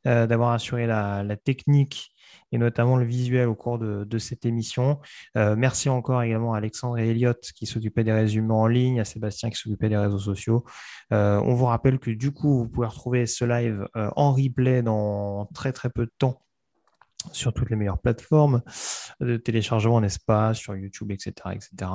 [0.06, 2.11] euh, d'avoir assuré la, technique
[2.52, 5.00] et notamment le visuel au cours de, cette émission.
[5.36, 9.04] Euh, merci encore également à Alexandre et Elliot qui s'occupaient des résumés en ligne, à
[9.04, 10.64] Sébastien qui s'occupait des réseaux sociaux.
[11.10, 15.72] on vous rappelle que du coup, vous pouvez retrouver ce live en replay dans très
[15.72, 16.42] très peu de temps
[17.30, 18.62] sur toutes les meilleures plateformes
[19.20, 21.32] de téléchargement, n'est-ce pas, sur YouTube, etc.
[21.52, 21.90] etc.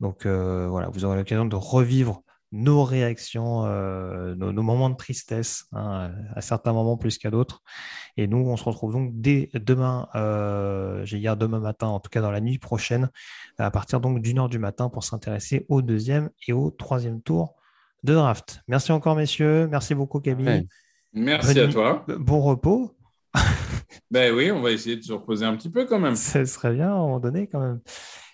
[0.00, 2.22] Donc euh, voilà, vous aurez l'occasion de revivre
[2.54, 7.62] nos réactions, euh, nos, moments de tristesse, hein, à certains moments plus qu'à d'autres.
[8.16, 12.10] Et nous, on se retrouve donc dès demain, euh, j'ai hier demain matin, en tout
[12.10, 13.10] cas dans la nuit prochaine,
[13.58, 17.56] à partir donc d'une heure du matin pour s'intéresser au deuxième et au troisième tour
[18.04, 18.60] de draft.
[18.68, 19.66] Merci encore, messieurs.
[19.66, 20.68] Merci beaucoup, Camille.
[21.12, 22.06] Merci à toi.
[22.06, 22.96] Bon repos.
[24.12, 26.14] ben oui, on va essayer de se reposer un petit peu quand même.
[26.14, 27.80] Ce serait bien à un moment donné quand même.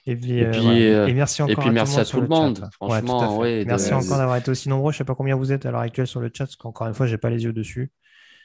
[0.06, 2.68] Et puis, euh, euh, merci encore et puis merci à tout le monde.
[2.72, 4.92] Franchement, merci encore d'avoir été aussi nombreux.
[4.92, 6.86] Je ne sais pas combien vous êtes à l'heure actuelle sur le chat, parce qu'encore
[6.86, 7.92] une fois, je n'ai pas les yeux dessus.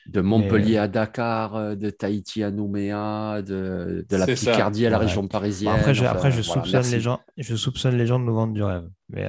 [0.08, 5.00] De Montpellier à Dakar, euh, de Tahiti à Nouméa, de, de la Picardie à la
[5.00, 5.74] région parisienne.
[5.74, 8.62] après, je, après, je soupçonne les gens, je soupçonne les gens de nous vendre du
[8.62, 8.88] rêve.
[9.10, 9.28] Mais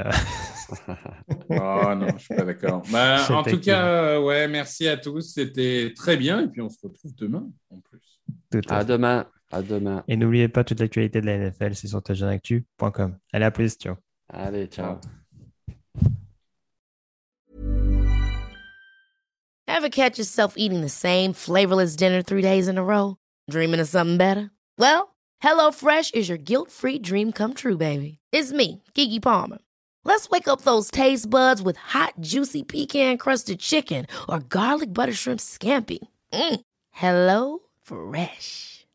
[1.48, 1.55] oh
[1.94, 2.82] non, je ne suis pas d'accord.
[2.93, 5.32] Bah, en tout cas, ouais, merci à tous.
[5.32, 6.40] C'était très bien.
[6.43, 8.20] Et puis, on se retrouve demain en plus.
[8.69, 9.27] à, demain.
[9.52, 10.02] À demain.
[10.09, 13.18] Et n'oubliez pas toute l'actualité de la NFL, c'est sur tajanactu.com.
[13.32, 13.77] Allez, à plus.
[13.77, 13.97] Ciao.
[14.28, 14.98] Allez, ciao.
[19.68, 23.16] Ever catch yourself eating the same flavorless dinner three days in a row?
[23.51, 24.51] Dreaming of something better?
[24.78, 28.18] Well, HelloFresh is your guilt-free dream come true, baby.
[28.32, 29.59] It's me, Kiki Palmer.
[30.06, 35.12] Let's wake up those taste buds with hot, juicy pecan crusted chicken or garlic butter
[35.12, 35.98] shrimp scampi.
[36.32, 36.60] Mm.
[36.93, 38.76] Hello Fresh.